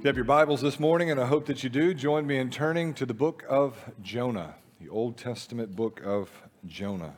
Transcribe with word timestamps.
You 0.00 0.06
have 0.06 0.16
your 0.16 0.24
Bibles 0.24 0.62
this 0.62 0.80
morning, 0.80 1.10
and 1.10 1.20
I 1.20 1.26
hope 1.26 1.44
that 1.44 1.62
you 1.62 1.68
do, 1.68 1.92
join 1.92 2.26
me 2.26 2.38
in 2.38 2.48
turning 2.48 2.94
to 2.94 3.04
the 3.04 3.12
book 3.12 3.44
of 3.46 3.76
Jonah, 4.00 4.54
the 4.80 4.88
Old 4.88 5.18
Testament 5.18 5.76
book 5.76 6.00
of 6.02 6.30
Jonah. 6.66 7.16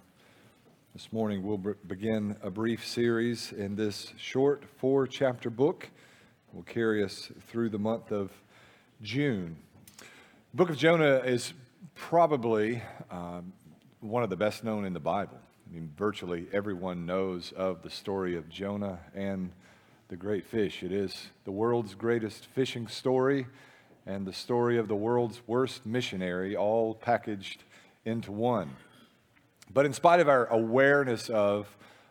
This 0.93 1.13
morning 1.13 1.45
we'll 1.45 1.59
begin 1.87 2.35
a 2.43 2.51
brief 2.51 2.85
series 2.85 3.53
in 3.53 3.77
this 3.77 4.13
short 4.17 4.65
four 4.79 5.07
chapter 5.07 5.49
book. 5.49 5.91
Will 6.53 6.65
carry 6.65 7.05
us 7.05 7.31
through 7.47 7.69
the 7.69 7.79
month 7.79 8.11
of 8.11 8.33
June. 9.01 9.59
The 9.99 10.57
book 10.57 10.71
of 10.71 10.77
Jonah 10.77 11.19
is 11.19 11.55
probably 11.95 12.83
um, 13.13 13.53
one 14.01 14.25
of 14.25 14.29
the 14.29 14.37
best 14.37 14.65
known 14.65 14.85
in 14.85 14.93
the 14.93 14.99
Bible. 14.99 15.39
I 15.71 15.73
mean, 15.73 15.93
virtually 15.97 16.49
everyone 16.53 17.07
knows 17.07 17.53
of 17.53 17.83
the 17.83 17.91
story 17.91 18.37
of 18.37 18.49
Jonah 18.49 18.99
and 19.15 19.53
the 20.13 20.17
great 20.19 20.45
fish. 20.45 20.83
It 20.83 20.93
is 20.93 21.31
the 21.45 21.51
world's 21.51 21.95
greatest 21.95 22.45
fishing 22.45 22.87
story 22.87 23.47
and 24.05 24.27
the 24.27 24.33
story 24.35 24.77
of 24.77 24.87
the 24.87 24.95
world's 24.95 25.41
worst 25.47 25.87
missionary, 25.87 26.55
all 26.55 26.95
packaged 26.95 27.65
into 28.05 28.31
one. 28.31 28.77
But 29.73 29.87
in 29.87 29.95
spite 29.95 30.21
of 30.21 30.29
our 30.29 30.45
awareness 30.49 31.31
of 31.31 31.67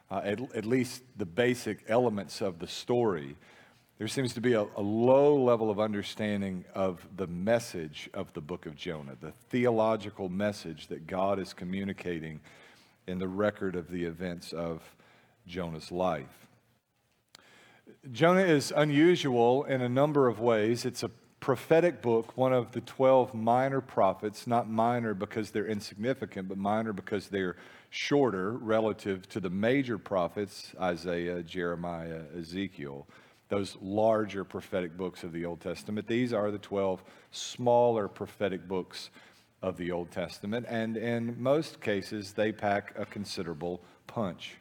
uh, 0.10 0.22
at, 0.24 0.40
at, 0.56 0.66
least 0.66 1.04
the 1.16 1.28
basic 1.28 1.84
elements 1.88 2.42
of 2.42 2.58
the 2.58 2.66
story, 2.66 3.36
there 4.00 4.08
seems 4.08 4.34
to 4.34 4.42
be 4.42 4.54
a, 4.54 4.66
a 4.76 4.82
low 4.82 5.40
level 5.40 5.70
of 5.70 5.80
understanding 5.80 6.66
of 6.74 7.08
the 7.18 7.28
message 7.28 8.10
of 8.16 8.34
the 8.34 8.42
book 8.42 8.66
of 8.66 8.76
Jonah, 8.76 9.16
the 9.22 9.34
theological 9.52 10.28
message 10.28 10.88
that 10.88 11.06
God 11.06 11.38
is 11.38 11.54
communicating 11.54 12.40
in 13.06 13.20
the 13.20 13.28
record 13.28 13.76
of 13.76 13.92
the 13.92 14.06
events 14.06 14.54
of 14.54 14.82
Jonah's 15.46 15.92
life. 15.92 16.41
Jonah 18.10 18.42
is 18.42 18.74
unusual 18.76 19.64
in 19.66 19.82
a 19.82 19.90
number 19.90 20.28
of 20.28 20.40
ways. 20.40 20.86
It's 20.86 21.04
a 21.04 21.12
prophetic 21.40 22.02
book, 22.02 22.36
one 22.36 22.52
of 22.52 22.72
the 22.72 22.82
12 22.82 23.36
minor 23.36 23.80
prophets, 23.80 24.48
not 24.48 24.68
minor 24.68 25.14
because 25.14 25.52
they're 25.52 25.68
insignificant, 25.68 26.50
but 26.50 26.58
minor 26.58 26.94
because 26.94 27.28
they're 27.28 27.58
shorter 27.92 28.54
relative 28.54 29.30
to 29.30 29.40
the 29.40 29.52
major 29.52 30.00
prophets 30.00 30.74
Isaiah, 30.80 31.44
Jeremiah, 31.44 32.24
Ezekiel, 32.36 33.06
those 33.50 33.78
larger 33.82 34.44
prophetic 34.44 34.98
books 34.98 35.24
of 35.24 35.32
the 35.32 35.46
Old 35.46 35.62
Testament. 35.62 36.08
These 36.08 36.34
are 36.34 36.50
the 36.50 36.58
12 36.58 37.04
smaller 37.30 38.08
prophetic 38.08 38.68
books 38.68 39.12
of 39.62 39.78
the 39.78 39.92
Old 39.92 40.10
Testament, 40.10 40.66
and 40.68 40.98
in 40.98 41.40
most 41.40 41.82
cases, 41.82 42.34
they 42.34 42.52
pack 42.52 42.94
a 42.98 43.06
considerable 43.06 43.84
punch. 44.08 44.56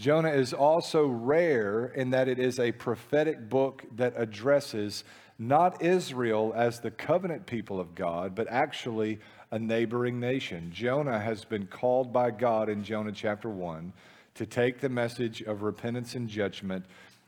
Jonah 0.00 0.30
is 0.30 0.54
also 0.54 1.06
rare 1.06 1.92
in 1.94 2.08
that 2.08 2.26
it 2.26 2.38
is 2.38 2.58
a 2.58 2.72
prophetic 2.72 3.50
book 3.50 3.84
that 3.96 4.14
addresses 4.16 5.04
not 5.38 5.82
Israel 5.82 6.54
as 6.56 6.80
the 6.80 6.90
covenant 6.90 7.44
people 7.44 7.78
of 7.78 7.94
God, 7.94 8.34
but 8.34 8.46
actually 8.48 9.20
a 9.50 9.58
neighboring 9.58 10.18
nation. 10.18 10.70
Jonah 10.72 11.20
has 11.20 11.44
been 11.44 11.66
called 11.66 12.14
by 12.14 12.30
God 12.30 12.70
in 12.70 12.82
Jonah 12.82 13.12
chapter 13.12 13.50
1 13.50 13.92
to 14.36 14.46
take 14.46 14.80
the 14.80 14.88
message 14.88 15.42
of 15.42 15.60
repentance 15.60 16.14
and 16.14 16.30
judgment 16.30 16.86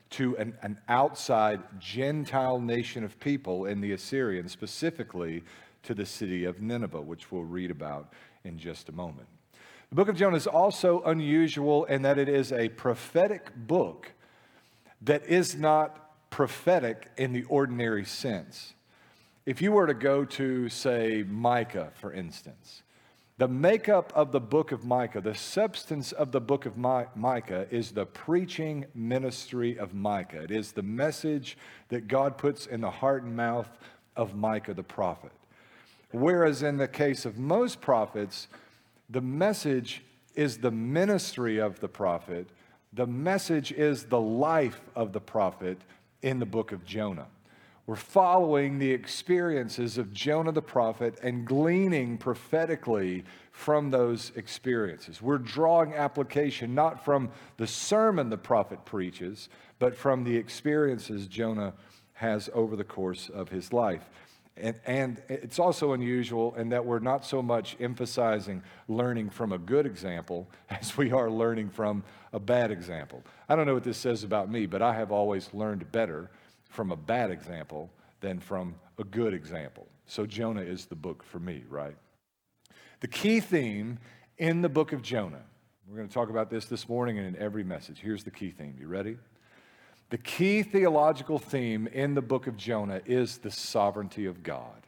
to 0.08 0.34
an, 0.38 0.56
an 0.62 0.78
outside 0.88 1.60
Gentile 1.78 2.58
nation 2.58 3.04
of 3.04 3.20
people 3.20 3.66
in 3.66 3.82
the 3.82 3.92
Assyrians, 3.92 4.50
specifically 4.50 5.42
to 5.82 5.92
the 5.92 6.06
city 6.06 6.46
of 6.46 6.62
Nineveh, 6.62 7.02
which 7.02 7.30
we'll 7.30 7.42
read 7.42 7.70
about 7.70 8.14
in 8.44 8.56
just 8.56 8.88
a 8.88 8.92
moment. 8.92 9.28
The 9.92 9.96
book 9.96 10.08
of 10.08 10.16
Jonah 10.16 10.38
is 10.38 10.46
also 10.46 11.02
unusual 11.02 11.84
in 11.84 12.00
that 12.00 12.16
it 12.16 12.26
is 12.26 12.50
a 12.50 12.70
prophetic 12.70 13.54
book 13.54 14.10
that 15.02 15.26
is 15.26 15.54
not 15.54 16.30
prophetic 16.30 17.08
in 17.18 17.34
the 17.34 17.42
ordinary 17.42 18.06
sense. 18.06 18.72
If 19.44 19.60
you 19.60 19.70
were 19.70 19.86
to 19.86 19.92
go 19.92 20.24
to, 20.24 20.70
say, 20.70 21.26
Micah, 21.28 21.90
for 21.96 22.10
instance, 22.10 22.82
the 23.36 23.48
makeup 23.48 24.10
of 24.16 24.32
the 24.32 24.40
book 24.40 24.72
of 24.72 24.82
Micah, 24.82 25.20
the 25.20 25.34
substance 25.34 26.12
of 26.12 26.32
the 26.32 26.40
book 26.40 26.64
of 26.64 26.78
Micah 26.78 27.66
is 27.70 27.90
the 27.90 28.06
preaching 28.06 28.86
ministry 28.94 29.78
of 29.78 29.92
Micah. 29.92 30.42
It 30.42 30.52
is 30.52 30.72
the 30.72 30.82
message 30.82 31.58
that 31.90 32.08
God 32.08 32.38
puts 32.38 32.64
in 32.64 32.80
the 32.80 32.90
heart 32.90 33.24
and 33.24 33.36
mouth 33.36 33.68
of 34.16 34.34
Micah 34.34 34.72
the 34.72 34.82
prophet. 34.82 35.32
Whereas 36.12 36.62
in 36.62 36.78
the 36.78 36.88
case 36.88 37.26
of 37.26 37.38
most 37.38 37.82
prophets, 37.82 38.48
the 39.12 39.20
message 39.20 40.02
is 40.34 40.58
the 40.58 40.70
ministry 40.70 41.58
of 41.58 41.78
the 41.80 41.88
prophet. 41.88 42.48
The 42.94 43.06
message 43.06 43.70
is 43.70 44.04
the 44.04 44.20
life 44.20 44.80
of 44.96 45.12
the 45.12 45.20
prophet 45.20 45.78
in 46.22 46.38
the 46.38 46.46
book 46.46 46.72
of 46.72 46.84
Jonah. 46.84 47.26
We're 47.86 47.96
following 47.96 48.78
the 48.78 48.90
experiences 48.90 49.98
of 49.98 50.14
Jonah 50.14 50.52
the 50.52 50.62
prophet 50.62 51.18
and 51.22 51.46
gleaning 51.46 52.16
prophetically 52.16 53.24
from 53.50 53.90
those 53.90 54.32
experiences. 54.36 55.20
We're 55.20 55.38
drawing 55.38 55.92
application 55.92 56.74
not 56.74 57.04
from 57.04 57.30
the 57.58 57.66
sermon 57.66 58.30
the 58.30 58.38
prophet 58.38 58.84
preaches, 58.86 59.48
but 59.78 59.94
from 59.94 60.24
the 60.24 60.36
experiences 60.36 61.26
Jonah 61.26 61.74
has 62.14 62.48
over 62.54 62.76
the 62.76 62.84
course 62.84 63.28
of 63.28 63.50
his 63.50 63.72
life. 63.72 64.08
And, 64.56 64.78
and, 64.84 65.22
it's 65.28 65.58
also 65.58 65.92
unusual 65.92 66.54
in 66.56 66.68
that 66.70 66.84
we're 66.84 66.98
not 66.98 67.24
so 67.24 67.40
much 67.40 67.74
emphasizing 67.80 68.62
learning 68.86 69.30
from 69.30 69.52
a 69.52 69.58
good 69.58 69.86
example 69.86 70.48
as 70.70 70.96
we 70.96 71.10
are 71.10 71.30
learning 71.30 71.70
from 71.70 72.04
a 72.32 72.38
bad 72.38 72.70
example. 72.70 73.22
I 73.48 73.56
don't 73.56 73.66
know 73.66 73.74
what 73.74 73.84
this 73.84 73.96
says 73.96 74.24
about 74.24 74.50
me, 74.50 74.66
but 74.66 74.82
I 74.82 74.92
have 74.94 75.10
always 75.10 75.48
learned 75.54 75.90
better 75.90 76.30
from 76.68 76.92
a 76.92 76.96
bad 76.96 77.30
example 77.30 77.90
than 78.20 78.40
from 78.40 78.74
a 78.98 79.04
good 79.04 79.32
example. 79.32 79.86
So 80.06 80.26
Jonah 80.26 80.62
is 80.62 80.86
the 80.86 80.96
book 80.96 81.22
for 81.22 81.38
me, 81.38 81.64
right? 81.68 81.96
The 83.00 83.08
key 83.08 83.40
theme 83.40 83.98
in 84.38 84.62
the 84.62 84.68
book 84.68 84.92
of 84.92 85.02
Jonah, 85.02 85.42
we're 85.88 85.96
going 85.96 86.08
to 86.08 86.14
talk 86.14 86.30
about 86.30 86.50
this 86.50 86.66
this 86.66 86.88
morning 86.88 87.18
and 87.18 87.26
in 87.34 87.42
every 87.42 87.64
message. 87.64 87.98
Here's 87.98 88.24
the 88.24 88.30
key 88.30 88.50
theme. 88.50 88.76
You 88.78 88.86
ready? 88.86 89.16
The 90.12 90.18
key 90.18 90.62
theological 90.62 91.38
theme 91.38 91.86
in 91.86 92.12
the 92.12 92.20
book 92.20 92.46
of 92.46 92.58
Jonah 92.58 93.00
is 93.06 93.38
the 93.38 93.50
sovereignty 93.50 94.26
of 94.26 94.42
God. 94.42 94.86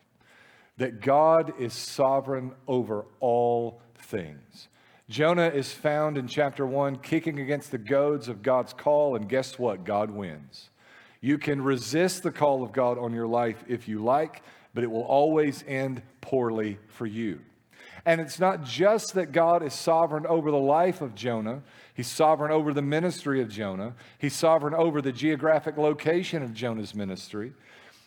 That 0.77 1.01
God 1.01 1.55
is 1.59 1.73
sovereign 1.73 2.53
over 2.69 3.07
all 3.21 3.81
things. 3.97 4.69
Jonah 5.09 5.49
is 5.49 5.73
found 5.73 6.19
in 6.19 6.29
chapter 6.29 6.67
1 6.67 6.97
kicking 6.97 7.41
against 7.41 7.71
the 7.71 7.79
goads 7.79 8.29
of 8.29 8.43
God's 8.43 8.75
call, 8.75 9.17
and 9.17 9.27
guess 9.27 9.59
what? 9.59 9.85
God 9.85 10.11
wins. 10.11 10.69
You 11.23 11.39
can 11.39 11.63
resist 11.63 12.23
the 12.23 12.31
call 12.31 12.63
of 12.63 12.73
God 12.73 12.99
on 12.99 13.15
your 13.15 13.27
life 13.27 13.65
if 13.67 13.89
you 13.89 14.05
like, 14.05 14.43
but 14.75 14.85
it 14.85 14.91
will 14.91 15.05
always 15.05 15.65
end 15.67 16.03
poorly 16.21 16.77
for 16.89 17.07
you. 17.07 17.41
And 18.05 18.21
it's 18.21 18.39
not 18.39 18.65
just 18.65 19.15
that 19.15 19.33
God 19.33 19.63
is 19.63 19.73
sovereign 19.73 20.27
over 20.27 20.51
the 20.51 20.59
life 20.59 21.01
of 21.01 21.15
Jonah, 21.15 21.63
He's 21.95 22.09
sovereign 22.09 22.51
over 22.51 22.75
the 22.75 22.83
ministry 22.83 23.41
of 23.41 23.49
Jonah, 23.49 23.95
He's 24.19 24.35
sovereign 24.35 24.75
over 24.75 25.01
the 25.01 25.13
geographic 25.13 25.77
location 25.79 26.43
of 26.43 26.53
Jonah's 26.53 26.95
ministry. 26.95 27.53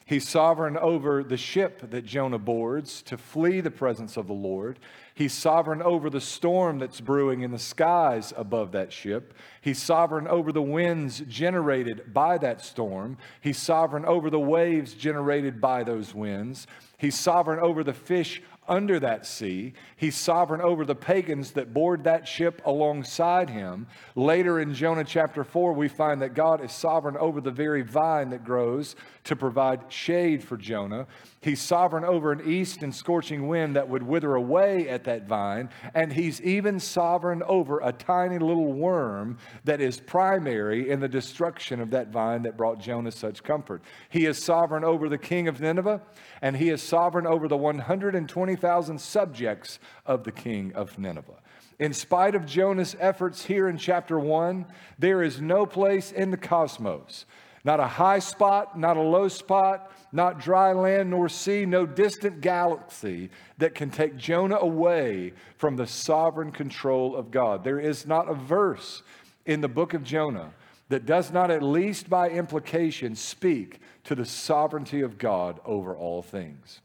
He's 0.08 0.26
sovereign 0.26 0.78
over 0.78 1.22
the 1.22 1.36
ship 1.36 1.92
that 1.92 2.06
Jonah 2.06 2.40
boards 2.40 3.02
to 3.04 3.18
flee 3.18 3.60
the 3.60 3.70
presence 3.70 4.16
of 4.16 4.28
the 4.28 4.34
Lord. 4.34 4.80
He's 5.14 5.34
sovereign 5.34 5.82
over 5.82 6.10
the 6.10 6.22
storm 6.22 6.80
that's 6.80 7.02
brewing 7.02 7.42
in 7.42 7.52
the 7.52 7.60
skies 7.60 8.32
above 8.38 8.72
that 8.72 8.94
ship. 8.94 9.34
He's 9.60 9.82
sovereign 9.82 10.26
over 10.26 10.54
the 10.54 10.62
winds 10.62 11.20
generated 11.28 12.14
by 12.14 12.38
that 12.38 12.62
storm. 12.62 13.18
He's 13.42 13.58
sovereign 13.58 14.06
over 14.06 14.30
the 14.30 14.40
waves 14.40 14.94
generated 14.94 15.60
by 15.60 15.84
those 15.84 16.16
winds. 16.16 16.68
He's 16.98 17.20
sovereign 17.20 17.60
over 17.60 17.84
the 17.84 17.92
fish 17.92 18.42
under 18.68 19.00
that 19.00 19.26
sea. 19.26 19.74
He's 19.96 20.16
sovereign 20.16 20.62
over 20.62 20.86
the 20.86 20.96
pagans 20.96 21.52
that 21.52 21.74
board 21.74 22.04
that 22.04 22.28
ship 22.28 22.62
alongside 22.66 23.50
him. 23.50 23.88
Later 24.16 24.60
in 24.60 24.74
Jonah 24.74 25.04
chapter 25.04 25.44
4, 25.44 25.74
we 25.74 25.88
find 25.88 26.22
that 26.22 26.34
God 26.34 26.64
is 26.64 26.72
sovereign 26.72 27.18
over 27.18 27.42
the 27.42 27.52
very 27.52 27.82
vine 27.82 28.30
that 28.32 28.44
grows 28.44 28.96
to 29.26 29.36
provide 29.36 29.92
shade 29.92 30.44
for 30.44 30.58
Jonah. 30.58 31.08
He's 31.40 31.62
sovereign 31.62 32.04
over 32.04 32.32
an 32.32 32.42
east 32.46 32.82
and 32.82 32.94
scorching 32.94 33.48
wind 33.48 33.76
that 33.76 33.88
would 33.88 34.02
wither 34.02 34.34
away 34.34 34.90
at 34.90 35.04
that 35.04 35.28
vine. 35.28 35.70
And 35.94 36.12
he's 36.12 36.42
even 36.42 36.80
sovereign 36.80 37.44
over 37.44 37.80
a 37.80 37.92
tiny 37.92 38.40
little 38.40 38.74
worm 38.74 39.38
that 39.64 39.80
is 39.80 40.00
primary 40.00 40.90
in 40.90 41.00
the 41.00 41.08
destruction 41.08 41.80
of 41.80 41.92
that 41.92 42.08
vine 42.08 42.42
that 42.44 42.58
brought 42.58 42.80
Jonah 42.80 43.12
such 43.12 43.44
comfort. 43.44 43.84
He 44.10 44.26
is 44.26 44.42
sovereign 44.42 44.84
over 44.84 45.10
the 45.10 45.18
king 45.18 45.48
of 45.48 45.62
Nineveh, 45.62 46.02
and 46.42 46.58
he 46.58 46.70
is 46.70 46.82
sovereign 46.82 47.28
over 47.28 47.48
the 47.48 47.58
120,000 47.58 49.00
subjects 49.00 49.80
of 50.06 50.24
the 50.24 50.32
king 50.32 50.74
of 50.74 50.98
Nineveh. 50.98 51.40
In 51.80 51.94
spite 51.94 52.34
of 52.34 52.48
Jonah's 52.48 52.96
efforts 53.00 53.46
here 53.46 53.68
in 53.68 53.78
chapter 53.78 54.20
1, 54.20 54.66
there 54.98 55.22
is 55.22 55.40
no 55.40 55.68
place 55.68 56.12
in 56.12 56.32
the 56.32 56.38
cosmos 56.38 57.26
not 57.68 57.82
a 57.82 57.88
high 57.88 58.20
spot, 58.20 58.80
not 58.80 58.96
a 58.96 59.02
low 59.02 59.28
spot, 59.28 59.92
not 60.18 60.42
dry 60.42 60.74
land 60.74 61.12
nor 61.12 61.30
sea, 61.30 61.66
no 61.66 61.86
distant 61.86 62.42
galaxy 62.42 63.30
that 63.60 63.76
can 63.76 63.90
take 63.90 64.18
Jonah 64.18 64.58
away 64.58 65.32
from 65.56 65.78
the 65.78 65.88
sovereign 65.88 66.52
control 66.52 67.16
of 67.16 67.32
God. 67.32 67.64
There 67.64 67.80
is 67.80 68.06
not 68.06 68.30
a 68.30 68.34
verse 68.34 69.04
in 69.46 69.62
the 69.62 69.70
book 69.70 69.94
of 69.94 70.04
Jonah 70.04 70.52
that 70.90 71.06
does 71.06 71.32
not, 71.32 71.52
at 71.52 71.64
least 71.64 72.10
by 72.10 72.30
implication, 72.30 73.16
speak 73.16 73.80
to 74.06 74.16
the 74.16 74.26
sovereignty 74.26 75.02
of 75.02 75.18
God 75.18 75.60
over 75.64 75.96
all 75.96 76.22
things. 76.22 76.82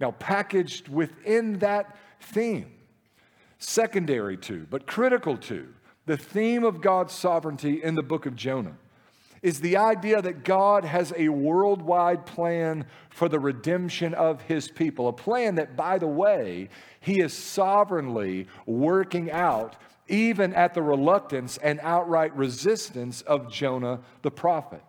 Now, 0.00 0.12
packaged 0.12 0.88
within 0.88 1.58
that 1.58 1.96
theme, 2.20 2.72
secondary 3.58 4.38
to, 4.38 4.66
but 4.70 4.86
critical 4.86 5.36
to, 5.36 5.68
the 6.06 6.16
theme 6.16 6.64
of 6.64 6.80
God's 6.80 7.12
sovereignty 7.12 7.82
in 7.82 7.94
the 7.94 8.02
book 8.02 8.24
of 8.24 8.34
Jonah 8.34 8.76
is 9.42 9.60
the 9.60 9.76
idea 9.76 10.20
that 10.20 10.44
God 10.44 10.84
has 10.84 11.12
a 11.16 11.28
worldwide 11.28 12.26
plan 12.26 12.84
for 13.08 13.28
the 13.28 13.38
redemption 13.38 14.14
of 14.14 14.42
his 14.42 14.68
people. 14.68 15.08
A 15.08 15.12
plan 15.12 15.54
that, 15.54 15.76
by 15.76 15.98
the 15.98 16.06
way, 16.06 16.68
he 17.00 17.20
is 17.20 17.32
sovereignly 17.32 18.48
working 18.66 19.30
out, 19.30 19.76
even 20.08 20.52
at 20.54 20.74
the 20.74 20.82
reluctance 20.82 21.56
and 21.58 21.80
outright 21.82 22.36
resistance 22.36 23.22
of 23.22 23.50
Jonah 23.50 24.00
the 24.22 24.30
prophet. 24.30 24.82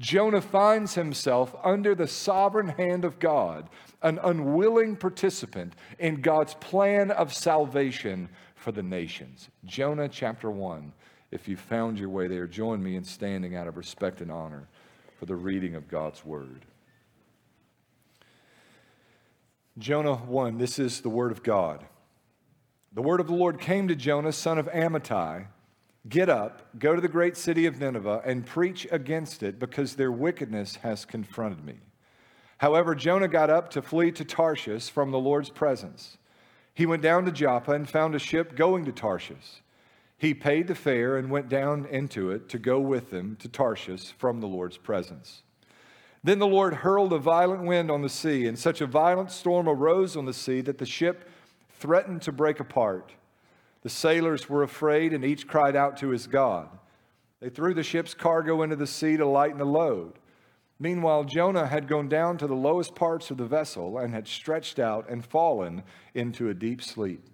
Jonah 0.00 0.40
finds 0.40 0.94
himself 0.94 1.54
under 1.62 1.94
the 1.94 2.08
sovereign 2.08 2.68
hand 2.68 3.04
of 3.04 3.20
God, 3.20 3.68
an 4.02 4.18
unwilling 4.24 4.96
participant 4.96 5.74
in 6.00 6.20
God's 6.20 6.54
plan 6.54 7.12
of 7.12 7.32
salvation 7.32 8.28
for 8.56 8.72
the 8.72 8.82
nations. 8.82 9.50
Jonah 9.64 10.08
chapter 10.08 10.50
1 10.50 10.92
if 11.34 11.48
you 11.48 11.56
found 11.56 11.98
your 11.98 12.08
way 12.08 12.28
there, 12.28 12.46
join 12.46 12.80
me 12.80 12.94
in 12.94 13.02
standing 13.02 13.56
out 13.56 13.66
of 13.66 13.76
respect 13.76 14.20
and 14.20 14.30
honor 14.30 14.68
for 15.18 15.26
the 15.26 15.34
reading 15.34 15.74
of 15.74 15.88
God's 15.88 16.24
word. 16.24 16.64
Jonah 19.76 20.14
1, 20.14 20.58
this 20.58 20.78
is 20.78 21.00
the 21.00 21.08
word 21.08 21.32
of 21.32 21.42
God. 21.42 21.84
The 22.92 23.02
word 23.02 23.18
of 23.18 23.26
the 23.26 23.34
Lord 23.34 23.58
came 23.58 23.88
to 23.88 23.96
Jonah, 23.96 24.30
son 24.30 24.58
of 24.58 24.66
Amittai 24.68 25.48
Get 26.08 26.28
up, 26.28 26.78
go 26.78 26.94
to 26.94 27.00
the 27.00 27.08
great 27.08 27.36
city 27.36 27.66
of 27.66 27.80
Nineveh, 27.80 28.22
and 28.24 28.46
preach 28.46 28.86
against 28.92 29.42
it, 29.42 29.58
because 29.58 29.96
their 29.96 30.12
wickedness 30.12 30.76
has 30.76 31.04
confronted 31.04 31.64
me. 31.64 31.80
However, 32.58 32.94
Jonah 32.94 33.26
got 33.26 33.50
up 33.50 33.70
to 33.70 33.82
flee 33.82 34.12
to 34.12 34.24
Tarshish 34.24 34.90
from 34.90 35.10
the 35.10 35.18
Lord's 35.18 35.50
presence. 35.50 36.18
He 36.74 36.86
went 36.86 37.02
down 37.02 37.24
to 37.24 37.32
Joppa 37.32 37.72
and 37.72 37.88
found 37.88 38.14
a 38.14 38.18
ship 38.18 38.54
going 38.54 38.84
to 38.84 38.92
Tarshish. 38.92 39.62
He 40.16 40.34
paid 40.34 40.68
the 40.68 40.74
fare 40.74 41.16
and 41.16 41.30
went 41.30 41.48
down 41.48 41.86
into 41.86 42.30
it 42.30 42.48
to 42.50 42.58
go 42.58 42.80
with 42.80 43.10
them 43.10 43.36
to 43.40 43.48
Tarshish 43.48 44.12
from 44.12 44.40
the 44.40 44.46
Lord's 44.46 44.76
presence. 44.76 45.42
Then 46.22 46.38
the 46.38 46.46
Lord 46.46 46.74
hurled 46.74 47.12
a 47.12 47.18
violent 47.18 47.64
wind 47.64 47.90
on 47.90 48.00
the 48.00 48.08
sea, 48.08 48.46
and 48.46 48.58
such 48.58 48.80
a 48.80 48.86
violent 48.86 49.30
storm 49.30 49.68
arose 49.68 50.16
on 50.16 50.24
the 50.24 50.32
sea 50.32 50.62
that 50.62 50.78
the 50.78 50.86
ship 50.86 51.28
threatened 51.78 52.22
to 52.22 52.32
break 52.32 52.60
apart. 52.60 53.12
The 53.82 53.90
sailors 53.90 54.48
were 54.48 54.62
afraid, 54.62 55.12
and 55.12 55.22
each 55.22 55.46
cried 55.46 55.76
out 55.76 55.98
to 55.98 56.08
his 56.08 56.26
God. 56.26 56.70
They 57.40 57.50
threw 57.50 57.74
the 57.74 57.82
ship's 57.82 58.14
cargo 58.14 58.62
into 58.62 58.76
the 58.76 58.86
sea 58.86 59.18
to 59.18 59.26
lighten 59.26 59.58
the 59.58 59.66
load. 59.66 60.14
Meanwhile, 60.78 61.24
Jonah 61.24 61.66
had 61.66 61.86
gone 61.86 62.08
down 62.08 62.38
to 62.38 62.46
the 62.46 62.54
lowest 62.54 62.94
parts 62.94 63.30
of 63.30 63.36
the 63.36 63.44
vessel 63.44 63.98
and 63.98 64.14
had 64.14 64.26
stretched 64.26 64.78
out 64.78 65.08
and 65.10 65.22
fallen 65.22 65.82
into 66.14 66.48
a 66.48 66.54
deep 66.54 66.82
sleep. 66.82 67.28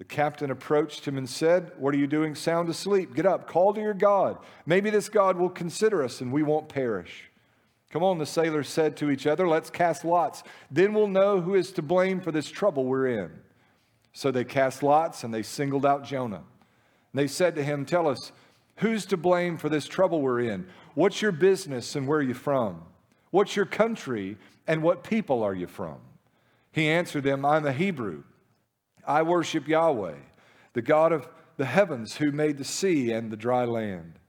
The 0.00 0.04
captain 0.04 0.50
approached 0.50 1.06
him 1.06 1.18
and 1.18 1.28
said, 1.28 1.72
What 1.76 1.94
are 1.94 1.98
you 1.98 2.06
doing 2.06 2.34
sound 2.34 2.70
asleep? 2.70 3.14
Get 3.14 3.26
up, 3.26 3.46
call 3.46 3.74
to 3.74 3.82
your 3.82 3.92
God. 3.92 4.38
Maybe 4.64 4.88
this 4.88 5.10
God 5.10 5.36
will 5.36 5.50
consider 5.50 6.02
us 6.02 6.22
and 6.22 6.32
we 6.32 6.42
won't 6.42 6.70
perish. 6.70 7.24
Come 7.90 8.02
on, 8.02 8.16
the 8.16 8.24
sailors 8.24 8.70
said 8.70 8.96
to 8.96 9.10
each 9.10 9.26
other, 9.26 9.46
Let's 9.46 9.68
cast 9.68 10.02
lots. 10.02 10.42
Then 10.70 10.94
we'll 10.94 11.06
know 11.06 11.42
who 11.42 11.54
is 11.54 11.70
to 11.72 11.82
blame 11.82 12.22
for 12.22 12.32
this 12.32 12.48
trouble 12.48 12.86
we're 12.86 13.08
in. 13.08 13.30
So 14.14 14.30
they 14.30 14.42
cast 14.42 14.82
lots 14.82 15.22
and 15.22 15.34
they 15.34 15.42
singled 15.42 15.84
out 15.84 16.02
Jonah. 16.02 16.44
And 17.12 17.20
they 17.20 17.26
said 17.26 17.54
to 17.56 17.62
him, 17.62 17.84
Tell 17.84 18.08
us, 18.08 18.32
who's 18.76 19.04
to 19.04 19.18
blame 19.18 19.58
for 19.58 19.68
this 19.68 19.86
trouble 19.86 20.22
we're 20.22 20.40
in? 20.40 20.66
What's 20.94 21.20
your 21.20 21.32
business 21.32 21.94
and 21.94 22.08
where 22.08 22.20
are 22.20 22.22
you 22.22 22.32
from? 22.32 22.84
What's 23.32 23.54
your 23.54 23.66
country 23.66 24.38
and 24.66 24.82
what 24.82 25.04
people 25.04 25.42
are 25.42 25.54
you 25.54 25.66
from? 25.66 25.98
He 26.72 26.88
answered 26.88 27.24
them, 27.24 27.44
I'm 27.44 27.66
a 27.66 27.72
Hebrew 27.74 28.22
I 29.10 29.22
worship 29.22 29.66
Yahweh, 29.66 30.14
the 30.72 30.82
God 30.82 31.10
of 31.10 31.28
the 31.56 31.64
heavens 31.64 32.16
who 32.16 32.30
made 32.30 32.58
the 32.58 32.64
sea 32.64 33.10
and 33.10 33.30
the 33.30 33.36
dry 33.36 33.64
land. 33.64 34.20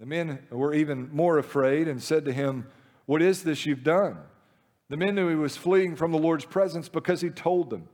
The 0.00 0.06
men 0.06 0.40
were 0.50 0.74
even 0.74 1.08
more 1.14 1.38
afraid 1.38 1.86
and 1.86 2.02
said 2.02 2.24
to 2.24 2.32
him, 2.32 2.66
What 3.06 3.22
is 3.22 3.44
this 3.44 3.66
you've 3.66 3.84
done? 3.84 4.18
The 4.88 4.96
men 4.96 5.14
knew 5.14 5.28
he 5.28 5.36
was 5.36 5.56
fleeing 5.56 5.94
from 5.94 6.10
the 6.10 6.18
Lord's 6.18 6.44
presence 6.44 6.88
because 6.88 7.20
he 7.20 7.30
told 7.30 7.70
them. 7.70 7.88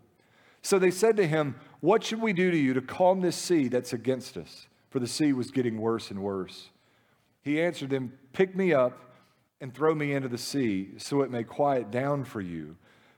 So 0.62 0.78
they 0.78 0.90
said 0.90 1.18
to 1.18 1.26
him, 1.26 1.56
What 1.80 2.02
should 2.02 2.22
we 2.22 2.32
do 2.32 2.50
to 2.50 2.56
you 2.56 2.72
to 2.72 2.80
calm 2.80 3.20
this 3.20 3.36
sea 3.36 3.68
that's 3.68 3.92
against 3.92 4.38
us? 4.38 4.68
For 4.88 4.98
the 4.98 5.06
sea 5.06 5.34
was 5.34 5.50
getting 5.50 5.78
worse 5.78 6.10
and 6.10 6.20
worse. 6.20 6.70
He 7.42 7.60
answered 7.60 7.90
them, 7.90 8.14
Pick 8.32 8.56
me 8.56 8.72
up 8.72 8.98
and 9.60 9.74
throw 9.74 9.94
me 9.94 10.14
into 10.14 10.28
the 10.28 10.38
sea 10.38 10.92
so 10.96 11.20
it 11.20 11.30
may 11.30 11.44
quiet 11.44 11.90
down 11.90 12.24
for 12.24 12.40
you 12.40 12.76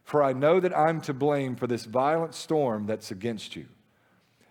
for 0.08 0.22
I 0.22 0.32
know 0.32 0.58
that 0.58 0.74
I'm 0.74 1.02
to 1.02 1.12
blame 1.12 1.54
for 1.54 1.66
this 1.66 1.84
violent 1.84 2.34
storm 2.34 2.86
that's 2.86 3.10
against 3.10 3.54
you. 3.54 3.66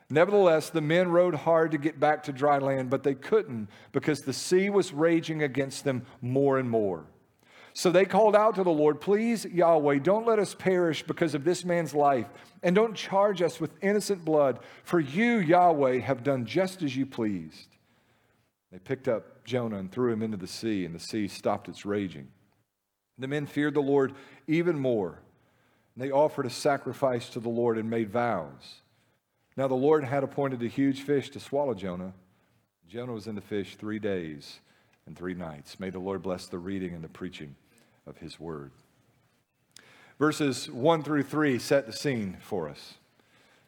Nevertheless, 0.08 0.70
the 0.70 0.82
men 0.82 1.10
rowed 1.10 1.34
hard 1.34 1.72
to 1.72 1.80
get 1.80 2.00
back 2.00 2.22
to 2.24 2.32
dry 2.32 2.60
land, 2.60 2.92
but 2.92 3.02
they 3.02 3.16
couldn't 3.16 3.68
because 3.92 4.20
the 4.20 4.34
sea 4.34 4.70
was 4.70 4.94
raging 4.94 5.42
against 5.42 5.84
them 5.84 6.06
more 6.22 6.60
and 6.60 6.70
more. 6.70 7.08
So 7.74 7.90
they 7.90 8.06
called 8.06 8.36
out 8.36 8.54
to 8.54 8.64
the 8.64 8.70
Lord, 8.70 9.02
Please, 9.02 9.46
Yahweh, 9.46 9.98
don't 9.98 10.28
let 10.28 10.38
us 10.38 10.54
perish 10.54 11.02
because 11.02 11.34
of 11.34 11.44
this 11.44 11.66
man's 11.66 11.96
life, 11.96 12.28
and 12.62 12.76
don't 12.76 12.94
charge 12.94 13.42
us 13.42 13.60
with 13.60 13.72
innocent 13.82 14.24
blood, 14.24 14.60
for 14.84 15.00
you, 15.00 15.40
Yahweh, 15.40 16.02
have 16.02 16.22
done 16.22 16.46
just 16.46 16.84
as 16.84 16.96
you 16.96 17.08
pleased. 17.08 17.70
They 18.72 18.78
picked 18.78 19.08
up 19.08 19.44
Jonah 19.44 19.80
and 19.80 19.92
threw 19.92 20.14
him 20.14 20.22
into 20.22 20.38
the 20.38 20.46
sea, 20.46 20.86
and 20.86 20.94
the 20.94 21.00
sea 21.00 21.28
stopped 21.28 21.68
its 21.68 21.84
raging. 21.84 22.28
The 23.18 23.28
men 23.28 23.48
feared 23.48 23.74
the 23.74 23.82
Lord 23.82 24.14
even 24.46 24.78
more 24.78 25.24
they 25.98 26.12
offered 26.12 26.46
a 26.46 26.50
sacrifice 26.50 27.28
to 27.30 27.40
the 27.40 27.50
Lord 27.50 27.78
and 27.78 27.90
made 27.90 28.10
vows. 28.10 28.82
Now 29.58 29.68
the 29.68 29.76
Lord 29.76 30.04
had 30.04 30.24
appointed 30.24 30.62
a 30.62 30.68
huge 30.68 31.02
fish 31.02 31.30
to 31.32 31.40
swallow 31.40 31.74
Jonah. 31.74 32.14
Jonah 32.88 33.14
was 33.14 33.28
in 33.28 33.36
the 33.36 33.42
fish 33.42 33.76
three 33.76 34.00
days 34.00 34.60
and 35.08 35.18
three 35.18 35.34
nights. 35.34 35.80
May 35.80 35.90
the 35.90 36.00
Lord 36.00 36.22
bless 36.22 36.46
the 36.46 36.60
reading 36.60 36.94
and 36.94 37.04
the 37.04 37.10
preaching 37.10 37.56
of 38.06 38.18
his 38.18 38.40
word. 38.40 38.72
Verses 40.20 40.70
1 40.70 41.04
through 41.04 41.24
3 41.24 41.58
set 41.60 41.88
the 41.88 41.94
scene 41.94 42.38
for 42.40 42.70
us. 42.70 42.96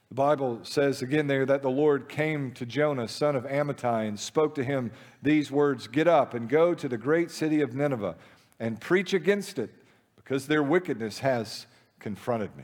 The 0.09 0.15
Bible 0.15 0.61
says 0.63 1.03
again 1.03 1.27
there 1.27 1.45
that 1.45 1.61
the 1.61 1.69
Lord 1.69 2.09
came 2.09 2.51
to 2.53 2.65
Jonah, 2.65 3.07
son 3.07 3.35
of 3.35 3.43
Amittai, 3.43 4.07
and 4.07 4.19
spoke 4.19 4.55
to 4.55 4.63
him 4.63 4.91
these 5.21 5.51
words 5.51 5.87
Get 5.87 6.07
up 6.07 6.33
and 6.33 6.49
go 6.49 6.73
to 6.73 6.87
the 6.87 6.97
great 6.97 7.29
city 7.29 7.61
of 7.61 7.75
Nineveh 7.75 8.15
and 8.59 8.81
preach 8.81 9.13
against 9.13 9.59
it, 9.59 9.69
because 10.15 10.47
their 10.47 10.63
wickedness 10.63 11.19
has 11.19 11.67
confronted 11.99 12.55
me. 12.55 12.63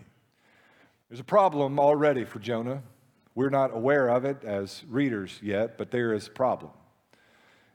There's 1.10 1.20
a 1.20 1.24
problem 1.24 1.80
already 1.80 2.26
for 2.26 2.40
Jonah. 2.40 2.82
We're 3.36 3.50
not 3.50 3.76
aware 3.76 4.08
of 4.08 4.26
it 4.26 4.44
as 4.44 4.84
readers 4.90 5.40
yet, 5.42 5.78
but 5.78 5.92
there 5.92 6.14
is 6.14 6.28
a 6.28 6.32
problem. 6.32 6.72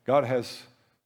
God 0.05 0.25
has 0.25 0.63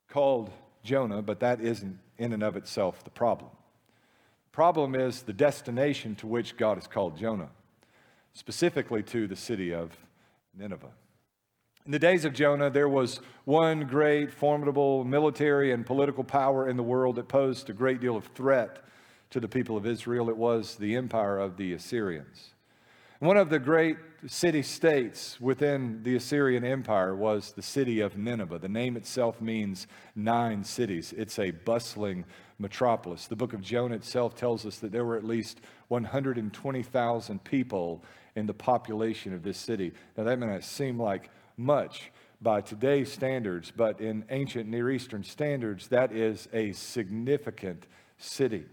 called 0.09 0.51
Jonah, 0.83 1.23
but 1.23 1.41
that 1.41 1.61
isn't 1.61 1.99
in 2.19 2.33
and 2.33 2.43
of 2.43 2.57
itself 2.57 3.03
the 3.05 3.11
problem. 3.11 3.51
The 3.51 4.55
problem 4.55 4.95
is 4.95 5.23
the 5.23 5.33
destination 5.33 6.15
to 6.17 6.27
which 6.27 6.57
God 6.57 6.77
has 6.77 6.87
called 6.87 7.19
Jonah, 7.19 7.51
specifically 8.33 9.03
to 9.05 9.27
the 9.27 9.37
city 9.37 9.75
of 9.75 9.97
Nineveh. 10.57 10.93
In 11.85 11.93
the 11.93 11.99
days 11.99 12.25
of 12.25 12.33
Jonah, 12.33 12.71
there 12.71 12.89
was 12.89 13.21
one 13.45 13.81
great, 13.81 14.33
formidable 14.33 15.05
military 15.05 15.73
and 15.73 15.85
political 15.85 16.25
power 16.25 16.69
in 16.69 16.77
the 16.79 16.83
world 16.83 17.17
that 17.17 17.29
posed 17.29 17.69
a 17.69 17.75
great 17.75 18.01
deal 18.01 18.17
of 18.17 18.25
threat 18.29 18.85
to 19.35 19.41
the 19.41 19.49
people 19.49 19.77
of 19.77 19.85
Israel. 19.85 20.31
It 20.31 20.37
was 20.37 20.77
the 20.77 20.95
empire 20.95 21.41
of 21.41 21.57
the 21.57 21.73
Assyrians. 21.73 22.55
One 23.19 23.37
of 23.37 23.51
the 23.51 23.59
great 23.59 23.97
city 24.29 24.63
states 24.63 25.41
within 25.41 26.05
the 26.05 26.15
Assyrian 26.15 26.65
Empire 26.65 27.17
was 27.17 27.51
the 27.51 27.61
city 27.61 27.99
of 27.99 28.17
Nineveh. 28.17 28.61
The 28.61 28.69
name 28.69 28.97
itself 28.97 29.41
means 29.41 29.89
nine 30.15 30.63
cities. 30.63 31.13
It's 31.17 31.41
a 31.41 31.51
bustling 31.51 32.27
metropolis. 32.61 33.27
The 33.27 33.35
book 33.35 33.55
of 33.55 33.61
Jonah 33.61 33.97
itself 33.97 34.37
tells 34.37 34.65
us 34.65 34.79
that 34.79 34.93
there 34.93 35.05
were 35.05 35.17
at 35.17 35.25
least 35.25 35.63
120,000 35.89 37.43
people 37.43 38.05
in 38.37 38.47
the 38.47 38.55
population 38.55 39.35
of 39.35 39.43
this 39.43 39.59
city. 39.59 39.95
Now, 40.17 40.23
that 40.23 40.39
may 40.39 40.47
not 40.47 40.63
seem 40.63 40.97
like 40.97 41.29
much 41.57 42.13
by 42.41 42.61
today's 42.61 43.11
standards, 43.11 43.73
but 43.77 44.01
in 44.01 44.27
ancient 44.31 44.69
Near 44.69 44.93
Eastern 44.93 45.25
standards, 45.25 45.89
that 45.89 46.13
is 46.13 46.47
a 46.53 46.71
significant 46.71 47.89
city. 48.17 48.67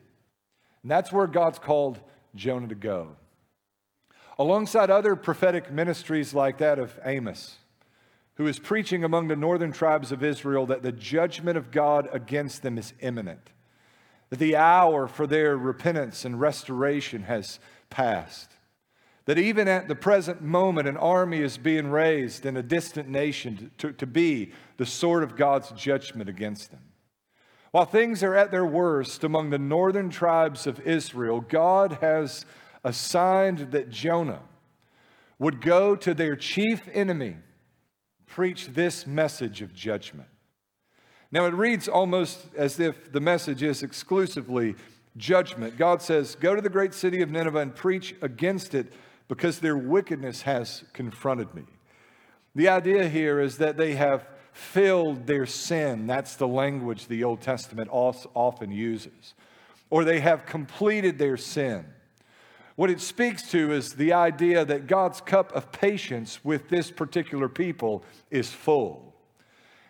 And 0.83 0.91
that's 0.91 1.11
where 1.11 1.27
God's 1.27 1.59
called 1.59 1.99
Jonah 2.35 2.67
to 2.67 2.75
go. 2.75 3.15
Alongside 4.39 4.89
other 4.89 5.15
prophetic 5.15 5.71
ministries 5.71 6.33
like 6.33 6.57
that 6.57 6.79
of 6.79 6.99
Amos, 7.05 7.57
who 8.35 8.47
is 8.47 8.57
preaching 8.57 9.03
among 9.03 9.27
the 9.27 9.35
northern 9.35 9.71
tribes 9.71 10.11
of 10.11 10.23
Israel 10.23 10.65
that 10.65 10.81
the 10.81 10.91
judgment 10.91 11.57
of 11.57 11.69
God 11.69 12.09
against 12.11 12.63
them 12.63 12.77
is 12.77 12.93
imminent, 13.01 13.51
that 14.29 14.39
the 14.39 14.55
hour 14.55 15.07
for 15.07 15.27
their 15.27 15.57
repentance 15.57 16.25
and 16.25 16.39
restoration 16.39 17.23
has 17.23 17.59
passed. 17.89 18.49
that 19.25 19.37
even 19.37 19.67
at 19.67 19.87
the 19.87 19.95
present 19.95 20.41
moment, 20.41 20.87
an 20.87 20.97
army 20.97 21.41
is 21.41 21.57
being 21.57 21.91
raised 21.91 22.45
in 22.45 22.57
a 22.57 22.63
distant 22.63 23.07
nation 23.07 23.71
to, 23.77 23.91
to 23.93 24.07
be 24.07 24.51
the 24.77 24.85
sword 24.85 25.23
of 25.23 25.35
God's 25.35 25.71
judgment 25.71 26.27
against 26.27 26.71
them. 26.71 26.81
While 27.71 27.85
things 27.85 28.21
are 28.21 28.35
at 28.35 28.51
their 28.51 28.65
worst 28.65 29.23
among 29.23 29.49
the 29.49 29.57
northern 29.57 30.09
tribes 30.09 30.67
of 30.67 30.81
Israel, 30.81 31.39
God 31.39 31.99
has 32.01 32.45
assigned 32.83 33.71
that 33.71 33.89
Jonah 33.89 34.41
would 35.39 35.61
go 35.61 35.95
to 35.95 36.13
their 36.13 36.35
chief 36.35 36.81
enemy, 36.93 37.37
preach 38.27 38.67
this 38.67 39.07
message 39.07 39.61
of 39.61 39.73
judgment. 39.73 40.27
Now, 41.31 41.45
it 41.45 41.53
reads 41.53 41.87
almost 41.87 42.45
as 42.57 42.77
if 42.77 43.11
the 43.13 43.21
message 43.21 43.63
is 43.63 43.83
exclusively 43.83 44.75
judgment. 45.15 45.77
God 45.77 46.01
says, 46.01 46.35
Go 46.35 46.55
to 46.55 46.61
the 46.61 46.69
great 46.69 46.93
city 46.93 47.21
of 47.21 47.31
Nineveh 47.31 47.59
and 47.59 47.75
preach 47.75 48.13
against 48.21 48.75
it 48.75 48.91
because 49.29 49.59
their 49.59 49.77
wickedness 49.77 50.41
has 50.41 50.83
confronted 50.91 51.55
me. 51.55 51.63
The 52.53 52.67
idea 52.67 53.07
here 53.07 53.39
is 53.39 53.57
that 53.59 53.77
they 53.77 53.93
have 53.93 54.27
filled 54.51 55.27
their 55.27 55.45
sin. 55.45 56.07
That's 56.07 56.35
the 56.35 56.47
language 56.47 57.07
the 57.07 57.23
Old 57.23 57.41
Testament 57.41 57.89
often 57.91 58.71
uses. 58.71 59.33
Or 59.89 60.03
they 60.03 60.19
have 60.19 60.45
completed 60.45 61.17
their 61.17 61.37
sin. 61.37 61.85
What 62.75 62.89
it 62.89 63.01
speaks 63.01 63.49
to 63.51 63.71
is 63.71 63.93
the 63.93 64.13
idea 64.13 64.65
that 64.65 64.87
God's 64.87 65.21
cup 65.21 65.53
of 65.53 65.71
patience 65.71 66.43
with 66.43 66.69
this 66.69 66.89
particular 66.89 67.49
people 67.49 68.03
is 68.29 68.49
full. 68.49 69.13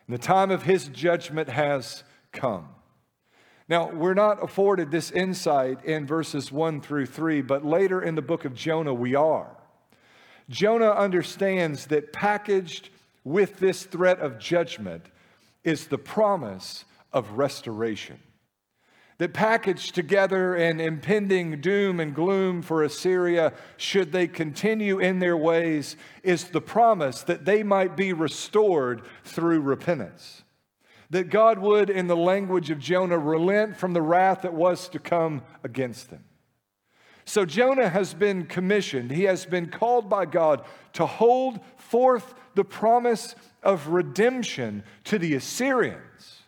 And 0.08 0.14
the 0.14 0.22
time 0.22 0.52
of 0.52 0.64
his 0.64 0.88
judgment 0.88 1.50
has 1.50 2.04
come. 2.32 2.70
Now, 3.70 3.90
we're 3.92 4.16
not 4.16 4.44
afforded 4.44 4.92
this 4.92 5.12
insight 5.12 5.86
in 5.86 6.06
verses 6.06 6.52
1 6.52 6.82
through 6.82 7.06
3, 7.06 7.42
but 7.42 7.64
later 7.64 8.02
in 8.02 8.16
the 8.16 8.22
book 8.22 8.44
of 8.44 8.54
Jonah, 8.54 8.94
we 8.94 9.16
are. 9.16 9.56
Jonah 10.50 10.92
understands 10.92 11.86
that 11.88 12.12
packaged 12.12 12.90
with 13.24 13.60
this 13.60 13.84
threat 13.84 14.20
of 14.20 14.40
judgment 14.40 15.06
is 15.64 15.88
the 15.88 15.98
promise 15.98 16.86
of 17.14 17.32
restoration. 17.32 18.20
That 19.18 19.34
packaged 19.34 19.94
together 19.94 20.56
an 20.56 20.80
impending 20.80 21.62
doom 21.62 22.00
and 22.00 22.16
gloom 22.16 22.64
for 22.64 22.84
Assyria, 22.84 23.54
should 23.78 24.12
they 24.12 24.28
continue 24.28 24.98
in 24.98 25.20
their 25.20 25.38
ways, 25.38 25.96
is 26.24 26.46
the 26.46 26.62
promise 26.62 27.22
that 27.24 27.46
they 27.46 27.62
might 27.62 27.96
be 27.96 28.14
restored 28.14 29.04
through 29.24 29.62
repentance 29.62 30.44
that 31.12 31.30
God 31.30 31.60
would, 31.60 31.90
in 31.90 32.08
the 32.08 32.16
language 32.16 32.70
of 32.70 32.80
Jonah, 32.80 33.20
relent 33.20 33.76
from 33.76 33.94
the 33.94 34.02
wrath 34.02 34.42
that 34.42 34.54
was 34.54 34.88
to 34.90 35.00
come 35.00 35.44
against 35.62 36.10
them. 36.10 36.24
So 37.26 37.46
Jonah 37.46 37.90
has 37.90 38.14
been 38.14 38.46
commissioned, 38.46 39.12
he 39.12 39.24
has 39.24 39.46
been 39.46 39.70
called 39.70 40.10
by 40.10 40.26
God 40.26 40.66
to 40.94 41.06
hold 41.06 41.60
forth 41.78 42.34
the 42.56 42.64
promise 42.64 43.36
of 43.64 43.88
redemption 43.88 44.84
to 45.06 45.20
the 45.20 45.36
Assyrians, 45.36 46.42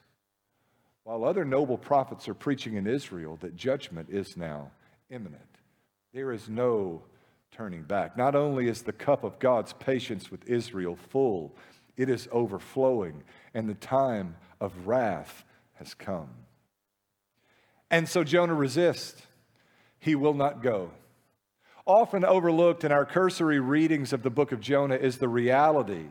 while 1.04 1.24
other 1.24 1.46
noble 1.46 1.78
prophets 1.78 2.28
are 2.28 2.34
preaching 2.34 2.76
in 2.76 2.88
Israel 2.88 3.38
that 3.42 3.56
judgment 3.56 4.10
is 4.10 4.36
now 4.36 4.72
imminent. 5.10 5.42
There 6.14 6.32
is 6.32 6.50
no 6.50 7.04
turning 7.52 7.84
back. 7.84 8.18
Not 8.18 8.36
only 8.36 8.68
is 8.68 8.82
the 8.82 8.92
cup 8.92 9.24
of 9.24 9.40
God's 9.40 9.74
patience 9.74 10.32
with 10.32 10.48
Israel 10.50 10.96
full, 10.96 11.56
it 11.96 12.10
is 12.10 12.28
overflowing, 12.32 13.24
and 13.54 13.70
the 13.70 13.76
time 13.76 14.36
of 14.60 14.88
wrath 14.88 15.44
has 15.74 15.94
come. 15.94 16.30
And 17.92 18.10
so 18.10 18.24
Jonah 18.24 18.56
resists. 18.56 19.28
He 20.04 20.16
will 20.16 20.34
not 20.34 20.62
go. 20.62 20.92
Often 21.86 22.26
overlooked 22.26 22.84
in 22.84 22.92
our 22.92 23.06
cursory 23.06 23.62
readings 23.62 24.12
of 24.12 24.22
the 24.22 24.30
book 24.30 24.52
of 24.52 24.60
Jonah 24.60 24.98
is 24.98 25.18
the 25.18 25.30
reality 25.30 26.08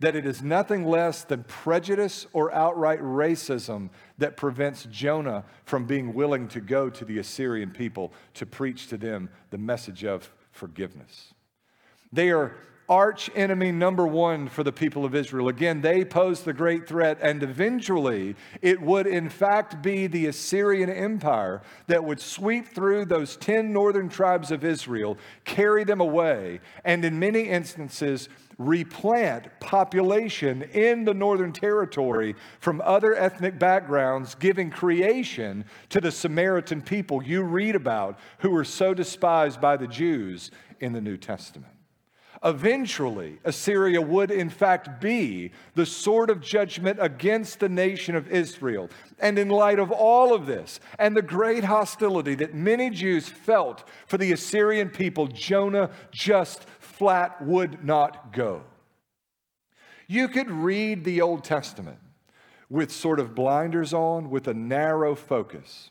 that 0.00 0.16
it 0.16 0.26
is 0.26 0.42
nothing 0.42 0.84
less 0.84 1.22
than 1.22 1.44
prejudice 1.44 2.26
or 2.32 2.52
outright 2.52 3.00
racism 3.00 3.90
that 4.18 4.36
prevents 4.36 4.88
Jonah 4.90 5.44
from 5.64 5.84
being 5.84 6.12
willing 6.12 6.48
to 6.48 6.60
go 6.60 6.90
to 6.90 7.04
the 7.04 7.18
Assyrian 7.18 7.70
people 7.70 8.12
to 8.34 8.44
preach 8.44 8.88
to 8.88 8.96
them 8.96 9.30
the 9.50 9.58
message 9.58 10.04
of 10.04 10.28
forgiveness. 10.50 11.32
They 12.12 12.30
are 12.30 12.56
arch 12.88 13.30
enemy 13.34 13.72
number 13.72 14.06
one 14.06 14.48
for 14.48 14.62
the 14.62 14.72
people 14.72 15.04
of 15.04 15.14
Israel. 15.14 15.48
Again, 15.48 15.80
they 15.80 16.04
pose 16.04 16.42
the 16.42 16.52
great 16.52 16.86
threat, 16.86 17.18
and 17.20 17.42
eventually 17.42 18.36
it 18.62 18.80
would, 18.80 19.06
in 19.06 19.28
fact, 19.28 19.82
be 19.82 20.06
the 20.06 20.26
Assyrian 20.26 20.90
Empire 20.90 21.62
that 21.86 22.04
would 22.04 22.20
sweep 22.20 22.68
through 22.68 23.06
those 23.06 23.36
10 23.36 23.72
northern 23.72 24.08
tribes 24.08 24.50
of 24.50 24.64
Israel, 24.64 25.18
carry 25.44 25.84
them 25.84 26.00
away, 26.00 26.60
and 26.84 27.04
in 27.04 27.18
many 27.18 27.42
instances, 27.42 28.28
replant 28.58 29.48
population 29.60 30.62
in 30.62 31.04
the 31.04 31.12
northern 31.12 31.52
territory 31.52 32.34
from 32.58 32.80
other 32.84 33.14
ethnic 33.14 33.58
backgrounds, 33.58 34.34
giving 34.34 34.70
creation 34.70 35.64
to 35.90 36.00
the 36.00 36.10
Samaritan 36.10 36.80
people 36.80 37.22
you 37.22 37.42
read 37.42 37.76
about 37.76 38.18
who 38.38 38.50
were 38.50 38.64
so 38.64 38.94
despised 38.94 39.60
by 39.60 39.76
the 39.76 39.86
Jews 39.86 40.50
in 40.80 40.92
the 40.92 41.00
New 41.00 41.16
Testament. 41.16 41.75
Eventually, 42.44 43.38
Assyria 43.44 44.00
would 44.00 44.30
in 44.30 44.50
fact 44.50 45.00
be 45.00 45.52
the 45.74 45.86
sword 45.86 46.30
of 46.30 46.40
judgment 46.40 46.98
against 47.00 47.60
the 47.60 47.68
nation 47.68 48.14
of 48.14 48.30
Israel. 48.30 48.90
And 49.18 49.38
in 49.38 49.48
light 49.48 49.78
of 49.78 49.90
all 49.90 50.34
of 50.34 50.46
this 50.46 50.80
and 50.98 51.16
the 51.16 51.22
great 51.22 51.64
hostility 51.64 52.34
that 52.36 52.54
many 52.54 52.90
Jews 52.90 53.28
felt 53.28 53.88
for 54.06 54.18
the 54.18 54.32
Assyrian 54.32 54.90
people, 54.90 55.26
Jonah 55.26 55.90
just 56.10 56.64
flat 56.78 57.40
would 57.42 57.84
not 57.84 58.32
go. 58.32 58.62
You 60.06 60.28
could 60.28 60.50
read 60.50 61.04
the 61.04 61.20
Old 61.20 61.42
Testament 61.42 61.98
with 62.68 62.92
sort 62.92 63.20
of 63.20 63.34
blinders 63.34 63.92
on, 63.92 64.30
with 64.30 64.48
a 64.48 64.54
narrow 64.54 65.14
focus, 65.14 65.90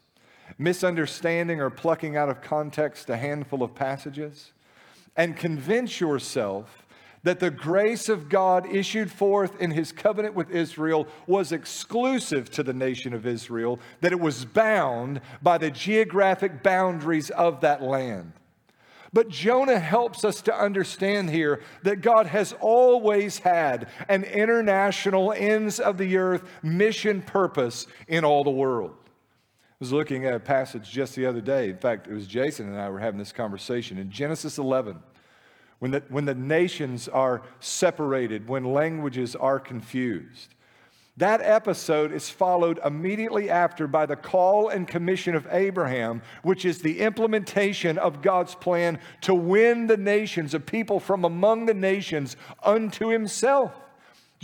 misunderstanding 0.57 1.59
or 1.59 1.69
plucking 1.69 2.15
out 2.15 2.29
of 2.29 2.41
context 2.41 3.09
a 3.09 3.17
handful 3.17 3.63
of 3.63 3.73
passages 3.73 4.51
and 5.15 5.37
convince 5.37 5.99
yourself 5.99 6.85
that 7.23 7.39
the 7.39 7.49
grace 7.49 8.07
of 8.07 8.29
God 8.29 8.71
issued 8.71 9.11
forth 9.11 9.59
in 9.59 9.71
his 9.71 9.91
covenant 9.91 10.35
with 10.35 10.51
Israel 10.51 11.07
was 11.25 11.51
exclusive 11.51 12.51
to 12.51 12.61
the 12.61 12.73
nation 12.73 13.13
of 13.13 13.25
Israel, 13.25 13.79
that 14.01 14.11
it 14.11 14.19
was 14.19 14.45
bound 14.45 15.21
by 15.41 15.57
the 15.57 15.71
geographic 15.71 16.61
boundaries 16.61 17.31
of 17.31 17.61
that 17.61 17.81
land. 17.81 18.33
But 19.11 19.29
Jonah 19.29 19.79
helps 19.79 20.23
us 20.23 20.41
to 20.43 20.53
understand 20.53 21.29
here 21.29 21.61
that 21.83 22.01
God 22.01 22.27
has 22.27 22.53
always 22.59 23.39
had 23.39 23.87
an 24.07 24.23
international 24.23 25.31
ends 25.31 25.79
of 25.79 25.97
the 25.97 26.17
earth 26.17 26.43
mission 26.61 27.21
purpose 27.21 27.87
in 28.07 28.23
all 28.23 28.43
the 28.43 28.51
world. 28.51 28.93
Was 29.85 29.93
looking 29.93 30.25
at 30.25 30.33
a 30.33 30.39
passage 30.39 30.89
just 30.89 31.13
the 31.15 31.27
other 31.27 31.41
day. 31.41 31.69
In 31.69 31.77
fact, 31.77 32.07
it 32.07 32.13
was 32.13 32.25
Jason 32.25 32.67
and 32.67 32.81
I 32.81 32.89
were 32.89 32.97
having 32.97 33.19
this 33.19 33.31
conversation 33.31 33.99
in 33.99 34.09
Genesis 34.09 34.57
11. 34.57 34.97
When 35.77 35.91
the, 35.91 36.01
when 36.09 36.25
the 36.25 36.33
nations 36.33 37.07
are 37.07 37.43
separated, 37.59 38.49
when 38.49 38.73
languages 38.73 39.35
are 39.35 39.59
confused. 39.59 40.55
That 41.17 41.39
episode 41.41 42.11
is 42.11 42.31
followed 42.31 42.79
immediately 42.83 43.47
after 43.47 43.85
by 43.85 44.07
the 44.07 44.15
call 44.15 44.69
and 44.69 44.87
commission 44.87 45.35
of 45.35 45.47
Abraham, 45.51 46.23
which 46.41 46.65
is 46.65 46.79
the 46.79 47.01
implementation 47.01 47.99
of 47.99 48.23
God's 48.23 48.55
plan 48.55 48.97
to 49.21 49.35
win 49.35 49.85
the 49.85 49.97
nations, 49.97 50.55
a 50.55 50.59
people 50.59 50.99
from 50.99 51.25
among 51.25 51.67
the 51.67 51.75
nations, 51.75 52.37
unto 52.63 53.09
himself. 53.09 53.71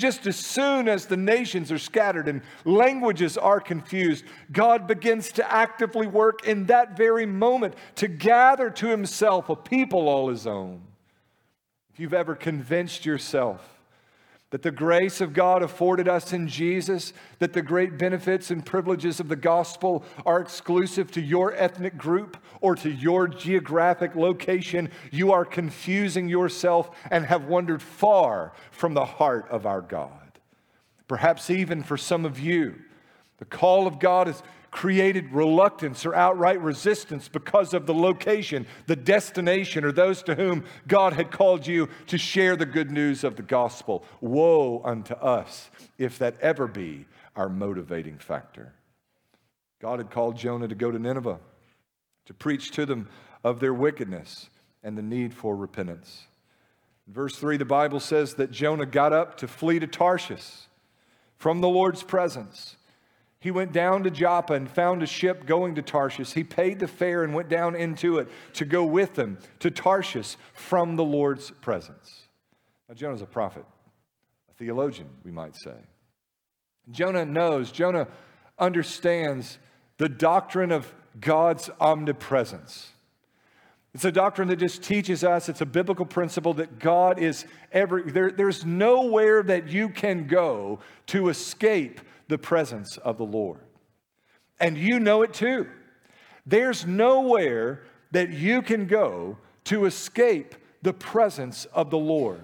Just 0.02 0.26
as 0.26 0.36
soon 0.36 0.90
as 0.90 1.06
the 1.06 1.16
nations 1.16 1.72
are 1.72 1.78
scattered 1.78 2.28
and 2.28 2.42
languages 2.66 3.38
are 3.38 3.60
confused, 3.60 4.26
God 4.52 4.88
begins 4.88 5.32
to 5.34 5.52
actively 5.52 6.08
work 6.08 6.48
in 6.48 6.66
that 6.66 6.98
very 6.98 7.28
moment 7.28 7.76
to 7.98 8.08
gather 8.08 8.72
to 8.72 8.88
himself 8.88 9.48
a 9.48 9.56
people 9.56 10.10
all 10.10 10.30
his 10.30 10.48
own. 10.48 10.82
If 11.94 12.00
you've 12.00 12.16
ever 12.16 12.34
convinced 12.34 13.06
yourself 13.06 13.62
that 14.52 14.62
the 14.62 14.72
grace 14.72 15.22
of 15.22 15.34
God 15.34 15.64
afforded 15.64 16.08
us 16.08 16.34
in 16.34 16.48
Jesus, 16.48 17.14
that 17.40 17.54
the 17.54 17.62
great 17.62 17.98
benefits 17.98 18.52
and 18.52 18.66
privileges 18.66 19.20
of 19.20 19.30
the 19.30 19.36
gospel 19.36 20.04
are 20.26 20.42
exclusive 20.42 21.10
to 21.12 21.22
your 21.22 21.56
ethnic 21.56 21.98
group 21.98 22.38
or 22.60 22.76
to 22.76 22.90
your 22.92 23.28
geographic 23.28 24.14
location, 24.16 24.92
you 25.10 25.32
are 25.32 25.46
confusing 25.46 26.28
yourself 26.28 26.92
and 27.10 27.26
have 27.26 27.46
wandered 27.46 27.82
far 27.82 28.52
from 28.72 28.94
the 28.94 29.06
heart 29.06 29.48
of 29.50 29.66
our 29.66 29.82
God. 29.82 30.40
Perhaps 31.08 31.50
even 31.50 31.82
for 31.82 31.98
some 31.98 32.26
of 32.26 32.38
you, 32.40 32.76
the 33.38 33.46
call 33.46 33.88
of 33.88 34.00
God 34.00 34.28
is 34.28 34.44
created 34.72 35.32
reluctance 35.34 36.06
or 36.06 36.16
outright 36.16 36.60
resistance 36.62 37.28
because 37.28 37.74
of 37.74 37.86
the 37.86 37.94
location, 37.94 38.66
the 38.88 38.96
destination, 38.96 39.84
or 39.84 39.92
those 39.92 40.24
to 40.24 40.36
whom 40.36 40.64
God 40.88 41.14
had 41.14 41.30
called 41.30 41.68
you 41.68 41.90
to 42.08 42.18
share 42.18 42.56
the 42.56 42.66
good 42.66 42.90
news 42.90 43.24
of 43.26 43.36
the 43.36 43.44
gospel. 43.44 44.06
Woe 44.22 44.82
unto 44.84 45.14
us 45.16 45.70
if 45.98 46.18
that 46.20 46.40
ever 46.40 46.68
be 46.68 47.06
our 47.36 47.50
motivating 47.50 48.18
factor. 48.18 48.74
God 49.82 50.00
had 50.00 50.10
called 50.10 50.38
Jonah 50.38 50.68
to 50.68 50.76
go 50.76 50.90
to 50.90 51.00
Nineveh 51.00 51.40
to 52.26 52.34
preach 52.34 52.72
to 52.72 52.86
them 52.86 53.10
of 53.44 53.60
their 53.60 53.74
wickedness. 53.74 54.50
and 54.84 54.98
the 54.98 55.04
need 55.04 55.32
for 55.32 55.56
repentance. 55.56 56.26
In 57.06 57.14
verse 57.14 57.36
3, 57.36 57.58
the 57.58 57.66
Bible 57.66 58.00
says 58.00 58.34
that 58.34 58.50
Jonah 58.50 58.88
got 58.88 59.14
up 59.14 59.38
to 59.38 59.48
flee 59.48 59.78
to 59.78 59.86
Tarshish 59.86 60.68
from 61.38 61.62
the 61.62 61.70
Lord's 61.70 62.02
presence. 62.02 62.78
He 63.42 63.50
went 63.50 63.74
down 63.74 64.04
to 64.04 64.12
Joppa 64.12 64.54
and 64.54 64.70
found 64.70 65.02
a 65.02 65.08
ship 65.08 65.48
going 65.48 65.74
to 65.74 65.82
Tarshish. 65.82 66.34
He 66.34 66.44
paid 66.44 66.80
the 66.80 66.88
fare 66.88 67.24
and 67.24 67.34
went 67.34 67.50
down 67.50 67.76
into 67.76 68.20
it 68.20 68.30
to 68.54 68.66
go 68.66 68.86
with 68.86 69.16
them 69.16 69.40
to 69.60 69.72
Tarshish 69.72 70.38
from 70.54 70.96
the 70.96 71.04
Lord's 71.04 71.50
presence. 71.50 72.28
Now, 72.88 72.94
Jonah's 72.94 73.24
a 73.24 73.26
prophet, 73.26 73.66
a 74.52 74.54
theologian, 74.54 75.10
we 75.26 75.32
might 75.32 75.56
say. 75.56 75.74
Jonah 76.92 77.26
knows, 77.26 77.72
Jonah 77.72 78.08
understands 78.60 79.58
the 79.98 80.08
doctrine 80.08 80.72
of 80.72 80.94
God's 81.20 81.72
omnipresence. 81.80 82.92
It's 83.96 84.06
a 84.06 84.12
doctrine 84.12 84.50
that 84.50 84.58
just 84.58 84.84
teaches 84.84 85.24
us, 85.24 85.50
it's 85.50 85.62
a 85.62 85.66
biblical 85.66 86.06
principle 86.06 86.54
that 86.56 86.78
God 86.78 87.18
is 87.18 87.46
every, 87.72 88.04
there, 88.04 88.30
there's 88.30 88.66
nowhere 88.68 89.42
that 89.42 89.68
you 89.68 89.90
can 89.90 90.28
go 90.28 90.80
to 91.08 91.30
escape 91.30 92.02
the 92.32 92.38
presence 92.38 92.98
of 92.98 93.18
the 93.18 93.26
Lord. 93.26 93.60
And 94.60 94.78
you 94.78 95.00
know 95.00 95.22
it 95.22 95.34
too. 95.34 95.68
There's 96.46 96.86
nowhere 96.86 97.84
that 98.12 98.32
you 98.32 98.62
can 98.62 98.88
go 98.88 99.38
to 99.66 99.86
escape 99.86 100.56
the 100.82 100.94
presence 100.94 101.66
of 101.66 101.90
the 101.92 101.98
Lord. 101.98 102.42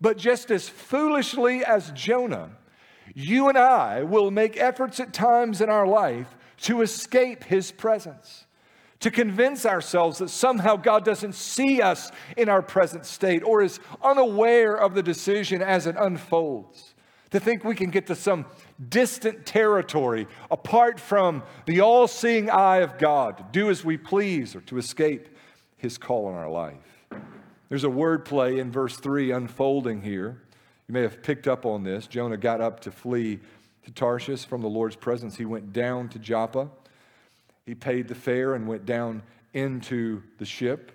But 0.00 0.16
just 0.18 0.50
as 0.50 0.68
foolishly 0.68 1.64
as 1.64 1.90
Jonah, 1.92 2.50
you 3.14 3.48
and 3.48 3.58
I 3.58 4.04
will 4.04 4.30
make 4.30 4.56
efforts 4.56 5.00
at 5.00 5.12
times 5.12 5.60
in 5.60 5.68
our 5.68 5.86
life 5.86 6.36
to 6.62 6.82
escape 6.82 7.44
his 7.44 7.72
presence 7.72 8.44
to 9.00 9.10
convince 9.10 9.64
ourselves 9.64 10.18
that 10.18 10.30
somehow 10.30 10.76
God 10.76 11.04
doesn't 11.04 11.34
see 11.34 11.80
us 11.80 12.10
in 12.36 12.48
our 12.48 12.62
present 12.62 13.06
state 13.06 13.42
or 13.44 13.62
is 13.62 13.78
unaware 14.02 14.74
of 14.74 14.94
the 14.94 15.02
decision 15.02 15.62
as 15.62 15.86
it 15.86 15.94
unfolds, 15.98 16.94
to 17.30 17.40
think 17.40 17.64
we 17.64 17.74
can 17.74 17.90
get 17.90 18.06
to 18.06 18.14
some 18.14 18.46
distant 18.88 19.44
territory 19.44 20.26
apart 20.50 20.98
from 20.98 21.42
the 21.66 21.80
all 21.80 22.08
seeing 22.08 22.48
eye 22.50 22.78
of 22.78 22.98
God, 22.98 23.38
to 23.38 23.46
do 23.52 23.70
as 23.70 23.84
we 23.84 23.96
please 23.96 24.54
or 24.54 24.60
to 24.62 24.78
escape 24.78 25.28
his 25.76 25.98
call 25.98 26.28
in 26.30 26.34
our 26.34 26.48
life. 26.48 26.76
There's 27.68 27.84
a 27.84 27.90
word 27.90 28.24
play 28.24 28.58
in 28.58 28.72
verse 28.72 28.96
3 28.96 29.30
unfolding 29.30 30.00
here. 30.02 30.42
You 30.88 30.94
may 30.94 31.02
have 31.02 31.22
picked 31.22 31.46
up 31.46 31.66
on 31.66 31.84
this. 31.84 32.06
Jonah 32.06 32.38
got 32.38 32.60
up 32.60 32.80
to 32.80 32.90
flee 32.90 33.40
to 33.84 33.90
Tarshish 33.90 34.46
from 34.46 34.62
the 34.62 34.68
Lord's 34.68 34.96
presence. 34.96 35.36
He 35.36 35.44
went 35.44 35.72
down 35.72 36.08
to 36.10 36.18
Joppa. 36.18 36.68
He 37.66 37.74
paid 37.74 38.08
the 38.08 38.14
fare 38.14 38.54
and 38.54 38.66
went 38.66 38.86
down 38.86 39.22
into 39.52 40.22
the 40.38 40.46
ship. 40.46 40.92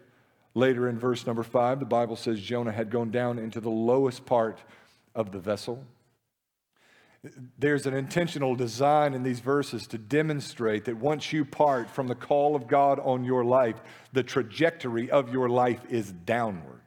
Later 0.55 0.89
in 0.89 0.97
verse 0.97 1.27
number 1.27 1.43
five, 1.43 1.79
the 1.79 1.85
Bible 1.85 2.15
says 2.15 2.39
Jonah 2.39 2.71
had 2.71 2.89
gone 2.89 3.11
down 3.11 3.37
into 3.37 3.59
the 3.59 3.69
lowest 3.69 4.25
part 4.25 4.59
of 5.13 5.31
the 5.31 5.39
vessel. 5.39 5.83
There's 7.57 7.85
an 7.85 7.93
intentional 7.93 8.53
design 8.53 9.13
in 9.13 9.23
these 9.23 9.39
verses 9.39 9.87
to 9.87 9.97
demonstrate 9.97 10.85
that 10.85 10.97
once 10.97 11.31
you 11.31 11.45
part 11.45 11.89
from 11.89 12.07
the 12.07 12.15
call 12.15 12.53
of 12.55 12.67
God 12.67 12.99
on 12.99 13.23
your 13.23 13.45
life, 13.45 13.81
the 14.11 14.23
trajectory 14.23 15.09
of 15.09 15.31
your 15.31 15.47
life 15.47 15.79
is 15.89 16.11
downward. 16.11 16.81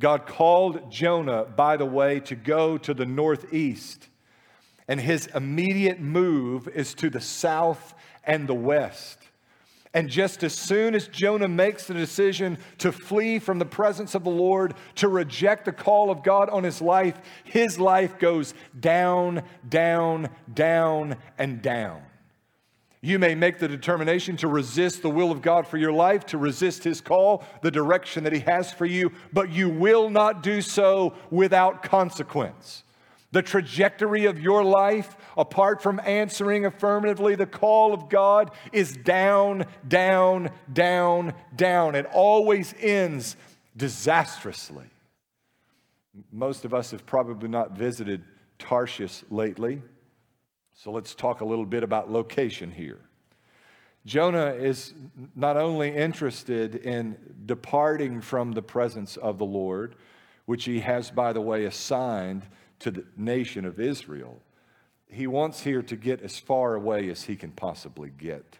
God 0.00 0.26
called 0.26 0.90
Jonah, 0.90 1.44
by 1.44 1.76
the 1.76 1.86
way, 1.86 2.18
to 2.20 2.34
go 2.34 2.76
to 2.78 2.92
the 2.92 3.06
northeast, 3.06 4.08
and 4.88 5.00
his 5.00 5.28
immediate 5.28 6.00
move 6.00 6.66
is 6.66 6.92
to 6.94 7.08
the 7.08 7.20
south 7.20 7.94
and 8.24 8.48
the 8.48 8.54
west. 8.54 9.18
And 9.94 10.08
just 10.08 10.42
as 10.42 10.54
soon 10.54 10.94
as 10.94 11.08
Jonah 11.08 11.48
makes 11.48 11.86
the 11.86 11.94
decision 11.94 12.56
to 12.78 12.92
flee 12.92 13.38
from 13.38 13.58
the 13.58 13.66
presence 13.66 14.14
of 14.14 14.24
the 14.24 14.30
Lord, 14.30 14.74
to 14.96 15.08
reject 15.08 15.66
the 15.66 15.72
call 15.72 16.10
of 16.10 16.22
God 16.22 16.48
on 16.48 16.64
his 16.64 16.80
life, 16.80 17.20
his 17.44 17.78
life 17.78 18.18
goes 18.18 18.54
down, 18.78 19.42
down, 19.68 20.30
down, 20.54 21.16
and 21.38 21.60
down. 21.60 22.02
You 23.04 23.18
may 23.18 23.34
make 23.34 23.58
the 23.58 23.66
determination 23.66 24.36
to 24.38 24.48
resist 24.48 25.02
the 25.02 25.10
will 25.10 25.32
of 25.32 25.42
God 25.42 25.66
for 25.66 25.76
your 25.76 25.92
life, 25.92 26.24
to 26.26 26.38
resist 26.38 26.84
His 26.84 27.00
call, 27.00 27.44
the 27.60 27.70
direction 27.70 28.22
that 28.22 28.32
He 28.32 28.38
has 28.40 28.72
for 28.72 28.86
you, 28.86 29.10
but 29.32 29.50
you 29.50 29.68
will 29.68 30.08
not 30.08 30.44
do 30.44 30.62
so 30.62 31.12
without 31.28 31.82
consequence. 31.82 32.84
The 33.32 33.42
trajectory 33.42 34.26
of 34.26 34.38
your 34.38 34.62
life, 34.62 35.16
apart 35.36 35.82
from 35.82 36.00
answering 36.04 36.66
affirmatively 36.66 37.34
the 37.34 37.46
call 37.46 37.94
of 37.94 38.08
God, 38.08 38.50
is 38.72 38.94
down, 38.94 39.64
down, 39.88 40.50
down, 40.72 41.32
down. 41.56 41.94
It 41.94 42.06
always 42.12 42.74
ends 42.78 43.36
disastrously. 43.76 44.84
Most 46.30 46.66
of 46.66 46.74
us 46.74 46.90
have 46.90 47.06
probably 47.06 47.48
not 47.48 47.72
visited 47.72 48.22
Tarshish 48.58 49.24
lately, 49.30 49.80
so 50.74 50.90
let's 50.92 51.14
talk 51.14 51.40
a 51.40 51.44
little 51.44 51.64
bit 51.64 51.82
about 51.82 52.10
location 52.10 52.70
here. 52.70 53.00
Jonah 54.04 54.52
is 54.52 54.92
not 55.34 55.56
only 55.56 55.94
interested 55.94 56.74
in 56.74 57.16
departing 57.46 58.20
from 58.20 58.52
the 58.52 58.62
presence 58.62 59.16
of 59.16 59.38
the 59.38 59.46
Lord, 59.46 59.94
which 60.44 60.64
he 60.64 60.80
has, 60.80 61.10
by 61.10 61.32
the 61.32 61.40
way, 61.40 61.64
assigned 61.64 62.42
to 62.82 62.90
the 62.90 63.04
nation 63.16 63.64
of 63.64 63.80
Israel. 63.80 64.40
He 65.06 65.26
wants 65.26 65.62
here 65.62 65.82
to 65.82 65.96
get 65.96 66.22
as 66.22 66.38
far 66.38 66.74
away 66.74 67.08
as 67.10 67.24
he 67.24 67.36
can 67.36 67.50
possibly 67.50 68.10
get. 68.10 68.58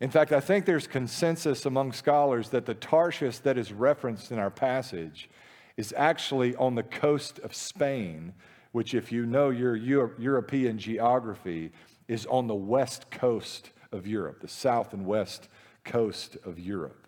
In 0.00 0.10
fact, 0.10 0.32
I 0.32 0.40
think 0.40 0.64
there's 0.64 0.86
consensus 0.86 1.64
among 1.64 1.92
scholars 1.92 2.48
that 2.48 2.66
the 2.66 2.74
Tarshish 2.74 3.38
that 3.40 3.56
is 3.56 3.72
referenced 3.72 4.32
in 4.32 4.38
our 4.38 4.50
passage 4.50 5.30
is 5.76 5.94
actually 5.96 6.56
on 6.56 6.74
the 6.74 6.82
coast 6.82 7.38
of 7.40 7.54
Spain, 7.54 8.32
which, 8.72 8.94
if 8.94 9.12
you 9.12 9.26
know 9.26 9.50
your 9.50 9.76
European 9.76 10.78
geography, 10.78 11.70
is 12.08 12.26
on 12.26 12.46
the 12.46 12.54
west 12.54 13.10
coast 13.10 13.70
of 13.92 14.06
Europe, 14.06 14.40
the 14.40 14.48
south 14.48 14.92
and 14.92 15.06
west 15.06 15.48
coast 15.84 16.36
of 16.44 16.58
Europe. 16.58 17.06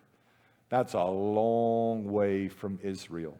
That's 0.69 0.93
a 0.93 1.03
long 1.03 2.11
way 2.11 2.47
from 2.47 2.79
Israel. 2.81 3.37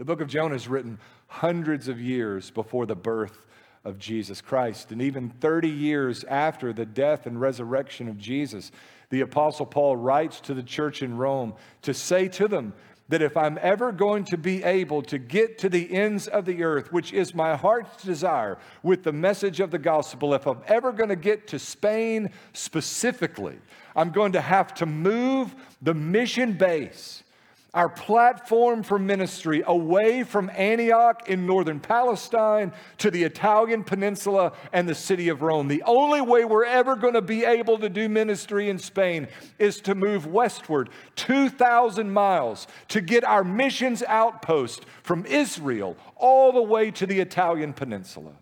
The 0.00 0.06
book 0.06 0.22
of 0.22 0.28
Jonah 0.28 0.54
is 0.54 0.66
written 0.66 0.98
hundreds 1.26 1.86
of 1.86 2.00
years 2.00 2.50
before 2.50 2.86
the 2.86 2.94
birth 2.94 3.44
of 3.84 3.98
Jesus 3.98 4.40
Christ. 4.40 4.92
And 4.92 5.02
even 5.02 5.28
30 5.28 5.68
years 5.68 6.24
after 6.24 6.72
the 6.72 6.86
death 6.86 7.26
and 7.26 7.38
resurrection 7.38 8.08
of 8.08 8.16
Jesus, 8.16 8.72
the 9.10 9.20
Apostle 9.20 9.66
Paul 9.66 9.96
writes 9.96 10.40
to 10.40 10.54
the 10.54 10.62
church 10.62 11.02
in 11.02 11.18
Rome 11.18 11.52
to 11.82 11.92
say 11.92 12.28
to 12.28 12.48
them 12.48 12.72
that 13.10 13.20
if 13.20 13.36
I'm 13.36 13.58
ever 13.60 13.92
going 13.92 14.24
to 14.30 14.38
be 14.38 14.64
able 14.64 15.02
to 15.02 15.18
get 15.18 15.58
to 15.58 15.68
the 15.68 15.92
ends 15.92 16.28
of 16.28 16.46
the 16.46 16.64
earth, 16.64 16.90
which 16.90 17.12
is 17.12 17.34
my 17.34 17.54
heart's 17.54 18.02
desire 18.02 18.56
with 18.82 19.02
the 19.02 19.12
message 19.12 19.60
of 19.60 19.70
the 19.70 19.78
gospel, 19.78 20.32
if 20.32 20.46
I'm 20.46 20.62
ever 20.66 20.92
going 20.92 21.10
to 21.10 21.14
get 21.14 21.46
to 21.48 21.58
Spain 21.58 22.30
specifically, 22.54 23.58
I'm 23.94 24.12
going 24.12 24.32
to 24.32 24.40
have 24.40 24.72
to 24.76 24.86
move 24.86 25.54
the 25.82 25.92
mission 25.92 26.54
base 26.54 27.22
our 27.72 27.88
platform 27.88 28.82
for 28.82 28.98
ministry 28.98 29.62
away 29.66 30.24
from 30.24 30.50
Antioch 30.56 31.28
in 31.28 31.46
northern 31.46 31.78
Palestine 31.78 32.72
to 32.98 33.10
the 33.10 33.22
Italian 33.22 33.84
peninsula 33.84 34.52
and 34.72 34.88
the 34.88 34.94
city 34.94 35.28
of 35.28 35.42
Rome. 35.42 35.68
The 35.68 35.82
only 35.84 36.20
way 36.20 36.44
we're 36.44 36.64
ever 36.64 36.96
going 36.96 37.14
to 37.14 37.22
be 37.22 37.44
able 37.44 37.78
to 37.78 37.88
do 37.88 38.08
ministry 38.08 38.68
in 38.68 38.78
Spain 38.78 39.28
is 39.58 39.80
to 39.82 39.94
move 39.94 40.26
westward 40.26 40.90
2,000 41.16 42.10
miles 42.10 42.66
to 42.88 43.00
get 43.00 43.24
our 43.24 43.44
missions 43.44 44.02
outpost 44.08 44.84
from 45.02 45.24
Israel 45.26 45.96
all 46.16 46.52
the 46.52 46.62
way 46.62 46.90
to 46.90 47.06
the 47.06 47.20
Italian 47.20 47.72
peninsula. 47.72 48.32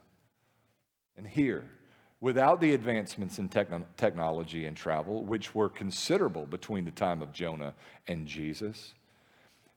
And 1.18 1.26
here, 1.26 1.64
without 2.20 2.60
the 2.60 2.72
advancements 2.72 3.38
in 3.38 3.48
techn- 3.48 3.84
technology 3.96 4.64
and 4.64 4.76
travel, 4.76 5.24
which 5.24 5.54
were 5.54 5.68
considerable 5.68 6.46
between 6.46 6.84
the 6.84 6.90
time 6.90 7.20
of 7.20 7.32
Jonah 7.32 7.74
and 8.06 8.26
Jesus, 8.26 8.94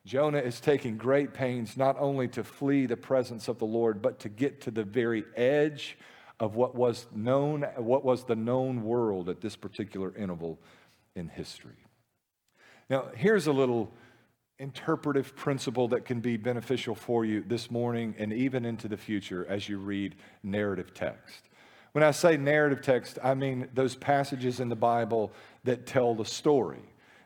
Jonah 0.05 0.39
is 0.39 0.59
taking 0.59 0.97
great 0.97 1.33
pains 1.33 1.77
not 1.77 1.95
only 1.99 2.27
to 2.29 2.43
flee 2.43 2.85
the 2.85 2.97
presence 2.97 3.47
of 3.47 3.59
the 3.59 3.65
Lord, 3.65 4.01
but 4.01 4.19
to 4.19 4.29
get 4.29 4.61
to 4.61 4.71
the 4.71 4.83
very 4.83 5.23
edge 5.35 5.97
of 6.39 6.55
what 6.55 6.73
was 6.73 7.05
known, 7.13 7.63
what 7.77 8.03
was 8.03 8.23
the 8.23 8.35
known 8.35 8.83
world 8.83 9.29
at 9.29 9.41
this 9.41 9.55
particular 9.55 10.13
interval 10.15 10.59
in 11.15 11.27
history. 11.27 11.85
Now, 12.89 13.09
here's 13.15 13.45
a 13.45 13.53
little 13.53 13.91
interpretive 14.57 15.35
principle 15.35 15.87
that 15.89 16.05
can 16.05 16.19
be 16.19 16.37
beneficial 16.37 16.95
for 16.95 17.23
you 17.25 17.43
this 17.45 17.69
morning 17.69 18.15
and 18.17 18.33
even 18.33 18.65
into 18.65 18.87
the 18.87 18.97
future 18.97 19.45
as 19.49 19.69
you 19.69 19.77
read 19.77 20.15
narrative 20.43 20.93
text. 20.93 21.49
When 21.91 22.03
I 22.03 22.11
say 22.11 22.37
narrative 22.37 22.81
text, 22.81 23.19
I 23.23 23.33
mean 23.33 23.67
those 23.73 23.95
passages 23.95 24.59
in 24.59 24.69
the 24.69 24.75
Bible 24.75 25.31
that 25.63 25.85
tell 25.85 26.15
the 26.15 26.25
story. 26.25 26.81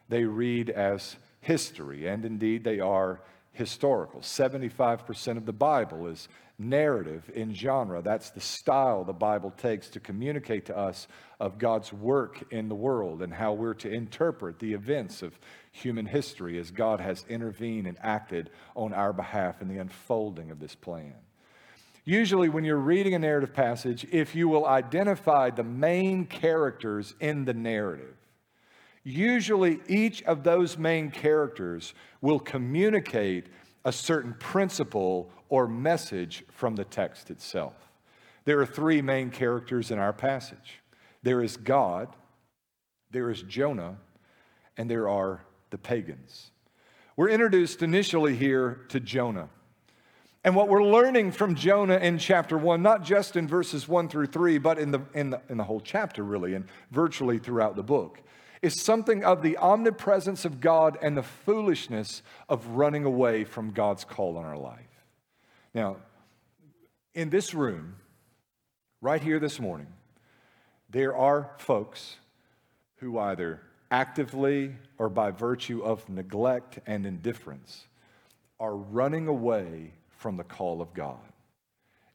They 0.10 0.24
read 0.24 0.70
as 0.70 1.18
history, 1.46 2.08
and 2.08 2.26
indeed 2.26 2.64
they 2.64 2.80
are 2.80 3.22
historical. 3.54 4.20
75% 4.20 5.38
of 5.38 5.46
the 5.46 5.54
Bible 5.54 6.08
is 6.08 6.28
narrative 6.58 7.30
in 7.36 7.54
genre. 7.54 8.02
That's 8.02 8.32
the 8.32 8.42
style 8.42 9.04
the 9.04 9.14
Bible 9.14 9.54
takes 9.56 9.88
to 9.90 10.00
communicate 10.00 10.66
to 10.66 10.78
us 10.78 11.08
of 11.40 11.60
God's 11.60 11.94
work 11.94 12.44
in 12.52 12.68
the 12.68 12.76
world 12.76 13.22
and 13.22 13.32
how 13.32 13.54
we're 13.54 13.76
to 13.76 13.92
interpret 13.92 14.58
the 14.58 14.74
events 14.74 15.22
of 15.22 15.38
human 15.72 16.08
history 16.08 16.58
as 16.58 16.72
God 16.72 17.00
has 17.00 17.24
intervened 17.30 17.86
and 17.86 17.98
acted 18.02 18.50
on 18.76 18.92
our 18.92 19.14
behalf 19.14 19.62
in 19.62 19.68
the 19.68 19.78
unfolding 19.78 20.50
of 20.50 20.60
this 20.60 20.74
plan. 20.74 21.14
Usually, 22.06 22.50
when 22.50 22.64
you're 22.64 22.78
reading 22.78 23.14
a 23.14 23.20
narrative 23.20 23.54
passage, 23.54 24.08
if 24.12 24.36
you 24.36 24.48
will 24.48 24.66
identify 24.66 25.52
the 25.52 25.64
main 25.64 26.26
characters 26.26 27.14
in 27.20 27.46
the 27.46 27.54
narrative, 27.54 28.16
usually 29.06 29.80
each 29.88 30.22
of 30.24 30.44
those 30.44 30.78
main 30.78 31.12
characters 31.12 31.94
will 32.20 32.40
communicate 32.40 33.46
a 33.86 33.92
certain 33.92 34.34
principle 34.34 35.32
or 35.48 35.68
message 35.68 36.44
from 36.50 36.76
the 36.76 36.84
text 36.84 37.30
itself. 37.30 37.76
There 38.44 38.60
are 38.60 38.66
three 38.66 39.02
main 39.02 39.30
characters 39.30 39.92
in 39.92 40.00
our 40.00 40.12
passage 40.12 40.82
there 41.24 41.42
is 41.42 41.58
God, 41.58 42.10
there 43.10 43.32
is 43.32 43.42
Jonah, 43.42 43.98
and 44.78 44.90
there 44.90 45.10
are 45.10 45.42
the 45.72 45.78
pagans. 45.78 46.52
We're 47.16 47.30
introduced 47.30 47.82
initially 47.82 48.36
here 48.36 48.86
to 48.90 49.00
Jonah. 49.00 49.50
And 50.44 50.56
what 50.56 50.68
we're 50.68 50.84
learning 50.84 51.32
from 51.32 51.56
Jonah 51.56 51.98
in 51.98 52.20
chapter 52.20 52.60
one, 52.60 52.84
not 52.84 53.04
just 53.04 53.36
in 53.36 53.48
verses 53.48 53.88
one 53.88 54.08
through 54.08 54.28
three, 54.28 54.60
but 54.60 54.78
in 54.78 54.92
the, 54.92 55.00
in 55.16 55.32
the, 55.32 55.42
in 55.50 55.58
the 55.58 55.64
whole 55.64 55.82
chapter, 55.82 56.24
really, 56.24 56.54
and 56.54 56.66
virtually 56.92 57.40
throughout 57.40 57.76
the 57.76 57.82
book, 57.82 58.22
is 58.66 58.82
something 58.82 59.24
of 59.24 59.44
the 59.44 59.58
omnipresence 59.58 60.44
of 60.44 60.60
God 60.60 60.98
and 61.00 61.16
the 61.16 61.22
foolishness 61.22 62.24
of 62.50 62.66
running 62.70 63.06
away 63.06 63.44
from 63.44 63.70
God's 63.70 64.04
call 64.04 64.38
on 64.38 64.44
our 64.44 64.58
life. 64.58 65.04
Now, 65.76 65.98
in 67.14 67.30
this 67.30 67.54
room, 67.54 67.98
right 69.02 69.22
here 69.22 69.38
this 69.38 69.60
morning, 69.60 69.86
there 70.90 71.16
are 71.16 71.52
folks 71.60 72.16
who 72.96 73.20
either 73.20 73.62
actively 73.92 74.74
or 74.98 75.10
by 75.10 75.30
virtue 75.30 75.84
of 75.84 76.10
neglect 76.10 76.80
and 76.88 77.06
indifference 77.06 77.86
are 78.60 78.76
running 78.76 79.28
away 79.28 79.94
from 80.10 80.38
the 80.38 80.44
call 80.44 80.82
of 80.82 80.92
God. 80.96 81.20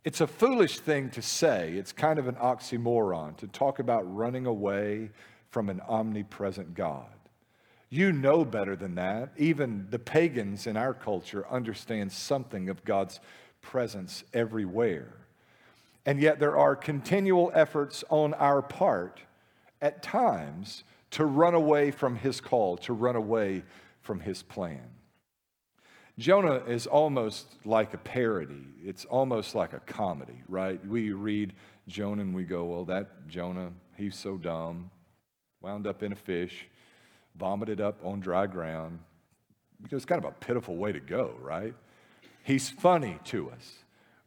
It's 0.02 0.20
a 0.20 0.26
foolish 0.26 0.80
thing 0.80 1.10
to 1.10 1.22
say. 1.22 1.74
It's 1.74 1.92
kind 1.92 2.18
of 2.18 2.26
an 2.26 2.34
oxymoron 2.36 3.36
to 3.36 3.46
talk 3.46 3.78
about 3.78 4.02
running 4.12 4.46
away 4.46 5.10
from 5.50 5.68
an 5.68 5.80
omnipresent 5.88 6.74
God. 6.74 7.06
You 7.88 8.12
know 8.12 8.44
better 8.44 8.76
than 8.76 8.94
that. 8.94 9.32
Even 9.36 9.88
the 9.90 9.98
pagans 9.98 10.66
in 10.66 10.76
our 10.76 10.94
culture 10.94 11.44
understand 11.50 12.12
something 12.12 12.68
of 12.68 12.84
God's 12.84 13.18
presence 13.60 14.22
everywhere. 14.32 15.12
And 16.06 16.20
yet, 16.20 16.38
there 16.38 16.56
are 16.56 16.76
continual 16.76 17.50
efforts 17.52 18.04
on 18.08 18.32
our 18.34 18.62
part 18.62 19.20
at 19.82 20.02
times 20.02 20.84
to 21.10 21.24
run 21.24 21.54
away 21.54 21.90
from 21.90 22.16
his 22.16 22.40
call, 22.40 22.76
to 22.78 22.92
run 22.92 23.16
away 23.16 23.64
from 24.00 24.20
his 24.20 24.42
plan. 24.42 24.88
Jonah 26.18 26.62
is 26.66 26.86
almost 26.86 27.46
like 27.64 27.92
a 27.92 27.98
parody. 27.98 28.66
It's 28.84 29.04
almost 29.06 29.54
like 29.54 29.72
a 29.72 29.80
comedy, 29.80 30.42
right? 30.48 30.84
We 30.86 31.12
read 31.12 31.54
Jonah 31.88 32.22
and 32.22 32.34
we 32.34 32.44
go, 32.44 32.64
well, 32.66 32.84
that 32.84 33.26
Jonah, 33.26 33.72
he's 33.96 34.16
so 34.16 34.36
dumb 34.36 34.90
wound 35.62 35.86
up 35.86 36.02
in 36.02 36.12
a 36.12 36.16
fish, 36.16 36.66
vomited 37.36 37.80
up 37.80 37.98
on 38.04 38.20
dry 38.20 38.46
ground. 38.46 38.98
It's 39.90 40.04
kind 40.04 40.22
of 40.22 40.30
a 40.30 40.34
pitiful 40.34 40.76
way 40.76 40.92
to 40.92 41.00
go, 41.00 41.34
right? 41.40 41.74
He's 42.42 42.70
funny 42.70 43.18
to 43.26 43.50
us. 43.50 43.74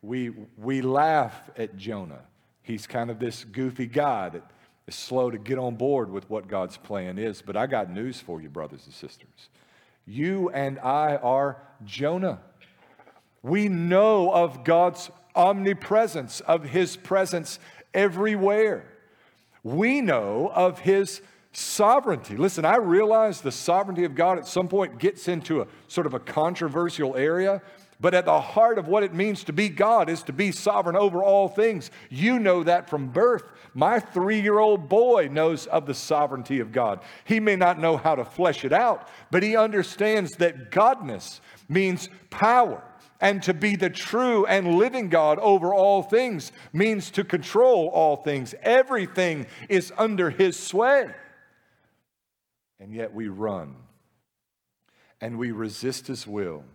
We, 0.02 0.32
we 0.58 0.82
laugh 0.82 1.50
at 1.58 1.78
Jonah. 1.78 2.22
He's 2.62 2.88
kind 2.88 3.10
of 3.10 3.20
this 3.20 3.44
goofy 3.44 3.88
guy 3.88 4.30
that 4.30 4.44
is 4.88 4.96
slow 4.96 5.32
to 5.32 5.38
get 5.38 5.58
on 5.58 5.76
board 5.76 6.12
with 6.12 6.30
what 6.30 6.48
God's 6.48 6.78
plan 6.78 7.18
is. 7.18 7.42
But 7.42 7.58
I 7.58 7.68
got 7.68 7.90
news 7.90 8.20
for 8.20 8.42
you, 8.42 8.50
brothers 8.50 8.86
and 8.86 8.94
sisters. 8.94 9.50
You 10.06 10.50
and 10.50 10.80
I 10.80 11.16
are 11.16 11.62
Jonah. 11.84 12.40
We 13.42 13.70
know 13.70 14.32
of 14.32 14.64
God's 14.64 15.10
omnipresence, 15.36 16.42
of 16.42 16.64
his 16.64 16.96
presence 16.96 17.60
everywhere 17.94 18.93
we 19.64 20.02
know 20.02 20.52
of 20.54 20.80
his 20.80 21.22
sovereignty. 21.54 22.36
Listen, 22.36 22.66
I 22.66 22.78
realize 22.78 23.42
the 23.42 23.52
sovereignty 23.52 24.04
of 24.04 24.16
God 24.16 24.38
at 24.38 24.48
some 24.48 24.68
point 24.68 24.98
gets 24.98 25.28
into 25.28 25.62
a 25.62 25.68
sort 25.88 26.08
of 26.08 26.14
a 26.14 26.20
controversial 26.20 27.16
area, 27.16 27.62
but 28.04 28.14
at 28.14 28.26
the 28.26 28.42
heart 28.42 28.78
of 28.78 28.90
what 28.90 29.04
it 29.04 29.14
means 29.14 29.46
to 29.46 29.54
be 29.54 29.70
God 29.70 30.10
is 30.10 30.24
to 30.24 30.34
be 30.34 30.52
sovereign 30.52 30.98
over 30.98 31.24
all 31.24 31.48
things. 31.48 31.90
You 32.10 32.38
know 32.38 32.62
that 32.64 32.90
from 32.90 33.08
birth. 33.08 33.46
My 33.74 34.02
three 34.02 34.42
year 34.42 34.60
old 34.60 34.90
boy 34.90 35.30
knows 35.32 35.68
of 35.68 35.86
the 35.86 35.94
sovereignty 35.94 36.60
of 36.60 36.74
God. 36.74 37.00
He 37.24 37.40
may 37.40 37.56
not 37.56 37.80
know 37.80 37.96
how 37.96 38.16
to 38.16 38.26
flesh 38.26 38.66
it 38.66 38.74
out, 38.74 39.08
but 39.32 39.42
he 39.42 39.56
understands 39.56 40.34
that 40.34 40.70
Godness 40.70 41.40
means 41.70 42.10
power 42.30 42.84
and 43.22 43.42
to 43.44 43.54
be 43.54 43.78
the 43.78 43.90
true 43.90 44.46
and 44.48 44.76
living 44.76 45.08
God 45.08 45.40
over 45.40 45.74
all 45.74 46.04
things 46.04 46.52
means 46.74 47.10
to 47.12 47.24
control 47.24 47.88
all 47.88 48.18
things. 48.18 48.54
Everything 48.64 49.48
is 49.70 49.94
under 49.98 50.30
his 50.30 50.60
sway. 50.60 51.10
And 52.82 52.94
yet 52.94 53.14
we 53.14 53.30
run 53.30 53.78
and 55.22 55.40
we 55.40 55.52
resist 55.52 56.08
his 56.08 56.28
will 56.28 56.66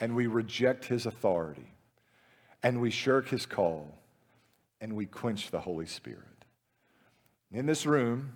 and 0.00 0.14
we 0.14 0.26
reject 0.26 0.84
his 0.86 1.06
authority 1.06 1.74
and 2.62 2.80
we 2.80 2.90
shirk 2.90 3.28
his 3.28 3.46
call 3.46 3.98
and 4.80 4.94
we 4.94 5.06
quench 5.06 5.50
the 5.50 5.60
Holy 5.60 5.86
Spirit. 5.86 6.20
In 7.52 7.66
this 7.66 7.86
room, 7.86 8.32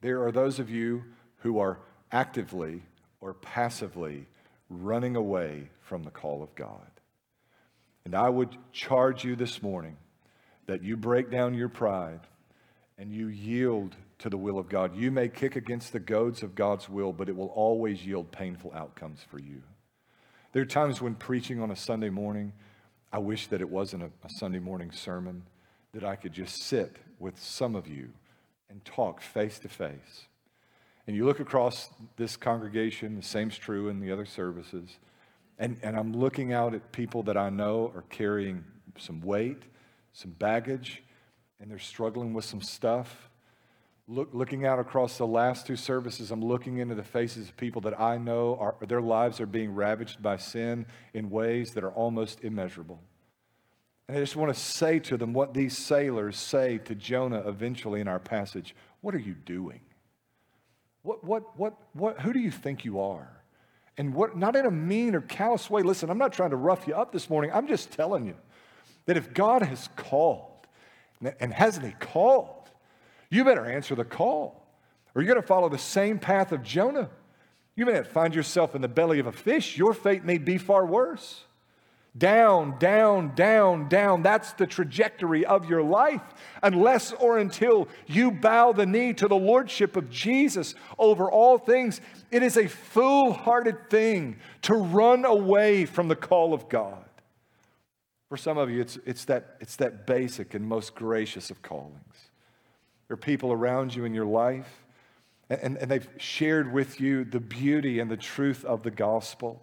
there 0.00 0.24
are 0.24 0.32
those 0.32 0.58
of 0.58 0.70
you 0.70 1.04
who 1.38 1.58
are 1.58 1.78
actively 2.10 2.82
or 3.20 3.34
passively 3.34 4.26
running 4.70 5.16
away 5.16 5.70
from 5.80 6.02
the 6.02 6.10
call 6.10 6.42
of 6.42 6.54
God. 6.54 6.90
And 8.04 8.14
I 8.14 8.28
would 8.28 8.56
charge 8.72 9.24
you 9.24 9.36
this 9.36 9.62
morning 9.62 9.96
that 10.66 10.82
you 10.82 10.96
break 10.96 11.30
down 11.30 11.54
your 11.54 11.68
pride 11.68 12.20
and 12.96 13.12
you 13.12 13.28
yield 13.28 13.94
to 14.18 14.28
the 14.28 14.36
will 14.36 14.58
of 14.58 14.68
God. 14.68 14.96
You 14.96 15.10
may 15.10 15.28
kick 15.28 15.56
against 15.56 15.92
the 15.92 16.00
goads 16.00 16.42
of 16.42 16.54
God's 16.54 16.88
will, 16.88 17.12
but 17.12 17.28
it 17.28 17.36
will 17.36 17.48
always 17.48 18.04
yield 18.04 18.32
painful 18.32 18.72
outcomes 18.74 19.20
for 19.30 19.38
you. 19.38 19.62
There 20.52 20.62
are 20.62 20.66
times 20.66 21.00
when 21.00 21.14
preaching 21.14 21.60
on 21.60 21.70
a 21.70 21.76
Sunday 21.76 22.10
morning, 22.10 22.52
I 23.12 23.18
wish 23.18 23.46
that 23.48 23.60
it 23.60 23.68
wasn't 23.68 24.02
a, 24.02 24.10
a 24.24 24.30
Sunday 24.30 24.58
morning 24.58 24.92
sermon, 24.92 25.44
that 25.92 26.04
I 26.04 26.16
could 26.16 26.32
just 26.32 26.62
sit 26.62 26.96
with 27.18 27.40
some 27.42 27.74
of 27.74 27.88
you 27.88 28.10
and 28.70 28.84
talk 28.84 29.20
face 29.20 29.58
to 29.60 29.68
face 29.68 30.28
and 31.08 31.16
you 31.16 31.24
look 31.24 31.40
across 31.40 31.88
this 32.16 32.36
congregation, 32.36 33.16
the 33.16 33.22
same's 33.22 33.56
true 33.56 33.88
in 33.88 33.98
the 33.98 34.12
other 34.12 34.26
services, 34.26 34.98
and, 35.58 35.78
and 35.82 35.96
I'm 35.96 36.12
looking 36.12 36.52
out 36.52 36.74
at 36.74 36.92
people 36.92 37.22
that 37.22 37.36
I 37.38 37.48
know 37.48 37.90
are 37.96 38.04
carrying 38.10 38.62
some 38.98 39.22
weight, 39.22 39.62
some 40.12 40.32
baggage, 40.32 41.02
and 41.58 41.70
they're 41.70 41.78
struggling 41.78 42.34
with 42.34 42.44
some 42.44 42.60
stuff. 42.60 43.27
Look, 44.10 44.30
looking 44.32 44.64
out 44.64 44.78
across 44.78 45.18
the 45.18 45.26
last 45.26 45.66
two 45.66 45.76
services, 45.76 46.30
I'm 46.30 46.42
looking 46.42 46.78
into 46.78 46.94
the 46.94 47.02
faces 47.02 47.50
of 47.50 47.56
people 47.58 47.82
that 47.82 48.00
I 48.00 48.16
know 48.16 48.56
are, 48.58 48.74
their 48.86 49.02
lives 49.02 49.38
are 49.38 49.46
being 49.46 49.74
ravaged 49.74 50.22
by 50.22 50.38
sin 50.38 50.86
in 51.12 51.28
ways 51.28 51.72
that 51.72 51.84
are 51.84 51.90
almost 51.90 52.42
immeasurable. 52.42 53.02
And 54.08 54.16
I 54.16 54.20
just 54.20 54.34
want 54.34 54.54
to 54.54 54.58
say 54.58 54.98
to 55.00 55.18
them 55.18 55.34
what 55.34 55.52
these 55.52 55.76
sailors 55.76 56.38
say 56.38 56.78
to 56.86 56.94
Jonah 56.94 57.46
eventually 57.46 58.00
in 58.00 58.08
our 58.08 58.18
passage 58.18 58.74
What 59.02 59.14
are 59.14 59.20
you 59.20 59.34
doing? 59.34 59.80
What, 61.02 61.22
what, 61.22 61.58
what, 61.58 61.74
what, 61.92 62.20
who 62.22 62.32
do 62.32 62.38
you 62.38 62.50
think 62.50 62.86
you 62.86 63.00
are? 63.00 63.28
And 63.98 64.14
what, 64.14 64.38
not 64.38 64.56
in 64.56 64.64
a 64.64 64.70
mean 64.70 65.14
or 65.16 65.20
callous 65.20 65.68
way. 65.68 65.82
Listen, 65.82 66.08
I'm 66.08 66.18
not 66.18 66.32
trying 66.32 66.50
to 66.50 66.56
rough 66.56 66.88
you 66.88 66.94
up 66.94 67.12
this 67.12 67.28
morning. 67.28 67.50
I'm 67.52 67.68
just 67.68 67.90
telling 67.90 68.26
you 68.26 68.36
that 69.04 69.18
if 69.18 69.34
God 69.34 69.62
has 69.62 69.88
called, 69.96 70.66
and 71.40 71.52
hasn't 71.52 71.84
He 71.84 71.92
called, 71.92 72.57
you 73.30 73.44
better 73.44 73.66
answer 73.66 73.94
the 73.94 74.04
call. 74.04 74.66
Or 75.14 75.22
you're 75.22 75.32
going 75.32 75.40
to 75.40 75.46
follow 75.46 75.68
the 75.68 75.78
same 75.78 76.18
path 76.18 76.52
of 76.52 76.62
Jonah. 76.62 77.10
You 77.74 77.86
may 77.86 78.02
find 78.02 78.34
yourself 78.34 78.74
in 78.74 78.82
the 78.82 78.88
belly 78.88 79.18
of 79.18 79.26
a 79.26 79.32
fish. 79.32 79.76
Your 79.76 79.94
fate 79.94 80.24
may 80.24 80.38
be 80.38 80.58
far 80.58 80.84
worse. 80.86 81.44
Down, 82.16 82.78
down, 82.78 83.34
down, 83.34 83.88
down. 83.88 84.22
That's 84.22 84.52
the 84.54 84.66
trajectory 84.66 85.46
of 85.46 85.68
your 85.68 85.82
life, 85.82 86.22
unless 86.62 87.12
or 87.12 87.38
until 87.38 87.88
you 88.06 88.30
bow 88.30 88.72
the 88.72 88.86
knee 88.86 89.12
to 89.14 89.28
the 89.28 89.36
lordship 89.36 89.96
of 89.96 90.10
Jesus 90.10 90.74
over 90.98 91.30
all 91.30 91.58
things. 91.58 92.00
It 92.30 92.42
is 92.42 92.56
a 92.56 92.66
foolhardy 92.66 93.72
thing 93.90 94.38
to 94.62 94.74
run 94.74 95.24
away 95.24 95.84
from 95.84 96.08
the 96.08 96.16
call 96.16 96.54
of 96.54 96.68
God. 96.68 97.04
For 98.28 98.36
some 98.36 98.58
of 98.58 98.70
you, 98.70 98.80
it's, 98.80 98.98
it's, 99.06 99.24
that, 99.26 99.56
it's 99.60 99.76
that 99.76 100.06
basic 100.06 100.54
and 100.54 100.66
most 100.66 100.94
gracious 100.94 101.50
of 101.50 101.62
callings. 101.62 102.27
There 103.08 103.14
are 103.14 103.16
people 103.16 103.52
around 103.52 103.94
you 103.94 104.04
in 104.04 104.14
your 104.14 104.26
life, 104.26 104.84
and, 105.48 105.78
and 105.78 105.90
they've 105.90 106.08
shared 106.18 106.72
with 106.72 107.00
you 107.00 107.24
the 107.24 107.40
beauty 107.40 108.00
and 108.00 108.10
the 108.10 108.18
truth 108.18 108.64
of 108.64 108.82
the 108.82 108.90
gospel. 108.90 109.62